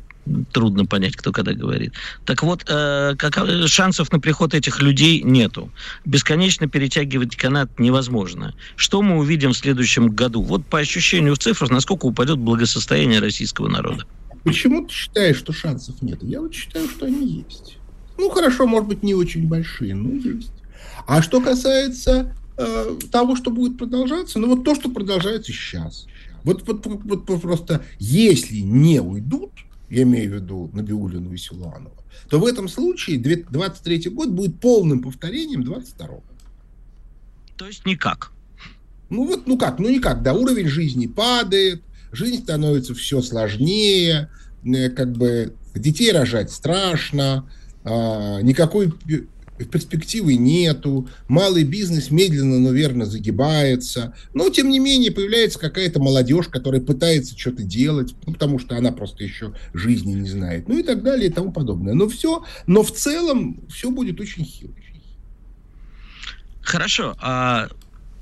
трудно 0.52 0.86
понять, 0.86 1.16
кто 1.16 1.32
когда 1.32 1.54
говорит. 1.54 1.94
Так 2.26 2.44
вот, 2.44 2.66
э, 2.68 3.16
как, 3.18 3.40
шансов 3.68 4.12
на 4.12 4.20
приход 4.20 4.54
этих 4.54 4.82
людей 4.82 5.22
нету. 5.22 5.72
Бесконечно 6.06 6.68
перетягивать 6.68 7.36
канат 7.36 7.80
невозможно. 7.80 8.54
Что 8.76 9.02
мы 9.02 9.18
увидим 9.18 9.54
в 9.54 9.58
следующем 9.58 10.10
году? 10.10 10.42
Вот 10.42 10.66
по 10.66 10.80
ощущению 10.80 11.36
в 11.36 11.40
цифрах, 11.40 11.70
насколько 11.70 12.06
упадет 12.06 12.38
благосостояние 12.38 13.20
российского 13.20 13.68
народа. 13.68 14.06
Почему 14.44 14.86
ты 14.86 14.94
считаешь, 14.94 15.38
что 15.38 15.54
шансов 15.54 16.02
нет? 16.02 16.24
Я 16.24 16.42
вот 16.42 16.54
считаю, 16.54 16.88
что 16.88 17.06
они 17.06 17.46
есть. 17.48 17.78
Ну, 18.18 18.30
хорошо, 18.30 18.66
может 18.66 18.88
быть, 18.88 19.04
не 19.04 19.14
очень 19.14 19.48
большие, 19.48 19.94
но 19.94 20.14
есть. 20.14 20.52
А 21.06 21.22
что 21.22 21.42
касается 21.42 22.36
э, 22.58 23.00
того, 23.12 23.36
что 23.36 23.52
будет 23.52 23.78
продолжаться, 23.78 24.40
ну, 24.40 24.48
вот 24.48 24.64
то, 24.64 24.74
что 24.76 24.90
продолжается 24.90 25.52
сейчас. 25.52 26.08
Вот, 26.44 26.66
вот, 26.68 26.86
вот, 26.86 27.26
вот 27.26 27.42
просто, 27.42 27.84
если 28.00 28.60
не 28.60 29.02
уйдут, 29.02 29.52
я 29.90 30.04
имею 30.04 30.32
в 30.32 30.36
виду 30.36 30.70
Набиулину 30.74 31.32
и 31.34 31.38
Силуанова, 31.38 31.96
то 32.30 32.40
в 32.40 32.46
этом 32.46 32.68
случае 32.68 33.20
23 33.20 34.10
год 34.10 34.30
будет 34.30 34.60
полным 34.60 35.02
повторением 35.02 35.64
22 35.64 36.08
-го. 36.08 36.22
То 37.58 37.68
есть 37.68 37.86
никак. 37.86 38.32
Ну 39.10 39.26
вот, 39.26 39.48
ну 39.48 39.58
как, 39.58 39.80
ну 39.80 39.90
никак, 39.90 40.22
да, 40.22 40.34
уровень 40.34 40.68
жизни 40.68 41.08
падает, 41.08 41.82
жизнь 42.12 42.44
становится 42.44 42.94
все 42.94 43.22
сложнее, 43.22 44.30
э, 44.66 44.90
как 44.90 45.14
бы 45.14 45.54
детей 45.74 46.12
рожать 46.12 46.52
страшно, 46.52 47.50
а, 47.84 48.42
никакой 48.42 48.94
перспективы 49.66 50.36
нету, 50.36 51.08
малый 51.28 51.64
бизнес 51.64 52.12
медленно, 52.12 52.60
но 52.60 52.72
верно 52.72 53.06
загибается, 53.06 54.14
но 54.34 54.50
тем 54.50 54.70
не 54.70 54.80
менее 54.80 55.12
появляется 55.12 55.60
какая-то 55.60 56.00
молодежь, 56.00 56.48
которая 56.48 56.82
пытается 56.82 57.38
что-то 57.38 57.64
делать, 57.64 58.16
ну, 58.26 58.34
потому 58.34 58.60
что 58.60 58.78
она 58.78 58.92
просто 58.92 59.24
еще 59.24 59.54
жизни 59.74 60.14
не 60.14 60.30
знает, 60.30 60.68
ну 60.68 60.78
и 60.78 60.84
так 60.84 61.04
далее 61.04 61.30
и 61.30 61.34
тому 61.34 61.52
подобное. 61.52 61.94
Но 61.94 62.08
все, 62.08 62.44
но 62.66 62.84
в 62.84 62.92
целом 62.92 63.62
все 63.70 63.90
будет 63.90 64.20
очень 64.20 64.46
хило. 64.46 64.74
Хорошо, 66.68 67.16
а 67.22 67.70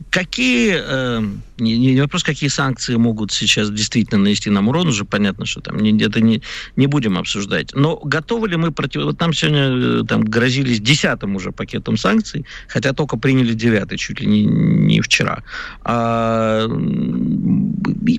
Какие, 0.10 0.76
э, 0.78 1.22
не, 1.58 1.78
не 1.78 2.02
вопрос, 2.02 2.24
какие 2.24 2.50
санкции 2.50 2.96
могут 2.96 3.32
сейчас 3.32 3.70
действительно 3.70 4.22
нанести 4.22 4.50
нам 4.50 4.68
урон, 4.68 4.88
уже 4.88 5.04
понятно, 5.04 5.46
что 5.46 5.62
там 5.62 5.78
не, 5.80 5.92
это 6.02 6.22
не, 6.22 6.42
не 6.76 6.88
будем 6.88 7.18
обсуждать. 7.18 7.72
Но 7.74 7.98
готовы 7.98 8.48
ли 8.50 8.56
мы 8.56 8.72
против... 8.72 9.04
Вот 9.04 9.20
нам 9.20 9.34
сегодня 9.34 10.02
э, 10.02 10.04
там 10.08 10.24
грозились 10.24 10.80
десятым 10.80 11.36
уже 11.36 11.52
пакетом 11.52 11.98
санкций, 11.98 12.46
хотя 12.68 12.94
только 12.94 13.18
приняли 13.18 13.54
девятый, 13.54 13.98
чуть 13.98 14.22
ли 14.22 14.28
не, 14.28 14.46
не 14.46 15.02
вчера. 15.02 15.44
А, 15.84 16.68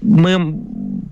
мы 0.02 0.56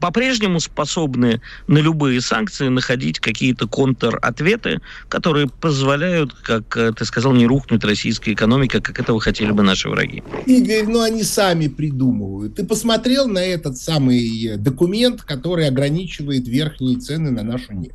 по-прежнему 0.00 0.60
способны 0.60 1.40
на 1.66 1.78
любые 1.78 2.20
санкции 2.20 2.68
находить 2.68 3.20
какие-то 3.20 3.66
контр-ответы, 3.66 4.80
которые 5.08 5.48
позволяют, 5.48 6.34
как 6.34 6.76
э, 6.76 6.92
ты 6.92 7.04
сказал, 7.04 7.32
не 7.32 7.46
рухнуть 7.46 7.84
российская 7.84 8.32
экономика, 8.32 8.80
как 8.80 9.00
этого 9.00 9.20
хотели 9.20 9.50
бы 9.50 9.62
наши 9.62 9.88
враги. 9.88 10.22
Игорь, 10.58 10.86
ну 10.86 11.00
они 11.00 11.22
сами 11.22 11.68
придумывают. 11.68 12.56
Ты 12.56 12.64
посмотрел 12.64 13.26
на 13.26 13.38
этот 13.38 13.76
самый 13.76 14.56
документ, 14.56 15.22
который 15.22 15.66
ограничивает 15.68 16.46
верхние 16.46 16.98
цены 16.98 17.30
на 17.30 17.42
нашу 17.42 17.72
нефть? 17.74 17.94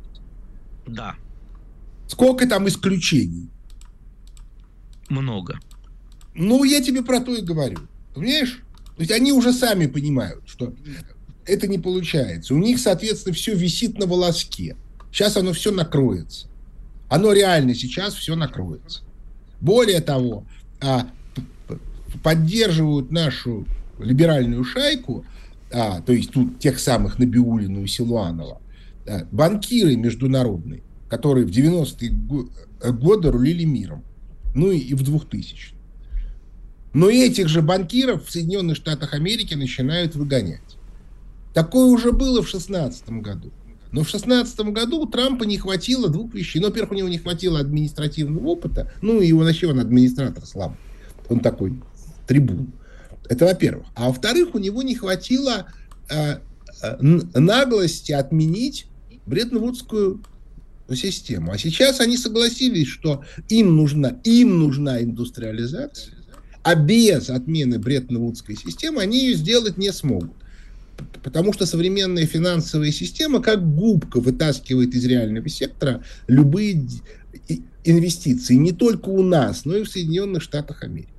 Да. 0.86 1.14
Сколько 2.08 2.46
там 2.46 2.68
исключений? 2.68 3.48
Много. 5.08 5.58
Ну, 6.34 6.64
я 6.64 6.80
тебе 6.80 7.02
про 7.02 7.20
то 7.20 7.34
и 7.34 7.42
говорю. 7.42 7.78
Понимаешь? 8.14 8.62
То 8.96 9.02
есть 9.02 9.12
они 9.12 9.32
уже 9.32 9.52
сами 9.52 9.86
понимают, 9.86 10.42
что 10.46 10.74
это 11.46 11.66
не 11.66 11.78
получается. 11.78 12.54
У 12.54 12.58
них, 12.58 12.78
соответственно, 12.78 13.34
все 13.34 13.54
висит 13.54 13.98
на 13.98 14.06
волоске. 14.06 14.76
Сейчас 15.12 15.36
оно 15.36 15.52
все 15.52 15.70
накроется. 15.72 16.48
Оно 17.08 17.32
реально 17.32 17.74
сейчас 17.74 18.14
все 18.14 18.36
накроется. 18.36 19.02
Более 19.60 20.00
того, 20.00 20.44
а, 20.80 21.10
поддерживают 22.22 23.10
нашу 23.10 23.66
либеральную 23.98 24.64
шайку, 24.64 25.24
а, 25.72 26.00
то 26.00 26.12
есть 26.12 26.30
тут 26.30 26.58
тех 26.58 26.78
самых 26.78 27.18
Набиулину 27.18 27.82
и 27.82 27.86
Силуанова, 27.86 28.60
а, 29.06 29.26
банкиры 29.30 29.96
международные, 29.96 30.82
которые 31.08 31.46
в 31.46 31.50
90-е 31.50 32.10
годы 32.92 33.30
рулили 33.30 33.64
миром, 33.64 34.02
ну 34.54 34.70
и, 34.70 34.78
и 34.78 34.94
в 34.94 35.02
2000 35.02 35.74
Но 36.92 37.08
этих 37.08 37.48
же 37.48 37.62
банкиров 37.62 38.26
в 38.26 38.30
Соединенных 38.30 38.76
Штатах 38.76 39.14
Америки 39.14 39.54
начинают 39.54 40.16
выгонять. 40.16 40.60
Такое 41.54 41.86
уже 41.86 42.12
было 42.12 42.42
в 42.42 42.50
2016 42.50 43.10
году. 43.10 43.50
Но 43.92 44.02
в 44.02 44.10
2016 44.10 44.60
году 44.72 45.00
у 45.00 45.06
Трампа 45.06 45.44
не 45.44 45.58
хватило 45.58 46.08
двух 46.08 46.32
вещей. 46.32 46.60
Ну, 46.60 46.68
во-первых, 46.68 46.92
у 46.92 46.94
него 46.94 47.08
не 47.08 47.18
хватило 47.18 47.58
административного 47.58 48.46
опыта. 48.46 48.92
Ну, 49.02 49.20
и 49.20 49.32
вообще 49.32 49.66
он 49.66 49.80
администратор 49.80 50.46
слабый. 50.46 50.78
Он 51.28 51.40
такой 51.40 51.74
трибун. 52.30 52.72
Это 53.28 53.44
во-первых. 53.44 53.88
А 53.96 54.06
во-вторых, 54.06 54.54
у 54.54 54.58
него 54.58 54.84
не 54.84 54.94
хватило 54.94 55.66
э, 56.08 56.36
наглости 57.34 58.12
отменить 58.12 58.86
Бреттон-Вудскую 59.26 60.22
систему. 60.94 61.50
А 61.50 61.58
сейчас 61.58 61.98
они 62.00 62.16
согласились, 62.16 62.86
что 62.86 63.24
им 63.48 63.76
нужна, 63.76 64.20
им 64.22 64.60
нужна 64.60 65.02
индустриализация, 65.02 66.14
а 66.62 66.76
без 66.76 67.30
отмены 67.30 67.80
Бреттон-Вудской 67.80 68.54
системы 68.54 69.02
они 69.02 69.26
ее 69.26 69.34
сделать 69.34 69.76
не 69.76 69.92
смогут. 69.92 70.36
Потому 71.24 71.52
что 71.52 71.66
современная 71.66 72.26
финансовая 72.26 72.92
система 72.92 73.42
как 73.42 73.74
губка 73.74 74.20
вытаскивает 74.20 74.94
из 74.94 75.04
реального 75.04 75.48
сектора 75.48 76.04
любые 76.28 76.86
инвестиции. 77.82 78.54
Не 78.54 78.70
только 78.70 79.08
у 79.08 79.24
нас, 79.24 79.64
но 79.64 79.76
и 79.76 79.82
в 79.82 79.90
Соединенных 79.90 80.44
Штатах 80.44 80.84
Америки. 80.84 81.09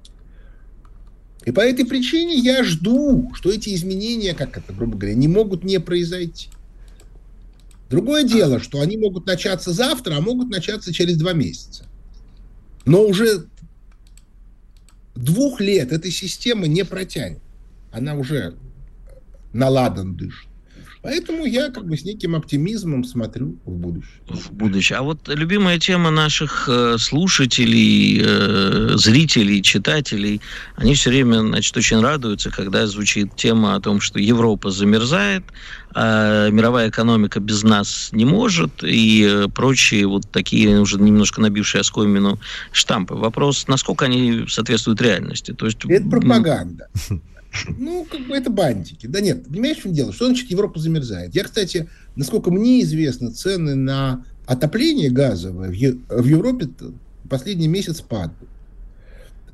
И 1.45 1.51
по 1.51 1.61
этой 1.61 1.85
причине 1.85 2.35
я 2.35 2.63
жду, 2.63 3.31
что 3.33 3.49
эти 3.49 3.73
изменения, 3.73 4.33
как 4.33 4.57
это, 4.57 4.73
грубо 4.73 4.97
говоря, 4.97 5.15
не 5.15 5.27
могут 5.27 5.63
не 5.63 5.79
произойти. 5.79 6.49
Другое 7.89 8.23
дело, 8.23 8.59
что 8.59 8.79
они 8.79 8.95
могут 8.97 9.25
начаться 9.25 9.73
завтра, 9.73 10.15
а 10.15 10.21
могут 10.21 10.49
начаться 10.49 10.93
через 10.93 11.17
два 11.17 11.33
месяца. 11.33 11.85
Но 12.85 13.03
уже 13.03 13.47
двух 15.15 15.59
лет 15.59 15.91
эта 15.91 16.09
система 16.11 16.67
не 16.67 16.85
протянет. 16.85 17.41
Она 17.91 18.15
уже 18.15 18.55
на 19.51 19.67
ладан 19.67 20.15
дышит. 20.15 20.50
Поэтому 21.01 21.45
я 21.45 21.71
как 21.71 21.87
бы 21.87 21.97
с 21.97 22.05
неким 22.05 22.35
оптимизмом 22.35 23.03
смотрю 23.03 23.57
в 23.65 23.71
будущее. 23.71 24.21
В 24.27 24.51
будущее. 24.51 24.99
А 24.99 25.01
вот 25.01 25.27
любимая 25.27 25.79
тема 25.79 26.11
наших 26.11 26.69
э, 26.69 26.97
слушателей, 26.99 28.21
э, 28.23 28.91
зрителей, 28.97 29.63
читателей, 29.63 30.41
они 30.75 30.93
все 30.93 31.09
время, 31.09 31.39
значит, 31.39 31.75
очень 31.75 32.01
радуются, 32.01 32.51
когда 32.51 32.85
звучит 32.85 33.35
тема 33.35 33.75
о 33.75 33.79
том, 33.79 33.99
что 33.99 34.19
Европа 34.19 34.69
замерзает, 34.69 35.43
а 35.95 36.49
мировая 36.49 36.89
экономика 36.89 37.39
без 37.39 37.63
нас 37.63 38.09
не 38.11 38.25
может, 38.25 38.83
и 38.83 39.27
э, 39.27 39.47
прочие 39.47 40.05
вот 40.05 40.29
такие 40.31 40.79
уже 40.79 40.99
немножко 40.99 41.41
набившие 41.41 41.81
оскомину 41.81 42.39
штампы. 42.71 43.15
Вопрос, 43.15 43.67
насколько 43.67 44.05
они 44.05 44.45
соответствуют 44.47 45.01
реальности. 45.01 45.53
То 45.53 45.65
есть... 45.65 45.83
Это 45.85 46.07
пропаганда. 46.07 46.89
Ну, 47.77 48.05
как 48.09 48.27
бы 48.27 48.35
это 48.35 48.49
бантики. 48.49 49.07
Да 49.07 49.19
нет, 49.19 49.45
понимаешь, 49.47 49.77
в 49.77 49.83
чем 49.83 49.93
дело? 49.93 50.13
Что 50.13 50.27
значит 50.27 50.49
Европа 50.49 50.79
замерзает? 50.79 51.35
Я, 51.35 51.43
кстати, 51.43 51.89
насколько 52.15 52.49
мне 52.49 52.81
известно, 52.81 53.31
цены 53.31 53.75
на 53.75 54.25
отопление 54.45 55.09
газовое 55.09 55.69
в, 55.69 56.25
Европе 56.25 56.69
последний 57.29 57.67
месяц 57.67 58.01
падают. 58.01 58.49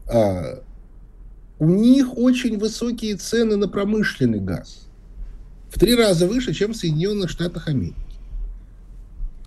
А, 0.08 0.64
у 1.60 1.70
них 1.70 2.18
очень 2.18 2.58
высокие 2.58 3.16
цены 3.16 3.56
на 3.56 3.68
промышленный 3.68 4.40
газ. 4.40 4.88
В 5.70 5.80
три 5.80 5.96
раза 5.96 6.28
выше, 6.28 6.54
чем 6.54 6.74
в 6.74 6.78
Соединенных 6.78 7.30
Штатах 7.30 7.68
Америки. 7.68 7.96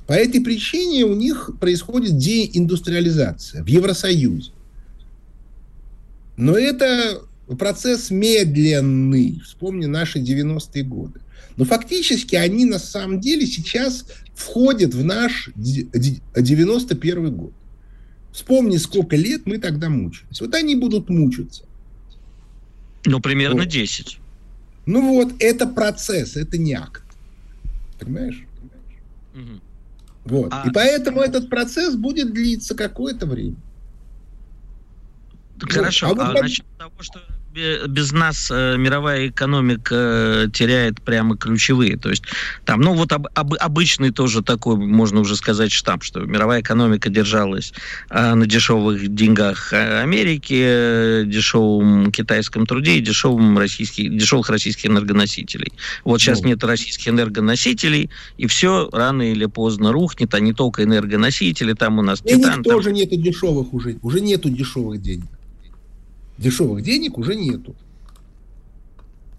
По 0.06 0.12
этой 0.12 0.40
причине 0.40 1.04
у 1.04 1.14
них 1.14 1.52
происходит 1.60 2.18
деиндустриализация 2.18 3.62
в 3.62 3.66
Евросоюзе. 3.66 4.50
Но 6.36 6.58
это 6.58 7.22
процесс 7.56 8.10
медленный. 8.10 9.40
Вспомни 9.44 9.86
наши 9.86 10.20
90-е 10.20 10.84
годы. 10.84 11.20
Но 11.56 11.64
фактически 11.64 12.36
они 12.36 12.64
на 12.64 12.78
самом 12.78 13.20
деле 13.20 13.46
сейчас 13.46 14.06
входят 14.34 14.94
в 14.94 15.04
наш 15.04 15.50
91 15.56 17.36
год. 17.36 17.52
Вспомни, 18.32 18.76
сколько 18.76 19.16
лет 19.16 19.42
мы 19.46 19.58
тогда 19.58 19.88
мучились. 19.88 20.40
Вот 20.40 20.54
они 20.54 20.76
будут 20.76 21.10
мучиться. 21.10 21.64
Ну, 23.04 23.20
примерно 23.20 23.62
вот. 23.62 23.68
10. 23.68 24.18
Ну 24.86 25.14
вот, 25.14 25.34
это 25.40 25.66
процесс, 25.66 26.36
это 26.36 26.56
не 26.56 26.74
акт. 26.74 27.02
Понимаешь? 27.98 28.44
Угу. 29.34 29.60
Вот. 30.24 30.48
А... 30.52 30.64
И 30.66 30.70
поэтому 30.72 31.20
этот 31.20 31.50
процесс 31.50 31.96
будет 31.96 32.32
длиться 32.32 32.74
какое-то 32.74 33.26
время. 33.26 33.56
Хорошо. 35.60 36.08
Вот. 36.08 36.18
А, 36.18 36.22
а 36.22 36.32
вот 36.32 36.42
насчет 36.42 36.66
того, 36.78 36.92
что 37.00 37.20
без 37.52 38.12
нас 38.12 38.50
э, 38.50 38.76
мировая 38.76 39.28
экономика 39.28 39.94
э, 39.94 40.48
теряет 40.52 41.00
прямо 41.02 41.36
ключевые. 41.36 41.96
То 41.96 42.10
есть 42.10 42.22
там, 42.64 42.80
ну 42.80 42.94
вот 42.94 43.12
об, 43.12 43.26
об, 43.34 43.54
обычный 43.54 44.10
тоже 44.10 44.42
такой, 44.42 44.76
можно 44.76 45.20
уже 45.20 45.36
сказать, 45.36 45.72
штамп, 45.72 46.04
что 46.04 46.20
мировая 46.20 46.60
экономика 46.60 47.10
держалась 47.10 47.72
э, 48.10 48.34
на 48.34 48.46
дешевых 48.46 49.14
деньгах 49.14 49.72
Америки, 49.72 50.62
э, 50.64 51.24
дешевом 51.26 52.12
китайском 52.12 52.66
труде 52.66 52.96
и 52.96 53.00
дешевом 53.00 53.58
российских, 53.58 54.16
дешевых 54.16 54.48
российских 54.48 54.86
энергоносителей. 54.86 55.72
Вот 56.04 56.20
сейчас 56.20 56.42
ну. 56.42 56.48
нет 56.48 56.62
российских 56.62 57.08
энергоносителей, 57.08 58.10
и 58.38 58.46
все 58.46 58.88
рано 58.92 59.22
или 59.30 59.46
поздно 59.46 59.92
рухнет, 59.92 60.32
а 60.34 60.40
не 60.40 60.52
только 60.52 60.84
энергоносители, 60.84 61.72
там 61.72 61.98
у 61.98 62.02
нас 62.02 62.22
Денег 62.22 62.44
титан. 62.44 62.62
тоже 62.62 62.86
там... 62.86 62.94
нету 62.94 63.16
дешевых 63.16 63.74
уже, 63.74 63.96
уже 64.02 64.20
нету 64.20 64.50
дешевых 64.50 65.02
денег 65.02 65.26
дешевых 66.40 66.82
денег 66.82 67.18
уже 67.18 67.36
нету. 67.36 67.76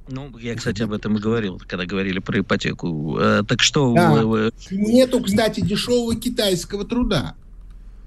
Ну, 0.08 0.38
я, 0.38 0.56
кстати, 0.56 0.82
об 0.82 0.92
этом 0.92 1.18
и 1.18 1.20
говорил, 1.20 1.62
когда 1.68 1.86
говорили 1.86 2.20
про 2.20 2.40
ипотеку. 2.40 3.18
Э, 3.18 3.44
так 3.48 3.62
что... 3.62 3.94
Да. 3.94 4.26
Вы... 4.26 4.52
Нету, 4.70 5.22
кстати, 5.22 5.62
дешевого 5.62 6.16
китайского 6.16 6.86
труда. 6.86 7.36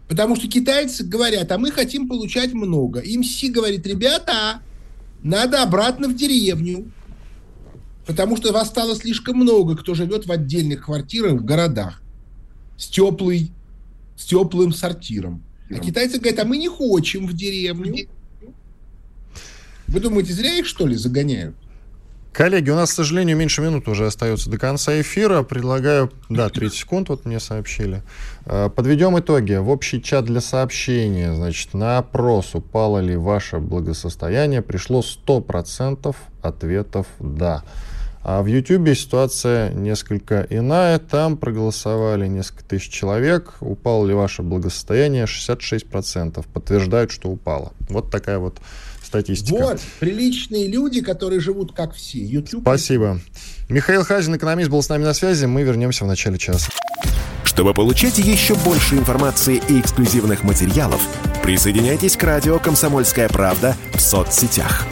Потому 0.09 0.37
что 0.37 0.47
китайцы 0.49 1.03
говорят, 1.03 1.51
а 1.51 1.59
мы 1.59 1.71
хотим 1.71 2.09
получать 2.09 2.53
много. 2.53 3.01
Им 3.01 3.25
Си 3.25 3.51
говорит, 3.51 3.87
ребята, 3.87 4.61
надо 5.23 5.63
обратно 5.63 6.09
в 6.09 6.15
деревню. 6.15 6.91
Потому 8.07 8.37
что 8.37 8.53
вас 8.53 8.69
стало 8.69 8.95
слишком 8.95 9.39
много, 9.39 9.77
кто 9.77 9.95
живет 9.95 10.27
в 10.27 10.33
отдельных 10.33 10.85
квартирах 10.85 11.41
в 11.41 11.45
городах. 11.45 12.03
С, 12.77 12.89
теплый, 12.89 13.51
с 14.17 14.27
теплым 14.27 14.73
сортиром. 14.73 15.43
А 15.71 15.79
китайцы 15.79 16.19
говорят, 16.19 16.41
а 16.41 16.45
мы 16.45 16.59
не 16.59 16.69
хотим 16.69 17.27
в 17.27 17.33
деревню. 17.33 18.09
Вы 19.95 20.01
думаете, 20.01 20.33
зря 20.33 20.53
их, 20.55 20.67
что 20.67 20.89
ли, 20.89 20.97
загоняют? 20.97 21.55
Коллеги, 22.33 22.69
у 22.69 22.75
нас, 22.75 22.91
к 22.91 22.95
сожалению, 22.97 23.37
меньше 23.37 23.63
минуты 23.63 23.93
уже 23.93 24.07
остается 24.07 24.51
до 24.51 24.59
конца 24.59 25.01
эфира. 25.01 25.45
Предлагаю, 25.45 26.11
да, 26.29 26.49
30 26.49 26.77
секунд 26.77 27.09
вот 27.11 27.25
мне 27.27 27.39
сообщили. 27.39 28.03
Э, 28.45 28.69
подведем 28.75 29.17
итоги. 29.17 29.55
В 29.55 29.71
общий 29.71 30.03
чат 30.03 30.25
для 30.25 30.41
сообщения, 30.41 31.33
значит, 31.33 31.75
на 31.75 31.99
опрос, 31.99 32.57
упало 32.57 32.99
ли 32.99 33.15
ваше 33.15 33.59
благосостояние, 33.59 34.63
пришло 34.63 35.01
100% 35.01 36.17
ответов 36.43 37.07
«да». 37.21 37.63
А 38.25 38.43
в 38.43 38.47
YouTube 38.47 38.97
ситуация 38.97 39.71
несколько 39.71 40.47
иная. 40.49 40.99
Там 40.99 41.37
проголосовали 41.37 42.27
несколько 42.27 42.65
тысяч 42.65 42.91
человек. 42.91 43.55
Упало 43.61 44.07
ли 44.07 44.15
ваше 44.15 44.43
благосостояние? 44.43 45.27
66% 45.27 46.45
подтверждают, 46.53 47.13
что 47.13 47.29
упало. 47.29 47.75
Вот 47.91 48.11
такая 48.11 48.39
вот 48.39 48.61
статистика. 49.15 49.55
Вот, 49.55 49.81
приличные 50.01 50.67
люди, 50.67 51.01
которые 51.01 51.41
живут 51.41 51.73
как 51.73 51.95
все. 51.95 52.19
YouTube... 52.19 52.62
Спасибо. 52.62 53.21
Михаил 53.69 54.05
Хазин, 54.05 54.37
экономист, 54.37 54.71
был 54.71 54.83
с 54.83 54.89
нами 54.89 55.05
на 55.05 55.15
связи. 55.15 55.47
Мы 55.47 55.62
вернемся 55.62 56.05
в 56.05 56.09
начале 56.09 56.39
часа. 56.39 56.71
Чтобы 57.45 57.73
получать 57.73 58.19
еще 58.19 58.55
больше 58.57 58.97
информации 58.97 59.62
и 59.69 59.81
эксклюзивных 59.81 60.43
материалов, 60.43 61.01
присоединяйтесь 61.43 62.17
к 62.17 62.25
радио 62.25 62.59
«Комсомольская 62.59 63.29
правда» 63.29 63.77
в 63.95 64.01
соцсетях. 64.01 64.85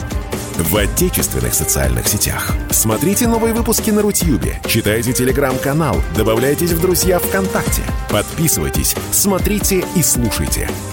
В 0.57 0.77
отечественных 0.77 1.53
социальных 1.53 2.07
сетях. 2.07 2.53
Смотрите 2.69 3.27
новые 3.27 3.53
выпуски 3.53 3.89
на 3.89 4.03
Рутьюбе, 4.03 4.61
читайте 4.67 5.11
телеграм-канал, 5.11 5.97
добавляйтесь 6.15 6.71
в 6.71 6.79
друзья 6.79 7.17
ВКонтакте, 7.17 7.81
подписывайтесь, 8.09 8.95
смотрите 9.11 9.83
и 9.95 10.03
слушайте– 10.03 10.69